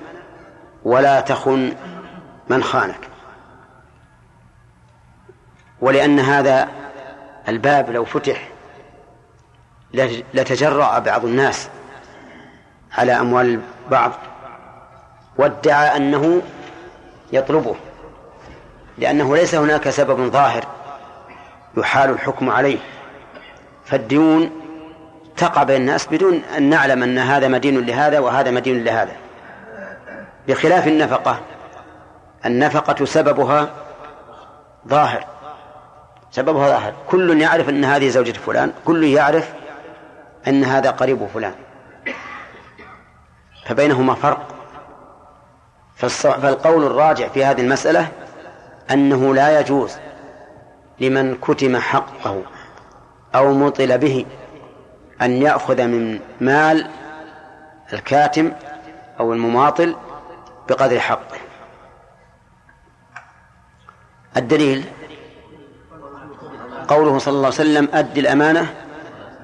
ولا 0.85 1.21
تخن 1.21 1.75
من 2.49 2.63
خانك 2.63 3.09
ولأن 5.81 6.19
هذا 6.21 6.69
الباب 7.49 7.91
لو 7.91 8.05
فتح 8.05 8.49
لتجرأ 10.35 10.99
بعض 10.99 11.25
الناس 11.25 11.69
على 12.93 13.13
أموال 13.13 13.61
بعض 13.91 14.13
وادعى 15.39 15.97
أنه 15.97 16.43
يطلبه 17.33 17.75
لأنه 18.99 19.37
ليس 19.37 19.55
هناك 19.55 19.91
سبب 19.91 20.31
ظاهر 20.33 20.65
يحال 21.77 22.11
الحكم 22.11 22.51
عليه 22.51 22.79
فالديون 23.85 24.51
تقع 25.37 25.63
بين 25.63 25.81
الناس 25.81 26.07
بدون 26.07 26.35
أن 26.57 26.63
نعلم 26.63 27.03
أن 27.03 27.19
هذا 27.19 27.49
مدين 27.49 27.87
لهذا 27.87 28.19
وهذا 28.19 28.51
مدين 28.51 28.85
لهذا 28.85 29.17
بخلاف 30.49 30.89
النفقة 30.89 31.41
النفقة 32.47 33.05
سببها 33.05 33.69
ظاهر 34.89 35.25
سببها 36.31 36.69
ظاهر 36.69 36.95
كل 37.11 37.41
يعرف 37.43 37.69
أن 37.69 37.85
هذه 37.85 38.09
زوجة 38.09 38.33
فلان 38.33 38.73
كل 38.85 39.05
يعرف 39.05 39.53
أن 40.49 40.65
هذا 40.65 40.91
قريب 40.91 41.27
فلان 41.35 41.55
فبينهما 43.67 44.15
فرق 44.15 44.41
فالقول 45.97 46.85
الراجع 46.87 47.29
في 47.29 47.45
هذه 47.45 47.61
المسألة 47.61 48.09
أنه 48.91 49.35
لا 49.35 49.61
يجوز 49.61 49.93
لمن 51.01 51.35
كتم 51.37 51.77
حقه 51.77 52.43
أو 53.35 53.53
مطل 53.53 53.99
به 53.99 54.27
أن 55.23 55.31
يأخذ 55.43 55.83
من 55.87 56.21
مال 56.41 56.87
الكاتم 57.93 58.53
أو 59.21 59.33
المماطل 59.33 59.97
بقدر 60.69 60.99
حقه 61.01 61.37
الدليل 64.37 64.85
قوله 66.89 67.19
صلى 67.19 67.33
الله 67.35 67.45
عليه 67.47 67.57
وسلم 67.57 67.89
أد 67.93 68.19
الأمانة 68.19 68.75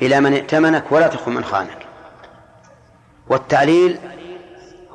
إلى 0.03 0.21
من 0.21 0.33
ائتمنك 0.35 0.85
ولا 0.91 1.09
تخون 1.09 1.35
من 1.35 1.45
خانك 1.45 1.87
والتعليل 3.29 3.99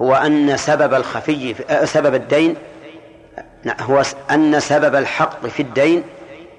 هو 0.01 0.13
أن 0.15 0.57
سبب 0.57 0.93
الخفي 0.93 1.55
آه، 1.69 1.85
سبب 1.85 2.15
الدين 2.15 2.55
نعم، 3.63 3.77
هو 3.81 4.03
أن 4.31 4.59
سبب 4.59 4.95
الحق 4.95 5.45
في 5.47 5.61
الدين 5.63 6.03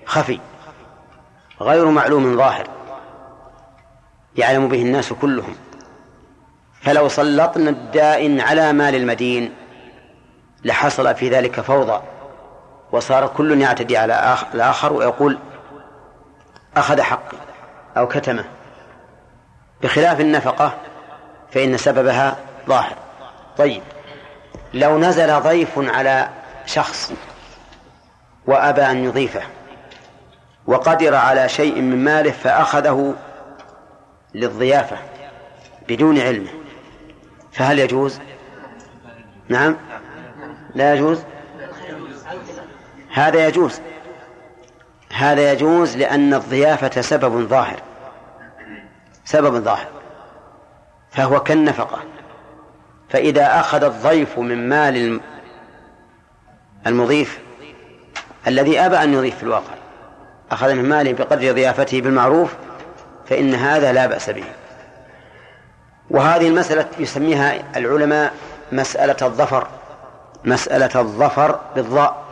خفي 0.06 0.40
غير 1.60 1.86
معلوم 1.90 2.36
ظاهر 2.36 2.68
يعلم 4.36 4.68
به 4.68 4.82
الناس 4.82 5.12
كلهم 5.12 5.56
فلو 6.86 7.08
سلطنا 7.08 7.70
الدائن 7.70 8.40
على 8.40 8.72
مال 8.72 8.94
المدين 8.94 9.52
لحصل 10.64 11.14
في 11.14 11.28
ذلك 11.28 11.60
فوضى 11.60 12.02
وصار 12.92 13.26
كل 13.26 13.60
يعتدي 13.60 13.96
على 13.96 14.34
الآخر 14.54 14.92
ويقول 14.92 15.38
أخذ 16.76 17.00
حقي 17.00 17.36
أو 17.96 18.08
كتمه 18.08 18.44
بخلاف 19.82 20.20
النفقة 20.20 20.74
فإن 21.52 21.76
سببها 21.76 22.36
ظاهر 22.68 22.96
طيب 23.58 23.82
لو 24.74 24.98
نزل 24.98 25.40
ضيف 25.40 25.70
على 25.78 26.28
شخص 26.66 27.12
وأبى 28.46 28.82
أن 28.82 29.04
يضيفه 29.04 29.42
وقدر 30.66 31.14
على 31.14 31.48
شيء 31.48 31.80
من 31.80 32.04
ماله 32.04 32.30
فأخذه 32.32 33.14
للضيافة 34.34 34.96
بدون 35.88 36.18
علمه 36.18 36.50
فهل 37.56 37.78
يجوز 37.78 38.18
نعم 39.48 39.76
لا 40.74 40.94
يجوز 40.94 41.22
هذا 43.12 43.46
يجوز 43.48 43.80
هذا 45.14 45.52
يجوز 45.52 45.96
لأن 45.96 46.34
الضيافة 46.34 47.00
سبب 47.00 47.48
ظاهر 47.48 47.82
سبب 49.24 49.54
ظاهر 49.54 49.86
فهو 51.10 51.40
كالنفقة 51.40 51.98
فإذا 53.08 53.60
أخذ 53.60 53.84
الضيف 53.84 54.38
من 54.38 54.68
مال 54.68 55.20
المضيف 56.86 57.38
الذي 58.46 58.80
أبى 58.80 58.96
أن 58.96 59.12
يضيف 59.14 59.36
في 59.36 59.42
الواقع 59.42 59.74
أخذ 60.50 60.74
من 60.74 60.88
ماله 60.88 61.12
بقدر 61.12 61.52
ضيافته 61.52 62.00
بالمعروف 62.00 62.54
فإن 63.26 63.54
هذا 63.54 63.92
لا 63.92 64.06
بأس 64.06 64.30
به 64.30 64.44
وهذه 66.10 66.48
المسألة 66.48 66.86
يسميها 66.98 67.62
العلماء 67.76 68.32
مسألة 68.72 69.16
الظفر 69.26 69.68
مسألة 70.44 71.00
الظفر 71.00 71.60
بالضاء 71.76 72.26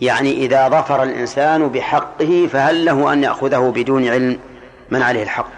يعني 0.00 0.32
إذا 0.32 0.68
ظفر 0.68 1.02
الإنسان 1.02 1.68
بحقه 1.68 2.48
فهل 2.52 2.84
له 2.84 3.12
أن 3.12 3.22
يأخذه 3.24 3.72
بدون 3.76 4.08
علم 4.08 4.38
من 4.90 5.02
عليه 5.02 5.22
الحق 5.22 5.48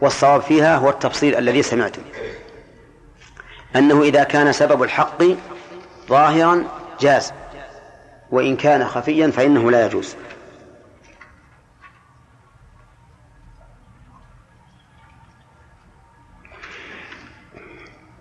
والصواب 0.00 0.40
فيها 0.42 0.76
هو 0.76 0.90
التفصيل 0.90 1.34
الذي 1.36 1.62
سمعتم 1.62 2.02
أنه 3.76 4.02
إذا 4.02 4.24
كان 4.24 4.52
سبب 4.52 4.82
الحق 4.82 5.22
ظاهرا 6.08 6.64
جاز 7.00 7.32
وإن 8.30 8.56
كان 8.56 8.84
خفيا 8.86 9.30
فإنه 9.30 9.70
لا 9.70 9.86
يجوز 9.86 10.16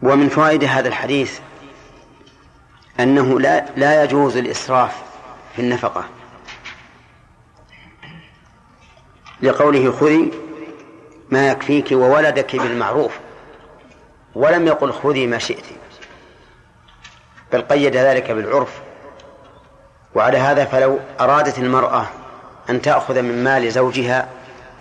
ومن 0.07 0.29
فوائد 0.29 0.63
هذا 0.63 0.87
الحديث 0.87 1.39
أنه 2.99 3.39
لا 3.39 3.65
لا 3.77 4.03
يجوز 4.03 4.37
الإسراف 4.37 4.95
في 5.55 5.61
النفقة 5.61 6.03
لقوله 9.41 9.91
خذي 9.91 10.31
ما 11.29 11.47
يكفيك 11.47 11.91
وولدك 11.91 12.55
بالمعروف 12.55 13.11
ولم 14.35 14.67
يقل 14.67 14.91
خذي 14.93 15.27
ما 15.27 15.37
شئت 15.37 15.65
بل 17.53 17.61
قيد 17.61 17.95
ذلك 17.95 18.31
بالعرف 18.31 18.81
وعلى 20.15 20.37
هذا 20.37 20.65
فلو 20.65 20.99
أرادت 21.19 21.59
المرأة 21.59 22.05
أن 22.69 22.81
تأخذ 22.81 23.21
من 23.21 23.43
مال 23.43 23.71
زوجها 23.71 24.29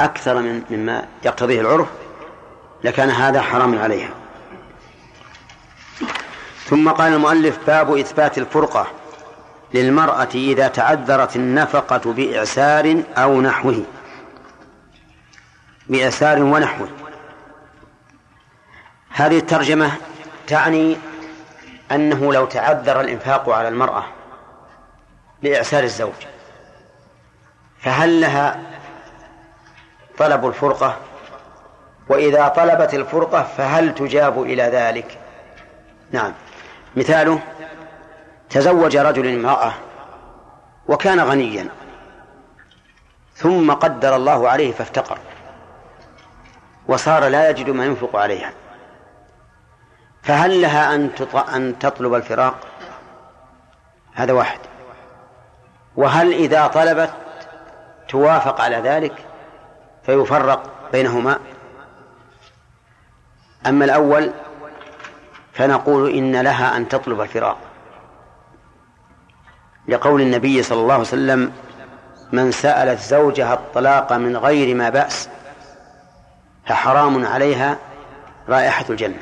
أكثر 0.00 0.38
من 0.40 0.62
مما 0.70 1.06
يقتضيه 1.24 1.60
العرف 1.60 1.88
لكان 2.84 3.10
هذا 3.10 3.42
حرام 3.42 3.78
عليها 3.78 4.10
ثم 6.70 6.88
قال 6.90 7.12
المؤلف 7.12 7.66
باب 7.66 7.96
إثبات 7.96 8.38
الفرقة 8.38 8.86
للمرأة 9.74 10.28
إذا 10.34 10.68
تعذرت 10.68 11.36
النفقة 11.36 12.12
بإعسار 12.12 13.02
أو 13.16 13.40
نحوه 13.40 13.82
بإعسار 15.86 16.42
ونحوه 16.42 16.88
هذه 19.10 19.38
الترجمة 19.38 19.90
تعني 20.46 20.96
أنه 21.92 22.32
لو 22.32 22.46
تعذر 22.46 23.00
الإنفاق 23.00 23.50
على 23.50 23.68
المرأة 23.68 24.04
بإعسار 25.42 25.82
الزوج 25.84 26.14
فهل 27.78 28.20
لها 28.20 28.62
طلب 30.18 30.46
الفرقة 30.46 30.96
وإذا 32.08 32.48
طلبت 32.48 32.94
الفرقة 32.94 33.42
فهل 33.42 33.94
تجاب 33.94 34.42
إلى 34.42 34.62
ذلك 34.62 35.18
نعم 36.10 36.32
مثاله 36.96 37.40
تزوج 38.50 38.96
رجل 38.96 39.34
امرأة 39.38 39.72
وكان 40.88 41.20
غنيا 41.20 41.68
ثم 43.34 43.72
قدر 43.72 44.16
الله 44.16 44.48
عليه 44.48 44.72
فافتقر 44.72 45.18
وصار 46.88 47.28
لا 47.28 47.50
يجد 47.50 47.70
ما 47.70 47.84
ينفق 47.84 48.16
عليها 48.16 48.52
فهل 50.22 50.62
لها 50.62 50.94
أن 50.94 51.10
أن 51.54 51.78
تطلب 51.78 52.14
الفراق؟ 52.14 52.54
هذا 54.14 54.32
واحد 54.32 54.58
وهل 55.96 56.32
إذا 56.32 56.66
طلبت 56.66 57.12
توافق 58.08 58.60
على 58.60 58.76
ذلك 58.76 59.24
فيفرق 60.02 60.62
بينهما 60.92 61.38
أما 63.66 63.84
الأول 63.84 64.32
فنقول 65.56 66.10
إن 66.10 66.36
لها 66.36 66.76
أن 66.76 66.88
تطلب 66.88 67.20
الفراق 67.20 67.58
لقول 69.88 70.20
النبي 70.20 70.62
صلى 70.62 70.80
الله 70.80 70.92
عليه 70.92 71.02
وسلم 71.02 71.52
من 72.32 72.50
سألت 72.52 73.00
زوجها 73.00 73.54
الطلاق 73.54 74.12
من 74.12 74.36
غير 74.36 74.74
ما 74.74 74.88
بأس 74.90 75.28
فحرام 76.66 77.26
عليها 77.26 77.76
رائحة 78.48 78.84
الجنة 78.90 79.20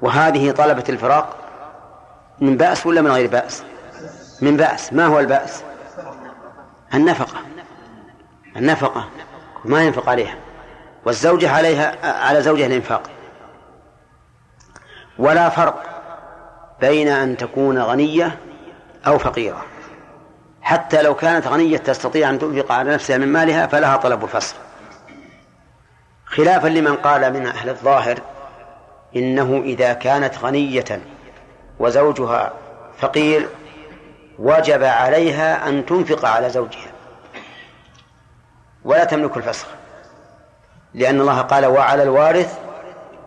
وهذه 0.00 0.50
طلبة 0.50 0.84
الفراق 0.88 1.36
من 2.40 2.56
بأس 2.56 2.86
ولا 2.86 3.00
من 3.00 3.10
غير 3.10 3.30
بأس 3.30 3.62
من 4.40 4.56
بأس 4.56 4.92
ما 4.92 5.06
هو 5.06 5.20
البأس 5.20 5.62
النفقة 6.94 7.38
النفقة 8.56 9.04
ما 9.64 9.82
ينفق 9.82 10.08
عليها 10.08 10.34
والزوجة 11.04 11.50
عليها 11.52 12.12
على 12.26 12.42
زوجها 12.42 12.66
الإنفاق 12.66 13.02
ولا 15.22 15.48
فرق 15.48 15.82
بين 16.80 17.08
أن 17.08 17.36
تكون 17.36 17.78
غنية 17.78 18.38
أو 19.06 19.18
فقيرة 19.18 19.64
حتى 20.62 21.02
لو 21.02 21.14
كانت 21.14 21.46
غنية 21.46 21.76
تستطيع 21.76 22.30
أن 22.30 22.38
تنفق 22.38 22.72
على 22.72 22.90
نفسها 22.92 23.18
من 23.18 23.28
مالها 23.28 23.66
فلها 23.66 23.96
طلب 23.96 24.24
الفصل 24.24 24.56
خلافا 26.26 26.68
لمن 26.68 26.96
قال 26.96 27.32
من 27.32 27.46
أهل 27.46 27.68
الظاهر 27.68 28.18
إنه 29.16 29.62
إذا 29.64 29.92
كانت 29.92 30.38
غنية 30.38 31.00
وزوجها 31.78 32.52
فقير 32.98 33.48
وجب 34.38 34.82
عليها 34.82 35.68
أن 35.68 35.86
تنفق 35.86 36.24
على 36.28 36.50
زوجها 36.50 36.90
ولا 38.84 39.04
تملك 39.04 39.36
الفسخ 39.36 39.66
لأن 40.94 41.20
الله 41.20 41.40
قال 41.40 41.66
وعلى 41.66 42.02
الوارث 42.02 42.58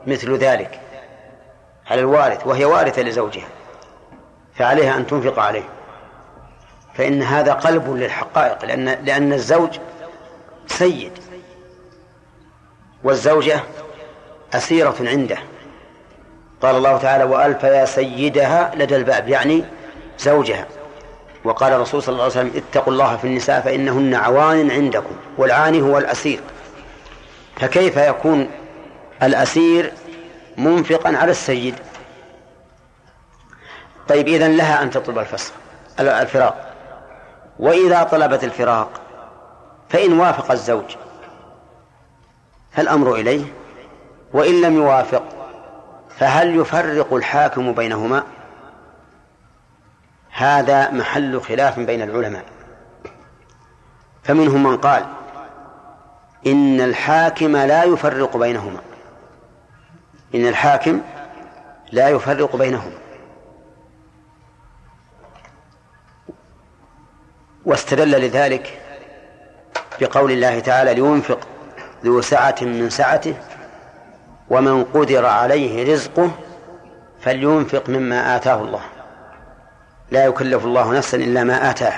مثل 0.07 0.33
ذلك 0.37 0.79
على 1.91 2.01
الوارث 2.01 2.47
وهي 2.47 2.65
وارثة 2.65 3.01
لزوجها 3.01 3.47
فعليها 4.55 4.97
أن 4.97 5.07
تنفق 5.07 5.39
عليه 5.39 5.63
فإن 6.93 7.21
هذا 7.23 7.53
قلب 7.53 7.89
للحقائق 7.95 8.65
لأن 8.65 8.85
لأن 8.85 9.33
الزوج 9.33 9.79
سيد 10.67 11.11
والزوجة 13.03 13.59
أسيرة 14.53 14.95
عنده 15.01 15.37
قال 16.61 16.75
الله 16.75 16.97
تعالى 16.97 17.23
وألف 17.23 17.63
يا 17.63 17.85
سيدها 17.85 18.71
لدى 18.75 18.95
الباب 18.95 19.27
يعني 19.29 19.63
زوجها 20.19 20.67
وقال 21.43 21.73
الرسول 21.73 22.03
صلى 22.03 22.13
الله 22.13 22.23
عليه 22.23 22.31
وسلم 22.33 22.51
اتقوا 22.55 22.93
الله 22.93 23.17
في 23.17 23.27
النساء 23.27 23.61
فإنهن 23.61 24.15
عوان 24.15 24.71
عندكم 24.71 25.15
والعاني 25.37 25.81
هو 25.81 25.97
الأسير 25.97 26.39
فكيف 27.59 27.97
يكون 27.97 28.49
الأسير 29.23 29.91
منفقا 30.57 31.09
على 31.17 31.31
السيد 31.31 31.75
طيب 34.07 34.27
إذن 34.27 34.57
لها 34.57 34.83
أن 34.83 34.89
تطلب 34.89 35.19
الفصل 35.19 35.51
الفراق 35.99 36.71
وإذا 37.59 38.03
طلبت 38.03 38.43
الفراق 38.43 39.01
فإن 39.89 40.19
وافق 40.19 40.51
الزوج 40.51 40.95
فالأمر 42.71 43.15
إليه 43.15 43.45
وإن 44.33 44.61
لم 44.61 44.75
يوافق 44.75 45.23
فهل 46.17 46.55
يفرق 46.59 47.13
الحاكم 47.13 47.73
بينهما 47.73 48.23
هذا 50.31 50.91
محل 50.91 51.41
خلاف 51.41 51.79
بين 51.79 52.01
العلماء 52.01 52.43
فمنهم 54.23 54.63
من 54.63 54.77
قال 54.77 55.05
إن 56.47 56.81
الحاكم 56.81 57.57
لا 57.57 57.83
يفرق 57.83 58.37
بينهما 58.37 58.79
إن 60.35 60.45
الحاكم 60.47 61.01
لا 61.91 62.09
يفرق 62.09 62.55
بينهم 62.55 62.91
واستدل 67.65 68.11
لذلك 68.25 68.81
بقول 70.01 70.31
الله 70.31 70.59
تعالى 70.59 70.93
لينفق 70.93 71.39
ذو 72.05 72.21
سعة 72.21 72.55
من 72.61 72.89
سعته 72.89 73.35
ومن 74.49 74.83
قدر 74.83 75.25
عليه 75.25 75.93
رزقه 75.93 76.31
فلينفق 77.21 77.89
مما 77.89 78.35
آتاه 78.35 78.61
الله 78.61 78.81
لا 80.11 80.25
يكلف 80.25 80.65
الله 80.65 80.93
نفسا 80.93 81.17
إلا 81.17 81.43
ما 81.43 81.69
آتاه 81.69 81.93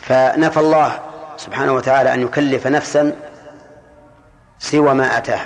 فنفى 0.00 0.60
الله 0.60 1.00
سبحانه 1.36 1.72
وتعالى 1.72 2.14
أن 2.14 2.20
يكلف 2.20 2.66
نفسا 2.66 3.16
سوى 4.60 4.94
ما 4.94 5.16
أتاه 5.18 5.40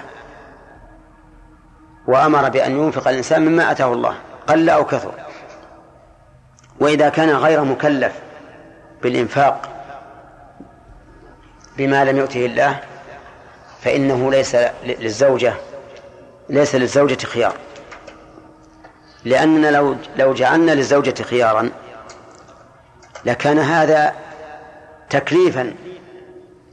وأمر 2.07 2.49
بأن 2.49 2.79
ينفق 2.85 3.09
الإنسان 3.09 3.45
مما 3.45 3.71
أتاه 3.71 3.93
الله 3.93 4.17
قل 4.47 4.69
أو 4.71 4.85
كثر 4.85 5.13
وإذا 6.81 7.09
كان 7.09 7.31
غير 7.31 7.65
مكلف 7.65 8.13
بالإنفاق 9.03 9.71
بما 11.77 12.05
لم 12.05 12.17
يؤته 12.17 12.47
الله 12.47 12.81
فإنه 13.83 14.31
ليس 14.31 14.57
للزوجة 14.85 15.55
ليس 16.49 16.75
للزوجة 16.75 17.27
خيار 17.27 17.55
لأننا 19.25 19.71
لو 19.71 19.97
لو 20.17 20.35
جعلنا 20.35 20.73
للزوجة 20.73 21.23
خيارا 21.23 21.71
لكان 23.25 23.59
هذا 23.59 24.13
تكليفا 25.11 25.75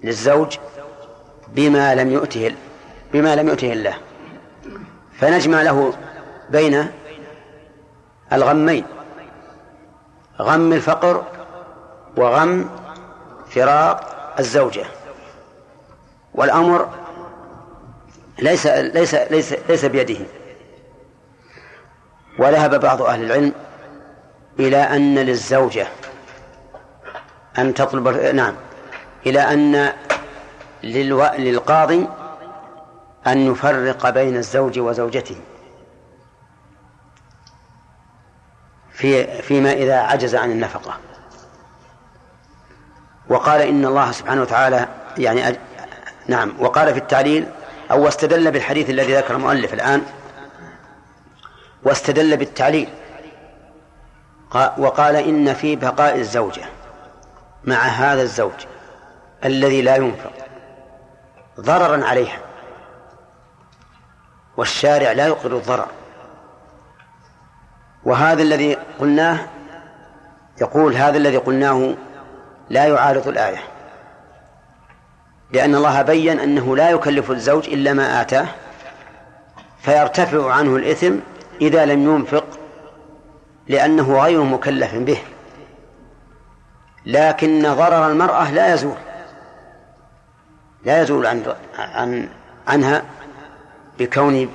للزوج 0.03 0.57
بما 1.55 1.95
لم 1.95 2.09
يؤته 2.11 2.55
بما 3.13 3.35
لم 3.35 3.47
يؤته 3.47 3.73
الله 3.73 3.93
فنجمع 5.17 5.61
له 5.61 5.93
بين 6.49 6.87
الغمين 8.33 8.85
غم 10.41 10.73
الفقر 10.73 11.23
وغم 12.17 12.69
فراق 13.49 14.07
الزوجة 14.39 14.85
والأمر 16.35 16.87
ليس 18.39 18.67
ليس 18.67 19.13
ليس 19.15 19.53
ليس 19.69 19.85
بيده 19.85 20.25
وذهب 22.39 22.79
بعض 22.79 23.01
أهل 23.01 23.23
العلم 23.23 23.51
إلى 24.59 24.77
أن 24.77 25.15
للزوجة 25.15 25.87
أن 27.57 27.73
تطلب 27.73 28.07
نعم 28.07 28.53
إلى 29.25 29.39
أن 29.39 29.93
للو... 30.84 31.25
للقاضي 31.38 32.07
أن 33.27 33.38
يفرق 33.51 34.09
بين 34.09 34.36
الزوج 34.38 34.79
وزوجته 34.79 35.36
في 38.93 39.41
فيما 39.41 39.71
إذا 39.71 39.99
عجز 39.99 40.36
عن 40.36 40.51
النفقة 40.51 40.93
وقال 43.29 43.61
إن 43.61 43.86
الله 43.86 44.11
سبحانه 44.11 44.41
وتعالى 44.41 44.88
يعني 45.17 45.47
أج... 45.47 45.55
نعم 46.27 46.53
وقال 46.59 46.93
في 46.93 46.99
التعليل 46.99 47.45
أو 47.91 48.03
واستدل 48.05 48.51
بالحديث 48.51 48.89
الذي 48.89 49.15
ذكر 49.15 49.36
المؤلف 49.36 49.73
الآن 49.73 50.01
واستدل 51.84 52.38
بالتعليل 52.38 52.89
وقال 54.77 55.15
إن 55.15 55.53
في 55.53 55.75
بقاء 55.75 56.15
الزوجة 56.17 56.65
مع 57.63 57.79
هذا 57.84 58.21
الزوج 58.21 58.53
الذي 59.45 59.82
لا 59.82 59.95
ينفق 59.95 60.32
ضررا 61.62 62.05
عليها 62.07 62.38
والشارع 64.57 65.12
لا 65.12 65.28
يقر 65.28 65.51
الضرر 65.57 65.88
وهذا 68.03 68.41
الذي 68.41 68.78
قلناه 68.99 69.39
يقول 70.62 70.93
هذا 70.93 71.18
الذي 71.18 71.38
قلناه 71.38 71.93
لا 72.70 72.86
يعارض 72.86 73.28
الآية 73.28 73.57
لأن 75.53 75.76
الله 75.76 76.01
بين 76.01 76.39
أنه 76.39 76.76
لا 76.76 76.89
يكلف 76.89 77.32
الزوج 77.32 77.68
إلا 77.68 77.93
ما 77.93 78.22
آتاه 78.22 78.45
فيرتفع 79.80 80.53
عنه 80.53 80.76
الإثم 80.76 81.16
إذا 81.62 81.86
لم 81.86 82.16
ينفق 82.16 82.43
لأنه 83.68 84.20
غير 84.24 84.43
مكلف 84.43 84.95
به 84.95 85.18
لكن 87.05 87.62
ضرر 87.64 88.07
المرأة 88.07 88.51
لا 88.51 88.74
يزول 88.74 88.95
لا 90.86 91.01
يزول 91.01 91.25
عن 91.25 91.43
عن 91.77 92.29
عنها 92.67 93.01
بكون 93.97 94.49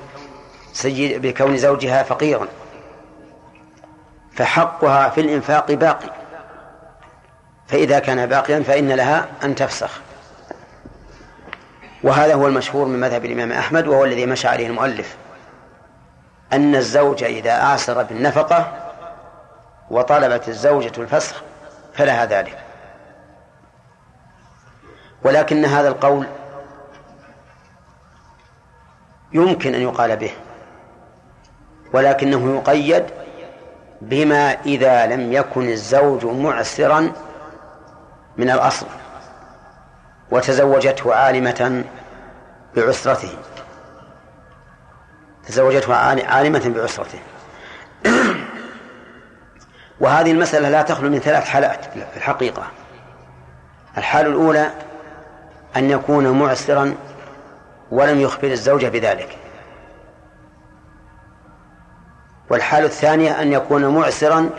سيد 0.73 1.21
بكون 1.21 1.57
زوجها 1.57 2.03
فقيرا 2.03 2.47
فحقها 4.33 5.09
في 5.09 5.21
الإنفاق 5.21 5.71
باقي 5.71 6.11
فإذا 7.67 7.99
كان 7.99 8.25
باقيا 8.25 8.59
فإن 8.59 8.91
لها 8.91 9.25
أن 9.43 9.55
تفسخ 9.55 9.99
وهذا 12.03 12.33
هو 12.35 12.47
المشهور 12.47 12.85
من 12.85 12.99
مذهب 12.99 13.25
الإمام 13.25 13.51
أحمد 13.51 13.87
وهو 13.87 14.05
الذي 14.05 14.25
مشى 14.25 14.47
عليه 14.47 14.67
المؤلف 14.67 15.15
أن 16.53 16.75
الزوج 16.75 17.23
إذا 17.23 17.51
أعسر 17.51 18.03
بالنفقة 18.03 18.73
وطلبت 19.91 20.47
الزوجة 20.47 20.91
الفسخ 20.97 21.41
فلها 21.93 22.25
ذلك 22.25 22.59
ولكن 25.27 25.65
هذا 25.65 25.87
القول 25.87 26.27
يمكن 29.33 29.75
أن 29.75 29.81
يقال 29.81 30.15
به 30.17 30.31
ولكنه 31.93 32.55
يقيد 32.55 33.03
بما 34.01 34.51
إذا 34.65 35.05
لم 35.07 35.33
يكن 35.33 35.69
الزوج 35.69 36.25
معسرا 36.25 37.11
من 38.37 38.49
الأصل 38.49 38.85
وتزوجته 40.31 41.15
عالمة 41.15 41.83
بعسرته 42.75 43.33
تزوجته 45.47 45.95
عالمة 46.27 46.71
بعسرته 46.75 47.19
وهذه 49.99 50.31
المسألة 50.31 50.69
لا 50.69 50.81
تخلو 50.81 51.09
من 51.09 51.19
ثلاث 51.19 51.45
حالات 51.49 51.85
في 51.85 52.17
الحقيقة 52.17 52.63
الحالة 53.97 54.29
الأولى 54.29 54.71
أن 55.77 55.89
يكون 55.89 56.39
معسرا 56.39 56.95
ولم 57.91 58.19
يخبر 58.19 58.47
الزوجة 58.47 58.87
بذلك 58.89 59.37
والحالة 62.49 62.85
الثانية 62.85 63.41
أن 63.41 63.51
يكون 63.53 63.87
معسرا 63.87 64.49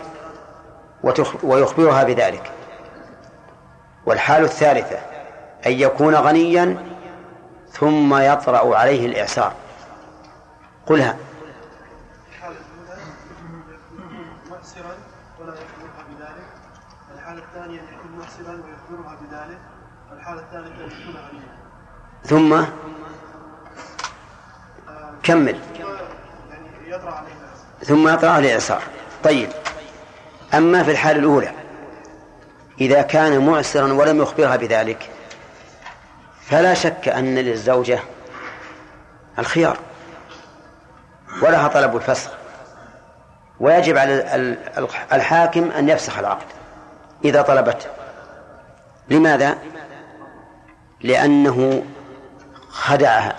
ويخبرها 1.43 2.03
بذلك 2.03 2.51
والحال 4.05 4.43
الثالثة 4.43 4.97
أن 5.65 5.71
يكون 5.71 6.15
غنيا 6.15 6.77
ثم 7.71 8.15
يطرأ 8.17 8.75
عليه 8.77 9.05
الإعسار 9.05 9.53
قلها 10.85 11.15
ثم 22.23 22.63
كمل 25.23 25.59
ثم 27.85 28.07
يطرأ 28.13 28.29
عليه 28.29 28.49
الإعصار 28.49 28.81
طيب 29.23 29.49
أما 30.53 30.83
في 30.83 30.91
الحالة 30.91 31.19
الأولى 31.19 31.51
إذا 32.81 33.01
كان 33.01 33.45
معسرا 33.45 33.93
ولم 33.93 34.21
يخبرها 34.21 34.55
بذلك 34.55 35.09
فلا 36.41 36.73
شك 36.73 37.09
أن 37.09 37.35
للزوجة 37.35 37.99
الخيار 39.39 39.77
ولها 41.41 41.67
طلب 41.67 41.95
الفسخ 41.95 42.31
ويجب 43.59 43.97
على 43.97 44.23
الحاكم 45.13 45.71
أن 45.71 45.89
يفسخ 45.89 46.19
العقد 46.19 46.47
إذا 47.25 47.41
طلبته 47.41 47.87
لماذا؟ 49.09 49.57
لأنه 51.01 51.83
خدعها 52.69 53.35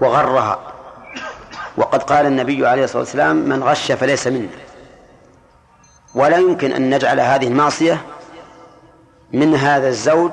وغرها 0.00 0.58
وقد 1.76 2.02
قال 2.02 2.26
النبي 2.26 2.66
عليه 2.66 2.84
الصلاة 2.84 3.00
والسلام 3.02 3.36
من 3.36 3.62
غش 3.64 3.92
فليس 3.92 4.26
منا 4.26 4.48
ولا 6.14 6.36
يمكن 6.36 6.72
أن 6.72 6.94
نجعل 6.94 7.20
هذه 7.20 7.46
المعصية 7.48 8.00
من 9.32 9.54
هذا 9.54 9.88
الزوج 9.88 10.32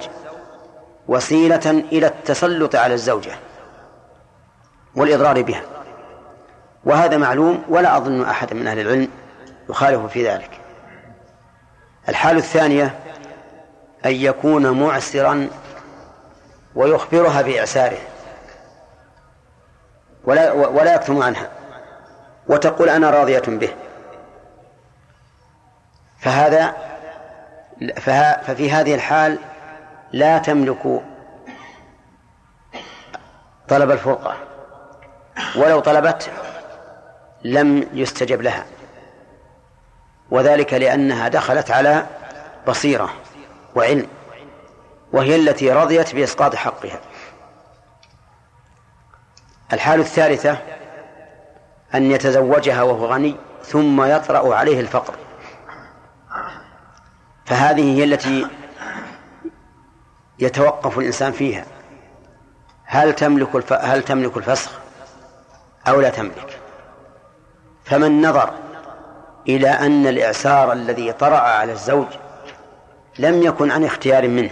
وسيلة 1.08 1.72
إلى 1.91 2.08
التسلط 2.08 2.76
على 2.76 2.94
الزوجة 2.94 3.32
والإضرار 4.96 5.41
بها 5.41 5.62
وهذا 6.86 7.18
معلوم 7.18 7.64
ولا 7.70 7.98
أظن 7.98 8.22
أحدا 8.26 8.54
من 8.56 8.68
أهل 8.68 8.80
العلم 8.80 9.08
يخالف 9.70 10.06
في 10.06 10.28
ذلك 10.30 10.50
الحالة 12.10 12.39
الثانية 12.39 13.00
أن 14.06 14.12
يكون 14.12 14.80
معسرا 14.84 15.48
ويخبرها 16.76 17.41
بإعساره 17.41 17.98
ولا 20.24 20.52
ولا 20.52 20.95
يكتم 20.95 21.24
عنها 21.24 21.50
وتقول 22.48 22.90
أنا 22.90 23.10
راضية 23.10 23.44
به 23.48 23.74
فهذا 26.20 26.74
ففي 27.98 28.72
هذه 28.72 28.95
الحال 28.95 29.38
لا 30.12 30.38
تملك 30.38 31.02
طلب 33.68 33.91
الفرقة 33.91 34.36
ولو 35.56 35.80
طلبت 35.80 36.30
لم 37.44 37.90
يستجب 37.94 38.41
لها 38.41 38.66
وذلك 40.32 40.74
لأنها 40.74 41.28
دخلت 41.28 41.72
على 41.72 42.06
بصيرة 42.68 43.10
وعلم 43.76 44.08
وهي 45.14 45.35
التي 45.35 45.72
رضيت 45.72 46.15
بإسقاط 46.15 46.56
حقها 46.56 46.99
الحال 49.73 49.99
الثالثة 49.99 50.57
أن 51.95 52.11
يتزوجها 52.11 52.84
وهو 52.84 53.06
غني 53.06 53.35
ثم 53.64 54.03
يطرأ 54.06 54.56
عليه 54.56 54.80
الفقر 54.80 55.14
فهذه 57.45 57.98
هي 57.98 58.03
التي 58.03 58.48
يتوقف 60.40 60.98
الإنسان 60.99 61.31
فيها 61.31 61.65
هل 62.84 63.14
تملك 63.15 63.56
الف... 63.56 63.73
هل 63.73 64.03
تملك 64.03 64.38
الفسخ 64.38 64.72
أو 65.88 66.02
لا 66.02 66.10
تملك 66.10 66.57
فمن 67.85 68.22
نظر 68.27 68.53
إلى 69.48 69.69
أن 69.69 70.07
الإعسار 70.07 70.72
الذي 70.73 71.14
طرأ 71.14 71.38
على 71.40 71.72
الزوج 71.72 72.07
لم 73.19 73.41
يكن 73.44 73.72
عن 73.72 73.85
اختيار 73.85 74.27
منه 74.27 74.49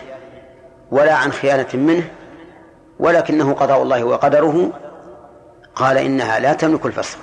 ولا 0.92 1.14
عن 1.14 1.32
خيانة 1.32 1.68
منه 1.74 2.10
ولكنه 3.00 3.54
قضاء 3.54 3.82
الله 3.82 4.04
وقدره 4.04 4.72
قال 5.76 5.98
إنها 5.98 6.40
لا 6.40 6.54
تملك 6.54 6.86
الفصل 6.86 7.18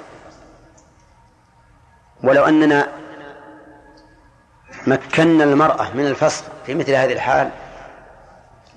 ولو 2.24 2.45
أننا 2.45 2.89
مكنا 4.86 5.45
المرأة 5.45 5.89
من 5.95 6.07
الفصل 6.07 6.45
في 6.66 6.74
مثل 6.74 6.93
هذه 6.93 7.12
الحال 7.12 7.51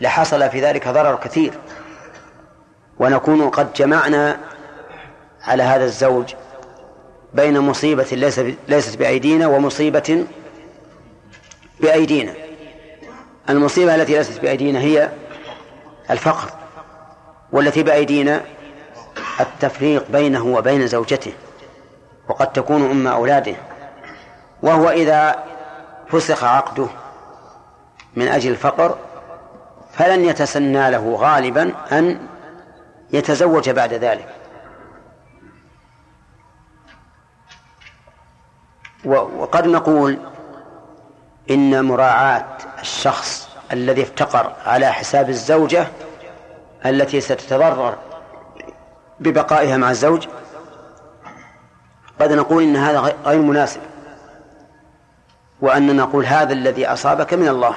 لحصل 0.01 0.49
في 0.49 0.61
ذلك 0.61 0.87
ضرر 0.87 1.15
كثير 1.15 1.53
ونكون 2.99 3.49
قد 3.49 3.73
جمعنا 3.73 4.37
على 5.43 5.63
هذا 5.63 5.83
الزوج 5.85 6.33
بين 7.33 7.59
مصيبة 7.59 8.05
ليست 8.67 8.97
بأيدينا 8.97 9.47
ومصيبة 9.47 10.25
بأيدينا 11.79 12.33
المصيبة 13.49 13.95
التي 13.95 14.17
ليست 14.17 14.41
بأيدينا 14.41 14.79
هي 14.79 15.09
الفقر 16.09 16.51
والتي 17.51 17.83
بأيدينا 17.83 18.41
التفريق 19.39 20.11
بينه 20.11 20.45
وبين 20.45 20.87
زوجته 20.87 21.33
وقد 22.29 22.53
تكون 22.53 22.89
أم 22.91 23.07
أولاده 23.07 23.55
وهو 24.63 24.89
إذا 24.89 25.43
فسخ 26.07 26.43
عقده 26.43 26.87
من 28.15 28.27
أجل 28.27 28.51
الفقر 28.51 28.97
فلن 29.93 30.25
يتسنى 30.25 30.91
له 30.91 31.15
غالبا 31.15 31.71
أن 31.91 32.19
يتزوج 33.13 33.69
بعد 33.69 33.93
ذلك 33.93 34.35
وقد 39.05 39.67
نقول 39.67 40.17
إن 41.49 41.85
مراعاة 41.85 42.45
الشخص 42.81 43.49
الذي 43.73 44.03
افتقر 44.03 44.53
على 44.65 44.93
حساب 44.93 45.29
الزوجة 45.29 45.87
التي 46.85 47.21
ستتضرر 47.21 47.95
ببقائها 49.19 49.77
مع 49.77 49.91
الزوج 49.91 50.27
قد 52.21 52.33
نقول 52.33 52.63
إن 52.63 52.75
هذا 52.75 52.99
غير 53.25 53.41
مناسب 53.41 53.81
وأن 55.61 55.95
نقول 55.95 56.25
هذا 56.25 56.53
الذي 56.53 56.87
أصابك 56.87 57.33
من 57.33 57.47
الله 57.47 57.75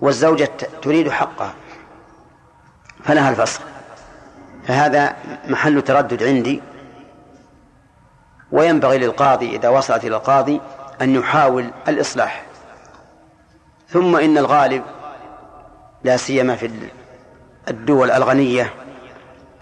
والزوجة 0.00 0.50
تريد 0.82 1.10
حقها 1.10 1.54
فلها 3.04 3.30
الفصل 3.30 3.60
فهذا 4.66 5.16
محل 5.46 5.82
تردد 5.82 6.22
عندي 6.22 6.62
وينبغي 8.52 8.98
للقاضي 8.98 9.56
إذا 9.56 9.68
وصلت 9.68 10.04
إلى 10.04 10.16
القاضي 10.16 10.60
أن 11.02 11.14
يحاول 11.14 11.70
الإصلاح 11.88 12.42
ثم 13.88 14.16
إن 14.16 14.38
الغالب 14.38 14.82
لا 16.04 16.16
سيما 16.16 16.56
في 16.56 16.70
الدول 17.70 18.10
الغنية 18.10 18.70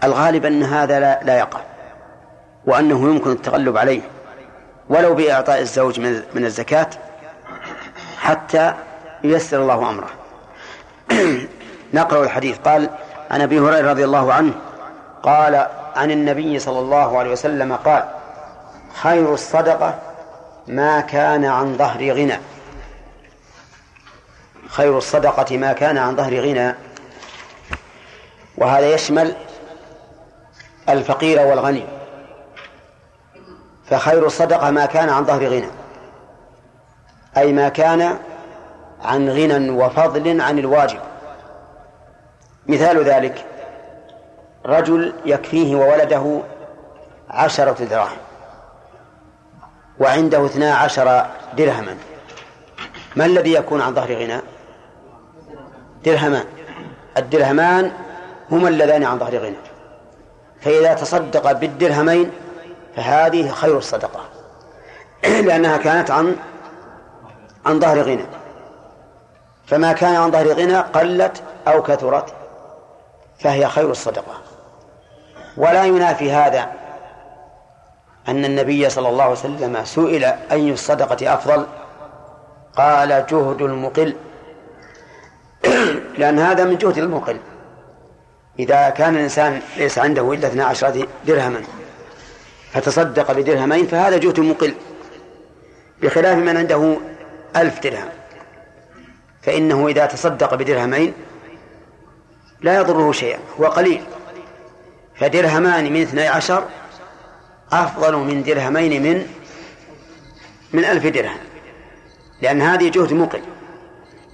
الغالب 0.03 0.45
أن 0.45 0.63
هذا 0.63 0.99
لا, 0.99 1.19
لا 1.23 1.37
يقع 1.37 1.59
وأنه 2.65 3.01
يمكن 3.09 3.31
التغلب 3.31 3.77
عليه 3.77 4.01
ولو 4.89 5.13
بإعطاء 5.15 5.59
الزوج 5.61 5.99
من 6.33 6.45
الزكاة 6.45 6.89
حتى 8.19 8.73
ييسر 9.23 9.61
الله 9.61 9.89
أمره 9.89 10.09
نقرأ 11.93 12.23
الحديث 12.23 12.57
قال 12.57 12.89
عن 13.31 13.41
أبي 13.41 13.59
هريرة 13.59 13.89
رضي 13.91 14.05
الله 14.05 14.33
عنه 14.33 14.53
قال 15.23 15.67
عن 15.95 16.11
النبي 16.11 16.59
صلى 16.59 16.79
الله 16.79 17.17
عليه 17.19 17.31
وسلم 17.31 17.73
قال 17.75 18.03
خير 18.93 19.33
الصدقة 19.33 19.99
ما 20.67 21.01
كان 21.01 21.45
عن 21.45 21.77
ظهر 21.77 22.11
غنى 22.11 22.39
خير 24.67 24.97
الصدقة 24.97 25.57
ما 25.57 25.73
كان 25.73 25.97
عن 25.97 26.15
ظهر 26.15 26.39
غنى 26.39 26.75
وهذا 28.57 28.93
يشمل 28.93 29.35
الفقير 30.89 31.39
والغني 31.39 31.85
فخير 33.89 34.25
الصدقة 34.25 34.71
ما 34.71 34.85
كان 34.85 35.09
عن 35.09 35.25
ظهر 35.25 35.47
غنى 35.47 35.69
أي 37.37 37.53
ما 37.53 37.69
كان 37.69 38.19
عن 39.03 39.29
غنى 39.29 39.69
وفضل 39.69 40.41
عن 40.41 40.59
الواجب 40.59 40.99
مثال 42.67 42.97
ذلك 43.03 43.45
رجل 44.65 45.13
يكفيه 45.25 45.75
وولده 45.75 46.41
عشرة 47.29 47.83
دراهم 47.85 48.17
وعنده 49.99 50.45
اثنا 50.45 50.73
عشر 50.75 51.25
درهما 51.57 51.95
ما 53.15 53.25
الذي 53.25 53.53
يكون 53.53 53.81
عن 53.81 53.95
ظهر 53.95 54.15
غنى 54.15 54.41
درهمان 56.05 56.43
الدرهمان 57.17 57.91
هما 58.51 58.69
اللذان 58.69 59.03
عن 59.03 59.19
ظهر 59.19 59.37
غنى 59.37 59.57
فإذا 60.61 60.93
تصدق 60.93 61.51
بالدرهمين 61.51 62.31
فهذه 62.95 63.49
خير 63.49 63.77
الصدقة 63.77 64.19
لأنها 65.47 65.77
كانت 65.77 66.11
عن 66.11 66.35
عن 67.65 67.79
ظهر 67.79 68.01
غنى 68.01 68.25
فما 69.65 69.93
كان 69.93 70.15
عن 70.15 70.31
ظهر 70.31 70.47
غنى 70.47 70.77
قلت 70.79 71.41
أو 71.67 71.83
كثرت 71.83 72.33
فهي 73.39 73.67
خير 73.67 73.91
الصدقة 73.91 74.33
ولا 75.57 75.83
ينافي 75.83 76.31
هذا 76.31 76.69
أن 78.29 78.45
النبي 78.45 78.89
صلى 78.89 79.09
الله 79.09 79.23
عليه 79.23 79.31
وسلم 79.33 79.81
سئل 79.85 80.23
أي 80.51 80.71
الصدقة 80.71 81.33
أفضل 81.33 81.65
قال 82.77 83.09
جهد 83.29 83.61
المقل 83.61 84.15
لأن 86.17 86.39
هذا 86.39 86.63
من 86.65 86.77
جهد 86.77 86.97
المقل 86.97 87.37
إذا 88.59 88.89
كان 88.89 89.15
الإنسان 89.15 89.61
ليس 89.77 89.97
عنده 89.99 90.33
إلا 90.33 90.47
12 90.47 91.07
درهما 91.27 91.61
فتصدق 92.73 93.31
بدرهمين 93.31 93.87
فهذا 93.87 94.17
جهد 94.17 94.39
مقل 94.39 94.73
بخلاف 96.01 96.37
من 96.37 96.57
عنده 96.57 96.97
ألف 97.55 97.79
درهم 97.83 98.09
فإنه 99.41 99.87
إذا 99.87 100.05
تصدق 100.05 100.55
بدرهمين 100.55 101.13
لا 102.61 102.75
يضره 102.75 103.11
شيئا 103.11 103.39
هو 103.61 103.65
قليل 103.65 104.01
فدرهمان 105.15 105.93
من 105.93 106.01
12 106.01 106.63
أفضل 107.71 108.15
من 108.15 108.43
درهمين 108.43 109.03
من 109.03 109.27
من 110.73 110.85
ألف 110.85 111.07
درهم 111.07 111.37
لأن 112.41 112.61
هذه 112.61 112.89
جهد 112.89 113.13
مقل 113.13 113.41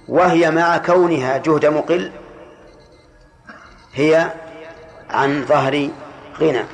وهي 0.08 0.50
مع 0.50 0.76
كونها 0.78 1.36
جهد 1.36 1.66
مقل 1.66 2.10
هي 3.94 4.30
عن 5.10 5.44
ظهر 5.46 5.88
غنى 6.40 6.64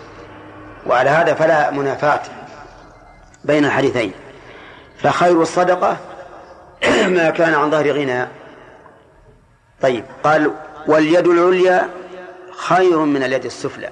وعلى 0.86 1.10
هذا 1.10 1.34
فلا 1.34 1.70
منافاة 1.70 2.22
بين 3.44 3.64
الحديثين 3.64 4.12
فخير 4.98 5.42
الصدقة 5.42 5.96
ما 7.06 7.30
كان 7.30 7.54
عن 7.54 7.70
ظهر 7.70 7.92
غنى 7.92 8.26
طيب 9.82 10.04
قال 10.24 10.50
واليد 10.86 11.26
العليا 11.28 11.88
خير 12.56 12.98
من 12.98 13.22
اليد 13.22 13.44
السفلى 13.44 13.90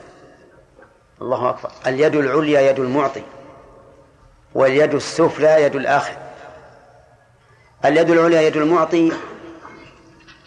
الله 1.22 1.50
أكبر 1.50 1.70
اليد 1.86 2.16
العليا 2.16 2.70
يد 2.70 2.78
المعطي 2.80 3.22
واليد 4.54 4.94
السفلى 4.94 5.62
يد 5.62 5.76
الآخر 5.76 6.16
اليد 7.84 8.10
العليا 8.10 8.40
يد 8.42 8.56
المعطي 8.56 9.12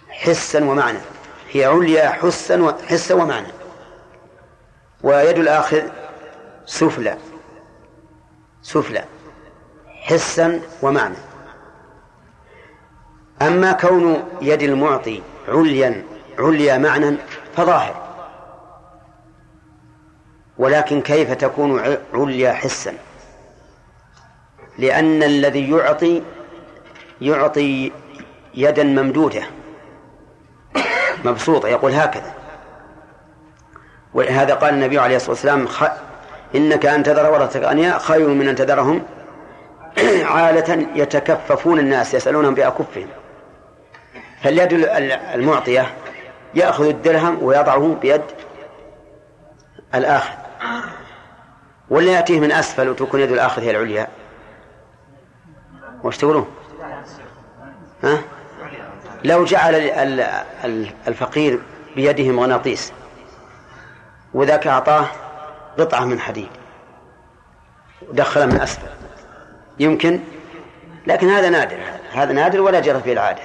حسا 0.10 0.64
ومعنى 0.64 1.00
هي 1.52 1.66
عليا 1.66 2.10
حسا 2.10 2.78
حسا 2.88 3.16
ومعنى 3.16 3.48
ويد 5.04 5.38
الآخر 5.38 5.92
سفلى 6.66 7.18
سفلى 8.62 9.04
حسا 9.94 10.62
ومعنى 10.82 11.16
أما 13.42 13.72
كون 13.72 14.24
يد 14.42 14.62
المعطي 14.62 15.22
عليا 15.48 16.04
عليا 16.40 16.78
معنى 16.78 17.16
فظاهر 17.56 18.01
ولكن 20.62 21.02
كيف 21.02 21.32
تكون 21.34 21.80
عليا 22.14 22.54
حسا 22.54 22.94
لأن 24.80 25.24
الذي 25.24 25.72
يعطي 25.72 26.24
يعطي 27.22 27.92
يدا 28.56 28.84
ممدودة 28.84 29.42
مبسوطة 31.26 31.68
يقول 31.68 31.92
هكذا 31.92 32.34
ولهذا 34.14 34.54
قال 34.54 34.74
النبي 34.74 35.00
عليه 35.00 35.16
الصلاة 35.16 35.32
والسلام 35.32 35.88
إنك 36.56 36.86
أن 36.86 37.04
تذر 37.04 37.32
ورثتك 37.32 37.64
أنياء 37.64 38.00
خير 38.00 38.28
من 38.28 38.48
أن 38.48 38.56
تذرهم 38.56 39.04
عالة 40.24 40.88
يتكففون 40.96 41.80
الناس 41.80 42.14
يسألونهم 42.14 42.54
بأكفهم 42.54 43.08
فاليد 44.44 44.74
المعطية 45.36 45.94
يأخذ 46.56 46.86
الدرهم 46.88 47.44
ويضعه 47.44 47.96
بيد 48.02 48.22
الآخر 49.96 50.34
ولا 51.90 52.12
يأتيه 52.12 52.40
من 52.40 52.52
أسفل 52.52 52.90
وتكون 52.90 53.20
يد 53.20 53.32
الآخر 53.32 53.62
هي 53.62 53.72
العليا 53.72 54.08
وش 56.04 56.18
تقولون 56.18 56.48
ها؟ 58.04 58.18
لو 59.24 59.46
جعل 59.46 59.76
الفقير 61.08 61.60
بيده 61.96 62.32
مغناطيس 62.32 62.94
وذاك 64.34 64.68
أعطاه 64.68 65.06
قطعة 65.80 66.06
من 66.06 66.20
حديد 66.20 66.50
ودخله 68.10 68.46
من 68.46 68.62
أسفل 68.62 68.88
يمكن 69.80 70.20
لكن 71.08 71.30
هذا 71.30 71.50
نادر 71.50 71.78
هذا 72.14 72.34
نادر 72.34 72.62
ولا 72.62 72.80
جرت 72.80 73.06
به 73.06 73.14
العادة 73.14 73.42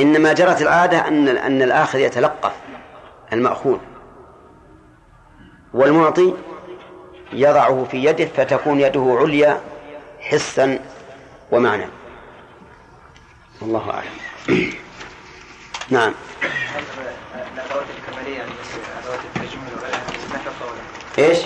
إنما 0.00 0.32
جرت 0.32 0.62
العادة 0.62 1.08
أن 1.08 1.28
أن 1.28 1.62
الآخر 1.62 1.98
يتلقف 1.98 2.52
المأخوذ 3.32 3.78
والمعطي 5.74 6.34
يضعه 7.32 7.86
في 7.90 8.04
يده 8.04 8.26
فتكون 8.26 8.80
يده 8.80 9.16
عليا 9.20 9.60
حسا 10.20 10.78
ومعنى 11.50 11.84
الله 13.62 13.90
أعلم 13.90 14.10
نعم 15.90 16.12
الكمالية 18.06 18.38
يعني 18.38 18.50
أدوات 19.04 19.18
التجميل 19.24 19.62
وغيرها 19.76 21.30
إيش؟ 21.30 21.38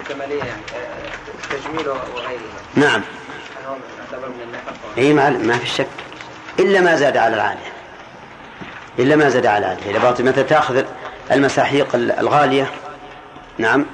الكمالية 0.00 0.42
يعني 0.44 0.62
التجميل 1.44 1.88
وغيرها 1.88 2.40
نعم 2.74 3.02
اي 4.98 5.12
ما 5.12 5.30
ما 5.30 5.58
في 5.58 5.66
شك 5.66 5.86
الا 6.58 6.80
ما 6.80 6.96
زاد 6.96 7.16
على 7.16 7.34
العاده 7.34 7.58
الا 8.98 9.16
ما 9.16 9.28
زاد 9.28 9.46
على 9.46 9.58
العاده 9.66 9.90
اذا 9.90 10.10
مثلا 10.22 10.42
تاخذ 10.42 10.84
المساحيق 11.32 11.94
الغالية 11.94 12.70
نعم 13.58 13.84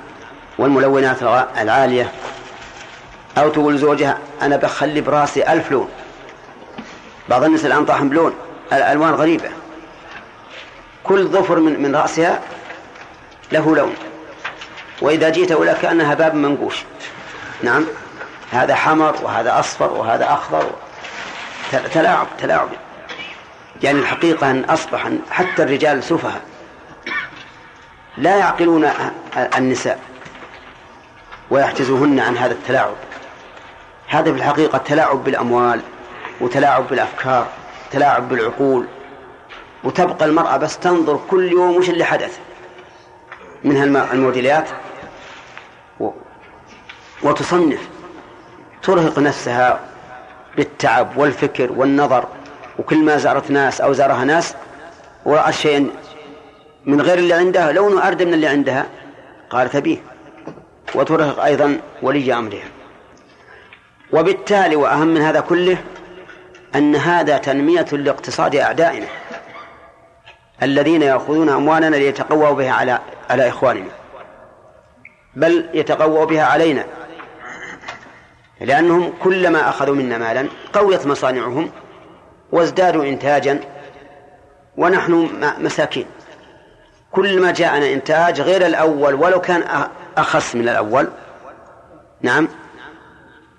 والملونات 0.59 1.23
العالية 1.59 2.13
أو 3.39 3.49
تقول 3.49 3.75
لزوجها 3.75 4.19
أنا 4.43 4.57
بخلي 4.57 5.01
براسي 5.01 5.53
ألف 5.53 5.71
لون 5.71 5.89
بعض 7.29 7.45
الناس 7.45 7.65
الآن 7.67 7.85
طاحن 7.85 8.09
بلون 8.09 8.35
الألوان 8.73 9.11
غريبة 9.15 9.51
كل 11.05 11.27
ظفر 11.27 11.61
من, 11.61 11.83
من 11.83 11.97
رأسها 11.97 12.41
له 13.53 13.77
لون 13.77 13.95
وإذا 15.03 15.29
جئت 15.29 15.53
ولا 15.53 15.73
كأنها 15.73 16.15
باب 16.15 16.35
منقوش 16.35 16.77
نعم 17.63 17.87
هذا 18.53 18.75
حمر 18.75 19.15
وهذا 19.23 19.59
أصفر 19.59 19.91
وهذا 19.93 20.33
أخضر 20.33 20.71
تلاعب 21.95 22.27
تلاعب 22.39 22.69
يعني 23.83 23.99
الحقيقة 23.99 24.51
أن 24.51 24.65
أصبح 24.65 25.09
حتى 25.31 25.63
الرجال 25.63 26.03
سفهاء 26.05 26.41
لا 28.21 28.37
يعقلون 28.37 28.87
النساء 29.59 29.99
ويحجزوهن 31.51 32.21
عن 32.21 32.37
هذا 32.37 32.53
التلاعب 32.53 32.95
هذا 34.09 34.33
في 34.33 34.39
الحقيقة 34.39 34.79
تلاعب 34.79 35.25
بالأموال 35.25 35.81
وتلاعب 36.41 36.89
بالأفكار 36.89 37.47
تلاعب 37.91 38.29
بالعقول 38.29 38.87
وتبقى 39.85 40.25
المرأة 40.25 40.57
بس 40.57 40.79
تنظر 40.79 41.21
كل 41.31 41.53
يوم 41.53 41.77
وش 41.77 41.91
اللي 41.91 42.05
حدث 42.05 42.39
من 43.65 43.77
هالموديلات 43.95 44.69
وتصنف 47.23 47.89
ترهق 48.83 49.19
نفسها 49.19 49.81
بالتعب 50.57 51.17
والفكر 51.17 51.73
والنظر 51.73 52.25
وكل 52.79 53.05
ما 53.05 53.17
زارت 53.17 53.51
ناس 53.51 53.81
أو 53.81 53.93
زارها 53.93 54.25
ناس 54.25 54.55
ورأت 55.25 55.55
شيئا 55.55 55.91
من 56.87 57.01
غير 57.01 57.19
اللي 57.19 57.35
عندها 57.35 57.73
لونه 57.73 58.09
أرد 58.09 58.23
من 58.23 58.35
اللي 58.35 58.47
عندها 58.47 58.87
قال 59.51 59.71
تبيه 59.71 59.99
وترهق 60.95 61.41
أيضا 61.45 61.81
ولي 62.03 62.35
أمرها 62.35 62.69
وبالتالي 64.13 64.77
وأهم 64.77 65.07
من 65.07 65.21
هذا 65.23 65.41
كله 65.41 65.79
أن 66.75 66.97
هذا 66.97 67.39
تنمية 67.39 67.87
لاقتصاد 67.93 68.57
أعدائنا 68.57 69.07
الذين 70.63 71.03
يأخذون 71.03 71.49
أموالنا 71.49 71.97
ليتقووا 71.97 72.51
بها 72.51 72.73
على 72.73 72.99
على 73.31 73.49
إخواننا 73.49 73.91
بل 75.35 75.69
يتقووا 75.75 76.25
بها 76.25 76.43
علينا 76.45 76.85
لأنهم 78.61 79.13
كلما 79.23 79.69
أخذوا 79.69 79.95
منا 79.95 80.19
مالا 80.19 80.49
قويت 80.73 81.07
مصانعهم 81.07 81.71
وازدادوا 82.53 83.05
إنتاجا 83.05 83.61
ونحن 84.77 85.31
مساكين 85.59 86.07
كل 87.13 87.43
ما 87.43 87.51
جاءنا 87.53 87.93
إنتاج 87.93 88.41
غير 88.41 88.67
الأول 88.67 89.15
ولو 89.15 89.41
كان 89.41 89.89
أخص 90.17 90.55
من 90.55 90.61
الأول 90.63 91.09
نعم 92.23 92.49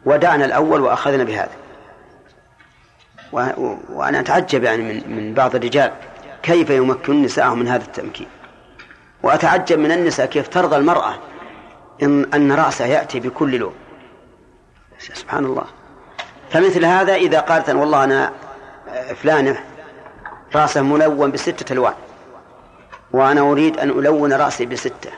ودعنا 0.05 0.45
الأول 0.45 0.81
وأخذنا 0.81 1.23
بهذا 1.23 1.49
وأنا 3.89 4.19
أتعجب 4.19 4.63
يعني 4.63 4.83
من 4.83 5.15
من 5.15 5.33
بعض 5.33 5.55
الرجال 5.55 5.91
كيف 6.43 6.69
يمكنون 6.69 7.21
نساءهم 7.21 7.59
من 7.59 7.67
هذا 7.67 7.85
التمكين 7.85 8.27
وأتعجب 9.23 9.79
من 9.79 9.91
النساء 9.91 10.25
كيف 10.25 10.47
ترضى 10.47 10.75
المرأة 10.75 11.13
إن 12.03 12.33
أن 12.33 12.51
رأسها 12.51 12.87
يأتي 12.87 13.19
بكل 13.19 13.57
لون 13.57 13.73
سبحان 14.99 15.45
الله 15.45 15.65
فمثل 16.49 16.85
هذا 16.85 17.15
إذا 17.15 17.39
قالت 17.39 17.69
والله 17.69 18.03
أنا 18.03 18.31
آه، 18.89 19.13
فلانة 19.13 19.57
رأسه 20.55 20.81
ملون 20.81 21.31
بستة 21.31 21.73
ألوان 21.73 21.93
وأنا 23.13 23.41
أريد 23.41 23.77
أن 23.79 23.89
ألون 23.89 24.33
رأسي 24.33 24.65
بستة 24.65 25.11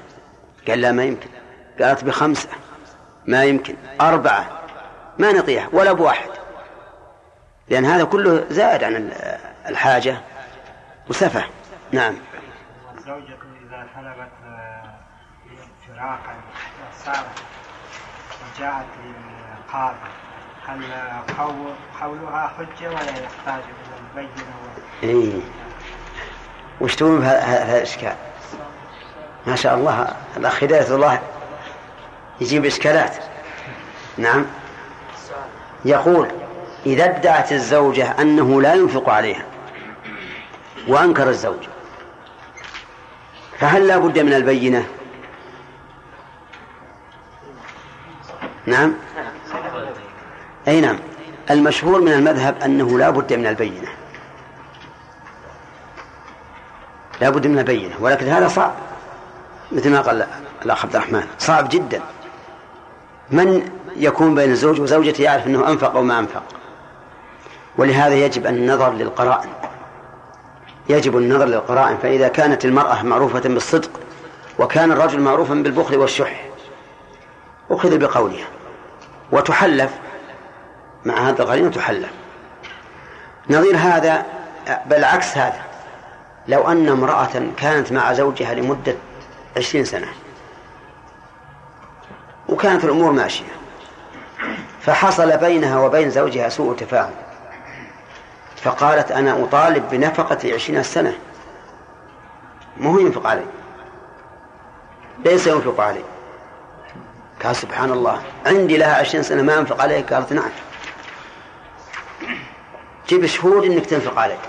قال 0.67 0.81
لا 0.81 0.91
ما 0.91 1.03
يمكن 1.03 1.29
قالت 1.81 2.03
بخمسة 2.03 2.49
ما 3.25 3.43
يمكن 3.43 3.75
أربعة 4.01 4.61
ما 5.19 5.31
نطيح 5.31 5.73
ولا 5.73 5.91
بواحد 5.91 6.29
لأن 7.69 7.85
هذا 7.85 8.03
كله 8.03 8.45
زائد 8.49 8.83
عن 8.83 9.11
الحاجة 9.69 10.17
وسفة 11.09 11.43
نعم 11.91 12.15
زوجة 13.05 13.37
إذا 13.67 13.87
حلبت 13.95 14.29
آه، 14.45 14.93
فراقا 15.87 16.35
صارت 17.05 17.43
وجاءت 18.57 18.85
للقاضي 19.05 19.95
هل 20.67 20.83
قولها 22.01 22.47
حجة 22.57 22.87
ولا 22.89 23.01
يحتاج 23.09 23.63
إلى 23.63 24.01
البينة؟ 24.27 24.63
إيه 25.03 25.41
وش 26.81 26.95
تقولون 26.95 27.19
في 27.21 27.25
هذا 27.27 27.77
الإشكال 27.77 28.15
ما 29.47 29.55
شاء 29.55 29.75
الله 29.75 30.07
الأخ 30.37 30.63
هداية 30.63 30.95
الله 30.95 31.19
يجيب 32.41 32.65
إشكالات 32.65 33.17
نعم 34.17 34.45
يقول 35.85 36.27
إذا 36.85 37.03
ادعت 37.05 37.51
الزوجة 37.51 38.21
أنه 38.21 38.61
لا 38.61 38.73
ينفق 38.73 39.09
عليها 39.09 39.45
وأنكر 40.87 41.29
الزوج 41.29 41.67
فهل 43.59 43.87
لا 43.87 43.97
بد 43.97 44.19
من 44.19 44.33
البينة 44.33 44.85
نعم 48.65 48.93
أي 50.67 50.81
نعم 50.81 50.99
المشهور 51.51 52.01
من 52.01 52.13
المذهب 52.13 52.61
أنه 52.63 52.99
لا 52.99 53.09
بد 53.09 53.33
من 53.33 53.47
البينة 53.47 53.92
لا 57.21 57.29
بد 57.29 57.47
من 57.47 57.59
البينة 57.59 57.95
ولكن 57.99 58.27
هذا 58.27 58.47
صعب 58.47 58.73
مثل 59.71 59.89
ما 59.91 60.01
قال 60.01 60.27
الأخ 60.65 60.85
عبد 60.85 60.95
الرحمن 60.95 61.23
صعب 61.39 61.69
جدا 61.69 62.01
من 63.31 63.69
يكون 63.95 64.35
بين 64.35 64.51
الزوج 64.51 64.81
وزوجته 64.81 65.21
يعرف 65.23 65.47
أنه 65.47 65.67
أنفق 65.67 65.95
أو 65.95 66.03
ما 66.03 66.19
أنفق 66.19 66.43
ولهذا 67.77 68.15
يجب 68.15 68.47
النظر 68.47 68.93
للقرائن 68.93 69.49
يجب 70.89 71.17
النظر 71.17 71.45
للقرائن 71.45 71.97
فإذا 71.97 72.27
كانت 72.27 72.65
المرأة 72.65 73.01
معروفة 73.03 73.39
بالصدق 73.39 73.91
وكان 74.59 74.91
الرجل 74.91 75.19
معروفا 75.19 75.53
بالبخل 75.53 75.95
والشح 75.97 76.45
أخذ 77.71 77.97
بقولها 77.97 78.47
وتحلف 79.31 79.91
مع 81.05 81.29
هذا 81.29 81.43
القرين 81.43 81.71
تحلف 81.71 82.09
نظير 83.49 83.77
هذا 83.77 84.25
بل 84.85 85.03
عكس 85.03 85.37
هذا 85.37 85.61
لو 86.47 86.61
أن 86.67 86.89
امرأة 86.89 87.27
كانت 87.57 87.91
مع 87.91 88.13
زوجها 88.13 88.53
لمدة 88.53 88.95
عشرين 89.57 89.85
سنة 89.85 90.07
وكانت 92.49 92.83
الأمور 92.83 93.11
ماشية 93.11 93.45
فحصل 94.81 95.37
بينها 95.37 95.79
وبين 95.79 96.09
زوجها 96.09 96.49
سوء 96.49 96.75
تفاهم 96.75 97.11
فقالت 98.63 99.11
أنا 99.11 99.43
أطالب 99.43 99.89
بنفقة 99.91 100.53
عشرين 100.53 100.83
سنة 100.83 101.13
مو 102.77 102.99
ينفق 102.99 103.27
علي 103.27 103.43
ليس 105.25 105.47
ينفق 105.47 105.81
علي 105.83 106.03
قال 107.43 107.55
سبحان 107.55 107.91
الله 107.91 108.21
عندي 108.45 108.77
لها 108.77 108.95
عشرين 108.99 109.23
سنة 109.23 109.41
ما 109.41 109.59
أنفق 109.59 109.81
عليك 109.81 110.13
قالت 110.13 110.33
نعم 110.33 110.49
جيب 113.07 113.25
شهود 113.25 113.63
أنك 113.65 113.85
تنفق 113.85 114.19
عليك 114.19 114.39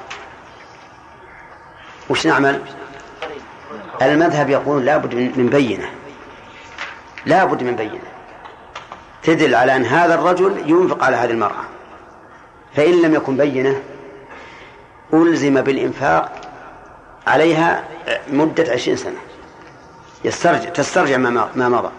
وش 2.11 2.27
نعمل 2.27 2.61
المذهب 4.03 4.51
يقول 4.51 4.85
لابد 4.85 5.15
من 5.15 5.47
بينة 5.55 5.91
لابد 7.27 7.63
من 7.63 7.77
بينة 7.77 8.01
تدل 9.23 9.55
على 9.55 9.77
أن 9.77 9.85
هذا 9.85 10.15
الرجل 10.15 10.63
ينفق 10.67 11.05
على 11.05 11.17
هذه 11.17 11.31
المرأة 11.31 11.65
فإن 12.77 13.03
لم 13.03 13.15
يكن 13.15 13.37
بينة 13.37 13.83
ألزم 15.15 15.61
بالإنفاق 15.61 16.33
عليها 17.27 17.85
مدة 18.29 18.73
عشرين 18.73 18.97
سنة 18.97 19.17
يسترجع 20.25 20.69
تسترجع 20.71 21.17
ما, 21.17 21.69
مضى 21.69 21.91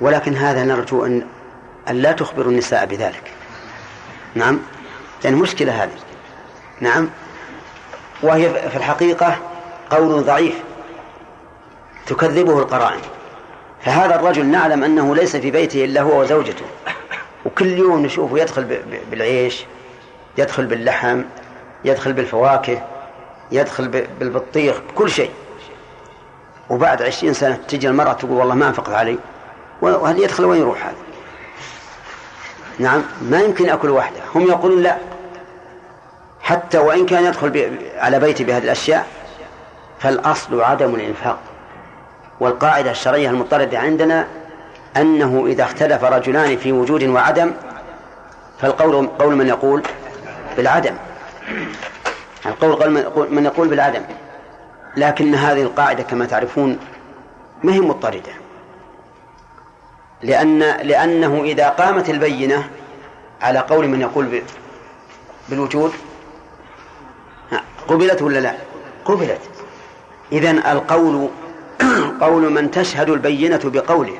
ولكن 0.00 0.34
هذا 0.36 0.64
نرجو 0.64 1.04
أن 1.04 1.26
أن 1.90 1.96
لا 1.96 2.12
تخبروا 2.12 2.52
النساء 2.52 2.84
بذلك 2.86 3.30
نعم 4.34 4.58
لأن 5.24 5.34
مشكلة 5.34 5.82
هذه 5.84 5.90
نعم 6.80 7.08
وهي 8.22 8.68
في 8.70 8.76
الحقيقة 8.76 9.36
قول 9.90 10.22
ضعيف 10.24 10.62
تكذبه 12.06 12.58
القرائن 12.58 13.00
فهذا 13.80 14.14
الرجل 14.20 14.46
نعلم 14.46 14.84
أنه 14.84 15.14
ليس 15.14 15.36
في 15.36 15.50
بيته 15.50 15.84
إلا 15.84 16.00
هو 16.02 16.20
وزوجته 16.20 16.64
وكل 17.46 17.66
يوم 17.66 18.02
نشوفه 18.02 18.38
يدخل 18.38 18.82
بالعيش 19.10 19.64
يدخل 20.38 20.66
باللحم 20.66 21.22
يدخل 21.84 22.12
بالفواكه 22.12 22.82
يدخل 23.52 23.88
بالبطيخ 24.20 24.76
بكل 24.88 25.10
شيء 25.10 25.30
وبعد 26.70 27.02
عشرين 27.02 27.32
سنة 27.34 27.54
تجي 27.68 27.88
المرأة 27.88 28.12
تقول 28.12 28.32
والله 28.32 28.54
ما 28.54 28.68
أنفقت 28.68 28.88
علي 28.88 29.18
وهل 29.82 30.18
يدخل 30.18 30.44
وين 30.44 30.60
يروح 30.60 30.86
هذا 30.86 30.96
نعم 32.78 33.02
ما 33.22 33.40
يمكن 33.40 33.68
أكل 33.68 33.90
وحده 33.90 34.20
هم 34.34 34.40
يقولون 34.46 34.82
لا 34.82 34.96
حتى 36.44 36.78
وإن 36.78 37.06
كان 37.06 37.24
يدخل 37.24 37.78
على 37.98 38.20
بيته 38.20 38.44
بهذه 38.44 38.64
الأشياء 38.64 39.06
فالأصل 40.00 40.60
عدم 40.60 40.94
الإنفاق 40.94 41.38
والقاعدة 42.40 42.90
الشرعية 42.90 43.30
المضطردة 43.30 43.78
عندنا 43.78 44.26
أنه 44.96 45.44
إذا 45.46 45.64
اختلف 45.64 46.04
رجلان 46.04 46.56
في 46.56 46.72
وجود 46.72 47.04
وعدم 47.04 47.52
فالقول 48.58 49.06
قول 49.06 49.34
من 49.36 49.46
يقول 49.46 49.82
بالعدم 50.56 50.94
القول 52.46 52.72
قول 52.72 53.30
من 53.34 53.44
يقول 53.44 53.68
بالعدم 53.68 54.02
لكن 54.96 55.34
هذه 55.34 55.62
القاعدة 55.62 56.02
كما 56.02 56.24
تعرفون 56.26 56.78
ما 57.62 57.72
هي 57.72 57.80
مضطردة 57.80 58.32
لأن 60.22 60.58
لأنه 60.58 61.40
إذا 61.44 61.68
قامت 61.68 62.10
البينة 62.10 62.68
على 63.42 63.58
قول 63.58 63.88
من 63.88 64.00
يقول 64.00 64.42
بالوجود 65.48 65.92
قبلت 67.88 68.22
ولا 68.22 68.38
لا 68.38 68.54
قبلت 69.04 69.40
إذا 70.32 70.50
القول 70.72 71.28
قول 72.26 72.52
من 72.52 72.70
تشهد 72.70 73.10
البينة 73.10 73.60
بقوله 73.64 74.18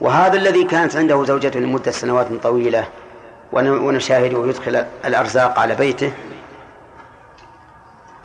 وهذا 0.00 0.36
الذي 0.36 0.64
كانت 0.64 0.96
عنده 0.96 1.24
زوجته 1.24 1.60
لمدة 1.60 1.90
سنوات 1.90 2.28
طويلة 2.42 2.86
ونشاهده 3.52 4.46
يدخل 4.46 4.84
الأرزاق 5.04 5.58
على 5.58 5.74
بيته 5.74 6.12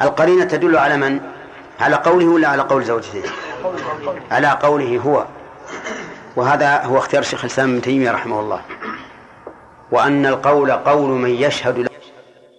القرينة 0.02 0.46
تدل 0.46 0.78
على 0.78 0.98
من؟ 0.98 1.20
على 1.80 1.96
قوله 1.96 2.26
ولا 2.26 2.48
على 2.48 2.62
قول 2.62 2.84
زوجته؟ 2.84 3.22
على 4.32 4.48
قوله 4.48 5.00
هو 5.06 5.26
وهذا 6.36 6.84
هو 6.84 6.98
اختيار 6.98 7.24
شيخ 7.24 7.40
الإسلام 7.42 7.70
ابن 7.72 7.82
تيمية 7.82 8.12
رحمه 8.12 8.40
الله 8.40 8.62
وأن 9.92 10.26
القول 10.26 10.72
قول 10.72 11.10
من 11.10 11.30
يشهد 11.30 11.78
له 11.78 11.90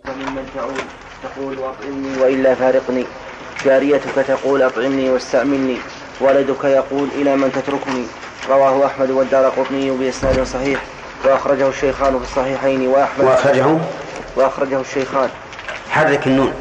وممن 0.09 0.49
تعود 0.55 0.85
تقول 1.37 1.59
أطعمني 1.59 2.23
وإلا 2.23 2.55
فارقني 2.55 3.07
جاريتك 3.65 4.15
تقول 4.29 4.63
أطعمني 4.63 5.11
واستعملني 5.11 5.77
ولدك 6.21 6.65
يقول 6.65 7.09
إلى 7.15 7.37
من 7.37 7.53
تتركني 7.53 8.07
رواه 8.49 8.87
أحمد 8.87 9.11
والدار 9.11 9.45
قطني 9.51 9.91
بإسناد 9.91 10.43
صحيح 10.43 10.81
وأخرجه 11.25 11.69
الشيخان 11.69 12.19
في 12.19 12.25
الصحيحين 12.25 12.87
وأحمد 12.87 13.25
وأخرجه 13.25 13.79
وأخرجه 14.37 14.81
الشيخان 14.81 15.29
حرك 15.91 16.27
النون 16.27 16.53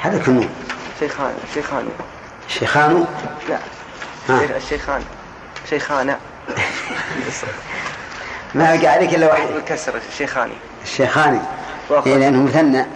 حرك 0.00 0.28
النون 0.28 0.48
شيخان 1.00 1.32
شيخان 1.54 1.88
شيخان 2.48 3.04
لا 3.48 3.58
الشيخان 4.56 5.02
شيخان 5.70 6.06
ما 8.54 8.70
قال 8.70 8.86
عليك 8.86 9.14
إلا 9.14 9.26
واحد 9.28 9.46
الكسر 9.56 9.94
الشيخاني 10.12 10.54
الشيخاني 10.84 11.40
إيه 12.06 12.16
لأنه 12.16 12.42
مثنى 12.42 12.86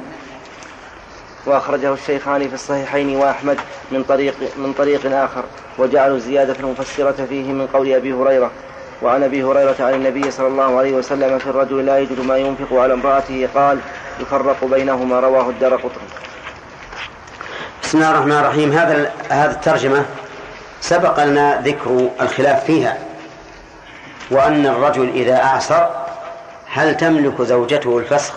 وأخرجه 1.47 1.93
الشيخان 1.93 2.49
في 2.49 2.55
الصحيحين 2.55 3.17
وأحمد 3.17 3.59
من 3.91 4.03
طريق 4.05 4.35
من 4.57 4.73
طريق 4.73 5.01
آخر 5.17 5.45
وجعلوا 5.79 6.17
الزيادة 6.17 6.57
المفسرة 6.61 7.27
فيه 7.29 7.53
من 7.53 7.67
قول 7.67 7.93
أبي 7.93 8.13
هريرة 8.13 8.51
وعن 9.03 9.23
أبي 9.23 9.45
هريرة 9.45 9.75
عن 9.81 9.95
النبي 9.95 10.31
صلى 10.31 10.47
الله 10.47 10.79
عليه 10.79 10.93
وسلم 10.93 11.39
في 11.39 11.47
الرجل 11.47 11.87
لا 11.87 11.99
يجد 11.99 12.21
ما 12.21 12.37
ينفق 12.37 12.77
على 12.81 12.95
امرأته 12.95 13.49
قال 13.55 13.79
يفرق 14.21 14.65
بينهما 14.65 15.21
رواه 15.21 15.51
الدار 15.51 15.77
قطن 15.77 16.01
بسم 17.83 17.99
الله 17.99 18.11
الرحمن 18.11 18.33
الرحيم 18.33 18.73
هذا 18.73 19.11
هذه 19.31 19.51
الترجمة 19.51 20.05
سبق 20.81 21.25
لنا 21.25 21.61
ذكر 21.61 22.09
الخلاف 22.21 22.65
فيها 22.65 22.99
وأن 24.31 24.67
الرجل 24.67 25.09
إذا 25.09 25.37
أعسر 25.43 25.91
هل 26.73 26.97
تملك 26.97 27.43
زوجته 27.43 27.99
الفسخ 27.99 28.35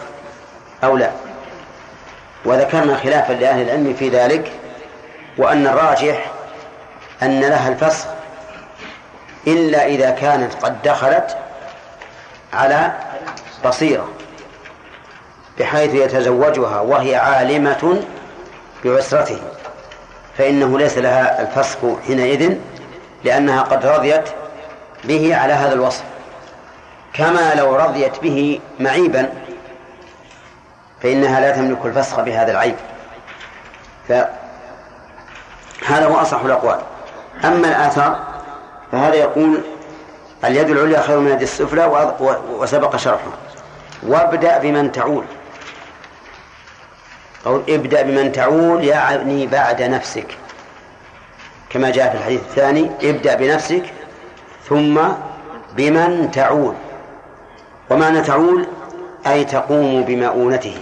أو 0.84 0.98
لا؟ 0.98 1.12
وذكرنا 2.46 2.96
خلافا 2.98 3.34
لأهل 3.34 3.62
العلم 3.62 3.94
في 3.94 4.10
ذلك 4.10 4.52
وأن 5.38 5.68
الراجح 5.68 6.26
أن 7.24 7.40
لها 7.40 7.70
الفصل 7.70 8.08
إلا 9.48 9.86
إذا 9.86 10.10
كانت 10.10 10.54
قد 10.54 10.82
دخلت 10.82 11.38
على 12.54 12.92
بصيرة 13.66 14.10
بحيث 15.60 15.94
يتزوجها 15.94 16.82
وهي 16.82 17.16
عالمة 17.16 18.02
بعسرته 18.86 19.38
فإنه 20.38 20.80
ليس 20.80 20.98
لها 20.98 21.42
الفسق 21.42 22.00
حينئذ 22.08 22.58
لأنها 23.24 23.62
قد 23.62 23.86
رضيت 23.86 24.30
به 25.04 25.36
على 25.36 25.54
هذا 25.54 25.74
الوصف 25.74 26.04
كما 27.14 27.56
لو 27.56 27.76
رضيت 27.76 28.20
به 28.22 28.60
معيبا 28.80 29.30
فإنها 31.06 31.40
لا 31.40 31.52
تملك 31.52 31.86
الفسخ 31.86 32.20
بهذا 32.22 32.52
العيب 32.52 32.76
فهذا 34.08 36.06
هو 36.06 36.16
أصح 36.16 36.40
الأقوال 36.42 36.80
أما 37.46 37.68
الآثار 37.68 38.20
فهذا 38.92 39.16
يقول 39.16 39.62
اليد 40.46 40.70
العليا 40.70 41.02
خير 41.02 41.20
من 41.20 41.28
اليد 41.28 41.42
السفلى 41.42 42.14
وسبق 42.58 42.96
شرحه 42.96 43.28
وابدأ 44.08 44.58
بمن 44.58 44.92
تعول 44.92 45.26
أو 47.46 47.62
ابدأ 47.70 48.02
بمن 48.02 48.32
تعول 48.32 48.84
يعني 48.84 49.48
بعد 49.48 49.82
نفسك 49.82 50.38
كما 51.70 51.90
جاء 51.90 52.12
في 52.12 52.18
الحديث 52.18 52.42
الثاني 52.42 52.92
ابدأ 53.04 53.36
بنفسك 53.36 53.84
ثم 54.70 55.00
بمن 55.76 56.32
تعول 56.32 56.74
ومعنى 57.90 58.22
تعول 58.22 58.68
أي 59.28 59.44
تقوم 59.46 60.04
بمؤونته 60.04 60.76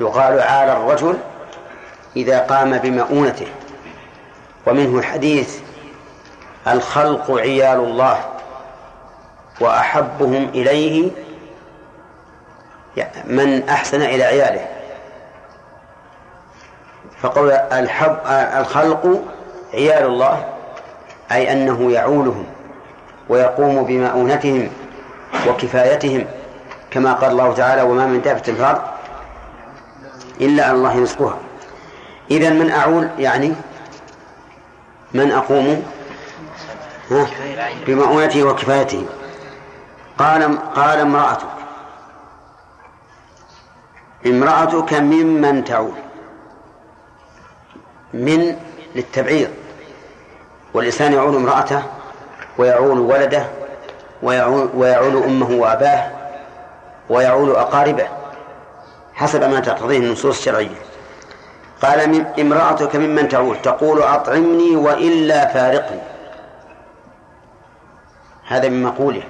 يقال 0.00 0.40
عال 0.40 0.68
الرجل 0.68 1.18
إذا 2.16 2.38
قام 2.38 2.78
بمؤونته 2.78 3.46
ومنه 4.66 4.98
الحديث 4.98 5.58
الخلق 6.66 7.30
عيال 7.30 7.78
الله 7.78 8.18
وأحبهم 9.60 10.48
إليه 10.54 11.10
يعني 12.96 13.12
من 13.34 13.68
أحسن 13.68 14.02
إلى 14.02 14.22
عياله 14.24 14.66
فقول 17.22 17.50
الحب 17.50 18.16
الخلق 18.60 19.22
عيال 19.74 20.04
الله 20.06 20.44
أي 21.32 21.52
أنه 21.52 21.92
يعولهم 21.92 22.46
ويقوم 23.28 23.84
بمؤونتهم 23.84 24.70
وكفايتهم 25.48 26.26
كما 26.90 27.12
قال 27.12 27.30
الله 27.30 27.52
تعالى 27.54 27.82
وما 27.82 28.06
من 28.06 28.20
دابة 28.22 28.42
الأرض 28.48 28.80
إلا 30.40 30.64
على 30.64 30.72
الله 30.76 31.00
رزقها 31.02 31.38
إذا 32.30 32.50
من 32.50 32.70
أعول 32.70 33.08
يعني 33.18 33.52
من 35.14 35.30
أقوم 35.32 35.82
بمؤونته 37.86 38.42
وكفايته 38.42 39.06
قال 40.18 40.58
قال 40.74 40.98
امرأتك 40.98 41.46
امرأتك 44.26 44.92
ممن 44.94 45.64
تعول 45.64 45.94
من 48.14 48.56
للتبعير 48.94 49.50
والإنسان 50.74 51.12
يعول 51.12 51.36
امرأته 51.36 51.82
ويعول 52.58 52.98
ولده 52.98 53.46
ويعول, 54.22 54.70
ويعول 54.74 55.22
أمه 55.22 55.50
وأباه 55.50 56.10
ويعول 57.10 57.50
أقاربه 57.50 58.08
حسب 59.16 59.44
ما 59.44 59.60
تقتضيه 59.60 59.98
النصوص 59.98 60.38
الشرعية 60.38 60.74
قال 61.82 62.24
امرأتك 62.40 62.96
ممن 62.96 63.28
تعول 63.28 63.62
تقول 63.62 64.02
أطعمني 64.02 64.76
وإلا 64.76 65.46
فارقني 65.52 66.00
هذا 68.46 68.68
من 68.68 68.82
مقوله 68.82 69.22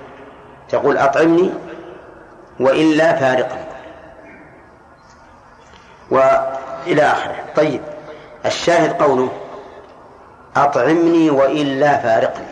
تقول 0.68 0.98
أطعمني 0.98 1.52
وإلا 2.60 3.14
فارقني 3.16 3.64
وإلى 6.10 7.02
آخره 7.02 7.36
طيب 7.56 7.80
الشاهد 8.46 9.02
قوله 9.02 9.30
أطعمني 10.56 11.30
وإلا 11.30 11.98
فارقني 11.98 12.46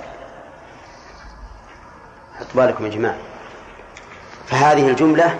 حط 2.40 2.46
بالكم 2.54 2.84
يا 2.86 2.90
جماعة 2.90 3.16
فهذه 4.46 4.88
الجملة 4.88 5.38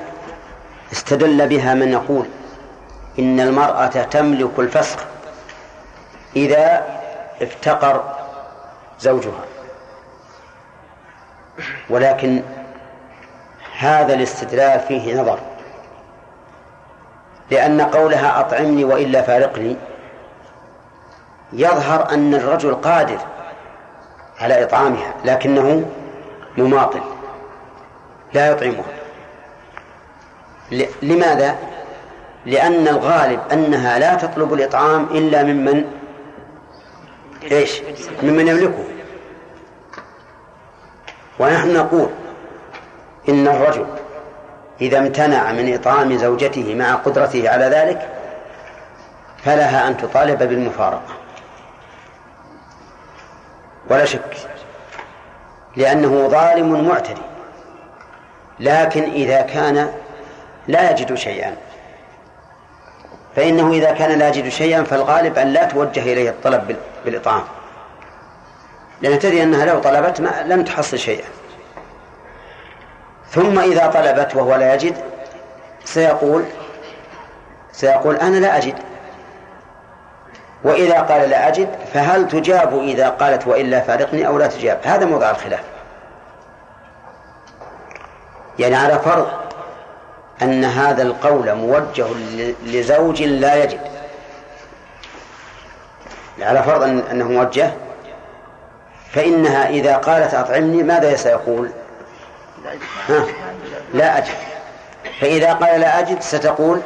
استدل 0.93 1.49
بها 1.49 1.75
من 1.75 1.89
يقول 1.89 2.27
إن 3.19 3.41
المرأة 3.41 3.87
تملك 3.87 4.51
الفسق 4.59 4.99
إذا 6.37 6.83
افتقر 7.43 8.05
زوجها 9.01 9.45
ولكن 11.91 12.43
هذا 13.79 14.15
الاستدلال 14.15 14.81
فيه 14.81 15.21
نظر 15.21 15.39
لأن 17.51 17.81
قولها 17.81 18.41
أطعمني 18.41 18.85
وإلا 18.85 19.23
فارقني 19.23 19.77
يظهر 21.53 22.11
أن 22.13 22.35
الرجل 22.35 22.75
قادر 22.75 23.19
على 24.41 24.63
إطعامها 24.65 25.15
لكنه 25.25 25.89
مماطل 26.59 27.01
لا 28.33 28.51
يطعمها 28.51 28.94
لماذا؟ 31.03 31.55
لأن 32.47 32.89
الغالب 32.89 33.41
أنها 33.53 33.99
لا 33.99 34.15
تطلب 34.15 34.53
الإطعام 34.53 35.03
إلا 35.05 35.43
ممن 35.43 35.85
إيش؟ 37.53 37.83
ممن 38.23 38.49
يملكه 38.49 38.85
ونحن 41.39 41.75
نقول 41.77 42.09
إن 43.29 43.49
الرجل 43.49 43.87
إذا 44.81 44.99
امتنع 44.99 45.53
من 45.53 45.75
إطعام 45.75 46.17
زوجته 46.17 46.75
مع 46.75 46.95
قدرته 46.95 47.51
على 47.51 47.65
ذلك 47.65 48.09
فلها 49.45 49.89
أن 49.89 49.97
تطالب 49.97 50.39
بالمفارقة 50.39 51.15
ولا 53.91 54.05
شك 54.05 54.37
لأنه 55.77 56.29
ظالم 56.29 56.89
معتدي 56.89 57.23
لكن 58.61 59.03
إذا 59.03 59.41
كان 59.43 59.89
لا 60.69 60.91
يجد 60.91 61.15
شيئا 61.15 61.57
فإنه 63.37 63.73
إذا 63.73 63.93
كان 63.93 64.19
لا 64.19 64.29
يجد 64.29 64.49
شيئا 64.49 64.83
فالغالب 64.83 65.39
أن 65.39 65.47
لا 65.53 65.65
توجه 65.65 66.01
إليه 66.01 66.31
الطلب 66.31 66.77
بالإطعام 67.05 67.43
لأن 69.03 69.19
تدري 69.19 69.43
أنها 69.43 69.65
لو 69.65 69.81
طلبت 69.81 70.21
ما 70.21 70.43
لم 70.47 70.65
تحصل 70.65 70.99
شيئا 70.99 71.25
ثم 73.31 73.59
إذا 73.59 73.87
طلبت 73.87 74.37
وهو 74.37 74.55
لا 74.55 74.75
يجد 74.75 74.97
سيقول 75.85 76.45
سيقول 77.73 78.17
أنا 78.17 78.37
لا 78.37 78.57
أجد 78.59 78.75
وإذا 80.65 81.01
قال 81.01 81.31
لا 81.31 81.49
أجد 81.49 81.69
فهل 81.95 82.29
تجاب 82.29 82.79
إذا 82.79 83.09
قالت 83.09 83.47
وإلا 83.47 83.81
فارقني 83.81 84.27
أو 84.27 84.39
لا 84.39 84.47
تجاب 84.47 84.81
هذا 84.85 85.07
موضع 85.07 85.31
الخلاف 85.31 85.63
يعني 88.59 88.75
على 88.77 88.99
فرض 88.99 89.29
أن 90.43 90.65
هذا 90.65 91.03
القول 91.03 91.55
موجه 91.55 92.07
لزوج 92.67 93.23
لا 93.23 93.65
يجد 93.65 93.81
على 96.41 96.63
فرض 96.63 96.83
أنه 97.11 97.25
موجه 97.29 97.71
فإنها 99.13 99.69
إذا 99.69 99.97
قالت 99.97 100.35
أطعمني 100.35 100.83
ماذا 100.83 101.17
سيقول 101.17 101.71
ها؟ 103.09 103.27
لا 103.95 104.19
أجد 104.19 104.35
فإذا 105.21 105.53
قال 105.53 105.81
لا 105.81 105.99
أجد 105.99 106.21
ستقول 106.21 106.81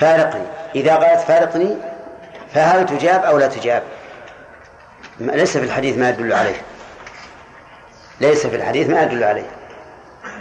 فارقني 0.00 0.44
إذا 0.74 0.96
قالت 0.96 1.20
فارقني 1.20 1.76
فهل 2.54 2.86
تجاب 2.86 3.24
أو 3.24 3.38
لا 3.38 3.46
تجاب 3.46 3.82
ليس 5.18 5.56
في 5.56 5.64
الحديث 5.64 5.96
ما 5.98 6.08
يدل 6.08 6.32
عليه 6.32 6.62
ليس 8.20 8.46
في 8.46 8.56
الحديث 8.56 8.90
ما 8.90 9.02
يدل 9.02 9.24
عليه 9.24 9.46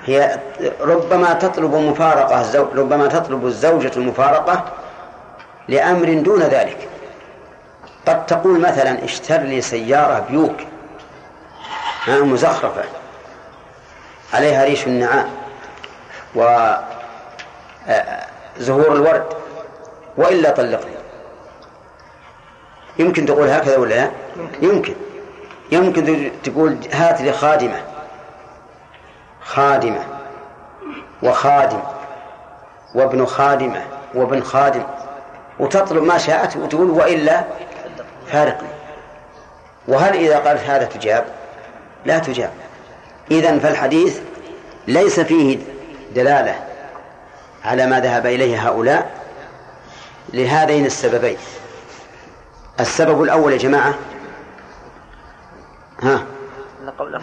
هي 0.05 0.39
ربما 0.81 1.33
تطلب 1.33 1.75
مفارقة 1.75 2.69
ربما 2.75 3.07
تطلب 3.07 3.45
الزوجة 3.45 3.91
المفارقة 3.97 4.63
لأمر 5.67 6.13
دون 6.13 6.41
ذلك 6.41 6.89
قد 8.07 8.25
تقول 8.25 8.59
مثلا 8.59 9.03
اشتر 9.03 9.37
لي 9.37 9.61
سيارة 9.61 10.19
بيوك 10.29 10.55
مزخرفة 12.07 12.83
عليها 14.33 14.65
ريش 14.65 14.87
النعام 14.87 15.27
وزهور 16.35 16.49
آه، 18.89 18.93
الورد 18.93 19.25
وإلا 20.17 20.49
طلقني 20.49 20.91
يمكن 22.99 23.25
تقول 23.25 23.47
هكذا 23.49 23.77
ولا 23.77 23.95
لا؟ 23.95 24.11
يمكن 24.61 24.93
يمكن 25.71 26.31
تقول 26.43 26.77
هات 26.93 27.21
لي 27.21 27.31
خادمة 27.33 27.81
خادمة 29.45 30.05
وخادم 31.23 31.79
وابن 32.95 33.25
خادمة 33.25 33.81
وابن 34.15 34.43
خادم 34.43 34.83
وتطلب 35.59 36.03
ما 36.03 36.17
شاءت 36.17 36.57
وتقول 36.57 36.89
وإلا 36.89 37.43
فارقني 38.27 38.67
وهل 39.87 40.15
إذا 40.15 40.39
قالت 40.39 40.61
هذا 40.61 40.85
تجاب 40.85 41.25
لا 42.05 42.19
تجاب 42.19 42.51
إذا 43.31 43.59
فالحديث 43.59 44.19
ليس 44.87 45.19
فيه 45.19 45.59
دلالة 46.15 46.55
على 47.65 47.85
ما 47.87 47.99
ذهب 47.99 48.25
إليه 48.25 48.67
هؤلاء 48.69 49.11
لهذين 50.33 50.85
السببين 50.85 51.37
السبب 52.79 53.23
الأول 53.23 53.51
يا 53.53 53.57
جماعة 53.57 53.93
ها 56.01 56.23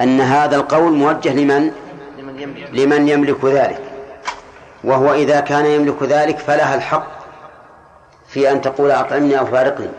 أن 0.00 0.20
هذا 0.20 0.56
القول 0.56 0.92
موجه 0.92 1.34
لمن؟ 1.34 1.72
لمن 2.72 3.08
يملك 3.08 3.44
ذلك 3.44 3.80
وهو 4.84 5.12
إذا 5.14 5.40
كان 5.40 5.66
يملك 5.66 6.02
ذلك 6.02 6.38
فلها 6.38 6.74
الحق 6.74 7.06
في 8.28 8.52
أن 8.52 8.60
تقول 8.60 8.90
أطعمني 8.90 9.38
أو 9.38 9.46
فارقني 9.46 9.90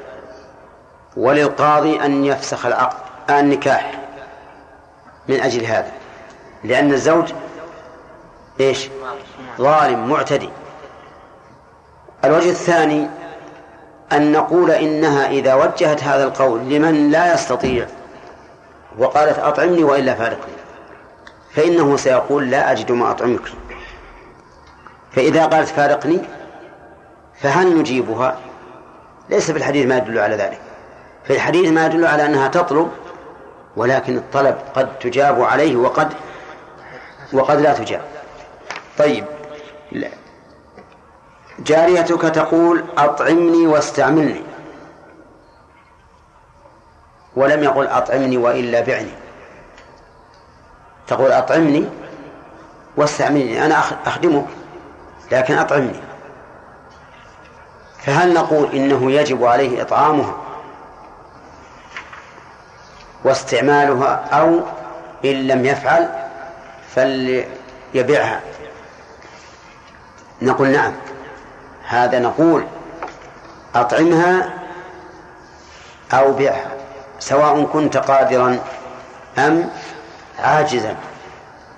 وللقاضي 1.18 2.05
أن 2.05 2.26
يفسخ 2.26 2.65
العقد 2.65 2.97
النكاح 3.31 3.99
من 5.27 5.39
أجل 5.41 5.63
هذا 5.63 5.91
لأن 6.63 6.93
الزوج 6.93 7.31
إيش 8.59 8.89
ظالم 9.57 10.07
معتدي 10.07 10.49
الوجه 12.26 12.49
الثاني 12.49 13.09
أن 14.11 14.31
نقول 14.31 14.72
إنها 14.72 15.27
إذا 15.30 15.53
وجهت 15.53 16.03
هذا 16.03 16.23
القول 16.23 16.59
لمن 16.59 17.11
لا 17.11 17.34
يستطيع 17.34 17.88
وقالت 18.97 19.39
أطعمني 19.39 19.84
وإلا 19.84 20.13
فارقني 20.13 20.53
فإنه 21.56 21.98
سيقول 21.98 22.49
لا 22.49 22.72
أجد 22.72 22.91
ما 22.91 23.11
أطعمك 23.11 23.41
فإذا 25.11 25.45
قالت 25.45 25.68
فارقني 25.68 26.19
فهل 27.41 27.78
نجيبها 27.78 28.40
ليس 29.30 29.52
في 29.52 29.57
الحديث 29.57 29.86
ما 29.86 29.98
يدل 29.98 30.19
على 30.19 30.36
ذلك 30.36 30.60
في 31.23 31.34
الحديث 31.36 31.72
ما 31.72 31.86
يدل 31.86 32.06
على 32.06 32.26
أنها 32.26 32.48
تطلب 32.48 32.91
ولكن 33.78 34.18
الطلب 34.18 34.57
قد 34.76 34.99
تجاب 34.99 35.41
عليه 35.44 35.76
وقد 35.76 36.14
وقد 37.34 37.61
لا 37.61 37.73
تجاب 37.73 38.02
طيب 38.98 39.26
لا. 39.91 40.07
جاريتك 41.60 42.22
تقول 42.22 42.84
أطعمني 42.98 43.68
واستعملني 43.68 44.41
ولم 47.36 47.64
يقل 47.64 47.88
أطعمني 47.88 48.38
وإلا 48.38 48.80
بعني 48.82 49.11
تقول 51.12 51.32
أطعمني 51.32 51.86
واستعملني 52.98 53.66
أنا 53.66 53.80
أخدمك 54.06 54.46
لكن 55.32 55.58
أطعمني 55.58 56.00
فهل 58.04 58.34
نقول 58.34 58.72
إنه 58.76 59.12
يجب 59.12 59.44
عليه 59.46 59.82
إطعامها 59.82 60.38
واستعمالها 63.24 64.26
أو 64.40 64.60
إن 65.26 65.48
لم 65.48 65.66
يفعل 65.66 66.10
فليبيعها 66.96 68.42
نقول 70.42 70.68
نعم 70.70 70.94
هذا 71.88 72.20
نقول 72.20 72.66
أطعمها 73.76 74.50
أو 76.14 76.34
بيعها 76.34 76.72
سواء 77.20 77.64
كنت 77.64 77.98
قادرا 77.98 78.60
أم 79.38 79.70
عاجزا 80.41 80.95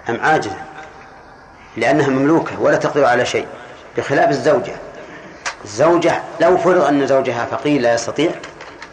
أم 0.10 0.18
عاجزا 0.22 0.58
لأنها 1.78 2.08
مملوكة 2.08 2.60
ولا 2.62 2.78
تقدر 2.78 3.06
على 3.06 3.26
شيء 3.26 3.48
بخلاف 3.98 4.30
الزوجة 4.30 4.76
الزوجة 5.66 6.24
لو 6.42 6.58
فرض 6.58 6.84
أن 6.84 7.08
زوجها 7.08 7.46
فقير 7.46 7.82
لا 7.82 7.94
يستطيع 7.94 8.32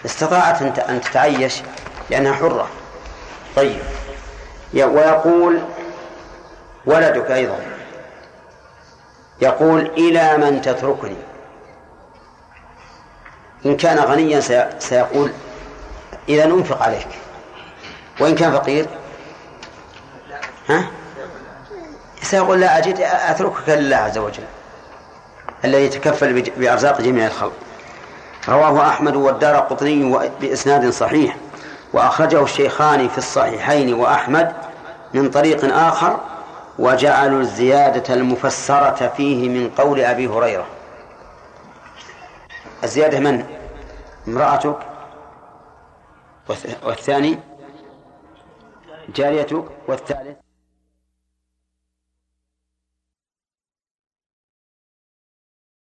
استطاعت 0.04 0.62
أن 0.80 1.00
تتعيش 1.00 1.54
لأنها 2.10 2.32
حرة 2.32 2.68
طيب 3.56 3.80
ويقول 4.74 5.58
ولدك 6.86 7.30
أيضا 7.30 7.56
يقول 9.42 9.80
إلى 9.86 10.36
من 10.36 10.62
تتركني 10.62 11.16
إن 13.66 13.76
كان 13.76 13.98
غنيا 13.98 14.40
سيقول 14.78 15.30
إذا 16.28 16.44
أنفق 16.44 16.82
عليك 16.82 17.08
وإن 18.20 18.34
كان 18.34 18.52
فقير 18.52 18.86
ها؟ 20.70 20.84
سيقول 22.22 22.60
لا 22.60 22.78
أجد 22.78 23.00
أتركك 23.00 23.68
لله 23.68 23.96
عز 23.96 24.18
وجل 24.18 24.44
الذي 25.64 25.84
يتكفل 25.84 26.50
بأرزاق 26.56 27.00
جميع 27.00 27.26
الخلق 27.26 27.52
رواه 28.48 28.88
أحمد 28.88 29.16
والدار 29.16 29.56
قطني 29.56 30.18
بإسناد 30.40 30.90
صحيح 30.90 31.36
وأخرجه 31.92 32.42
الشيخان 32.42 33.08
في 33.08 33.18
الصحيحين 33.18 33.94
وأحمد 33.94 34.52
من 35.14 35.30
طريق 35.30 35.74
آخر 35.74 36.20
وجعلوا 36.78 37.40
الزيادة 37.40 38.14
المفسرة 38.14 39.12
فيه 39.16 39.48
من 39.48 39.70
قول 39.70 40.00
أبي 40.00 40.26
هريرة 40.26 40.66
الزيادة 42.84 43.20
من؟ 43.20 43.44
امرأتك 44.28 44.76
والثاني 46.84 47.38
جاريتك 49.14 49.64
والثالث 49.88 50.49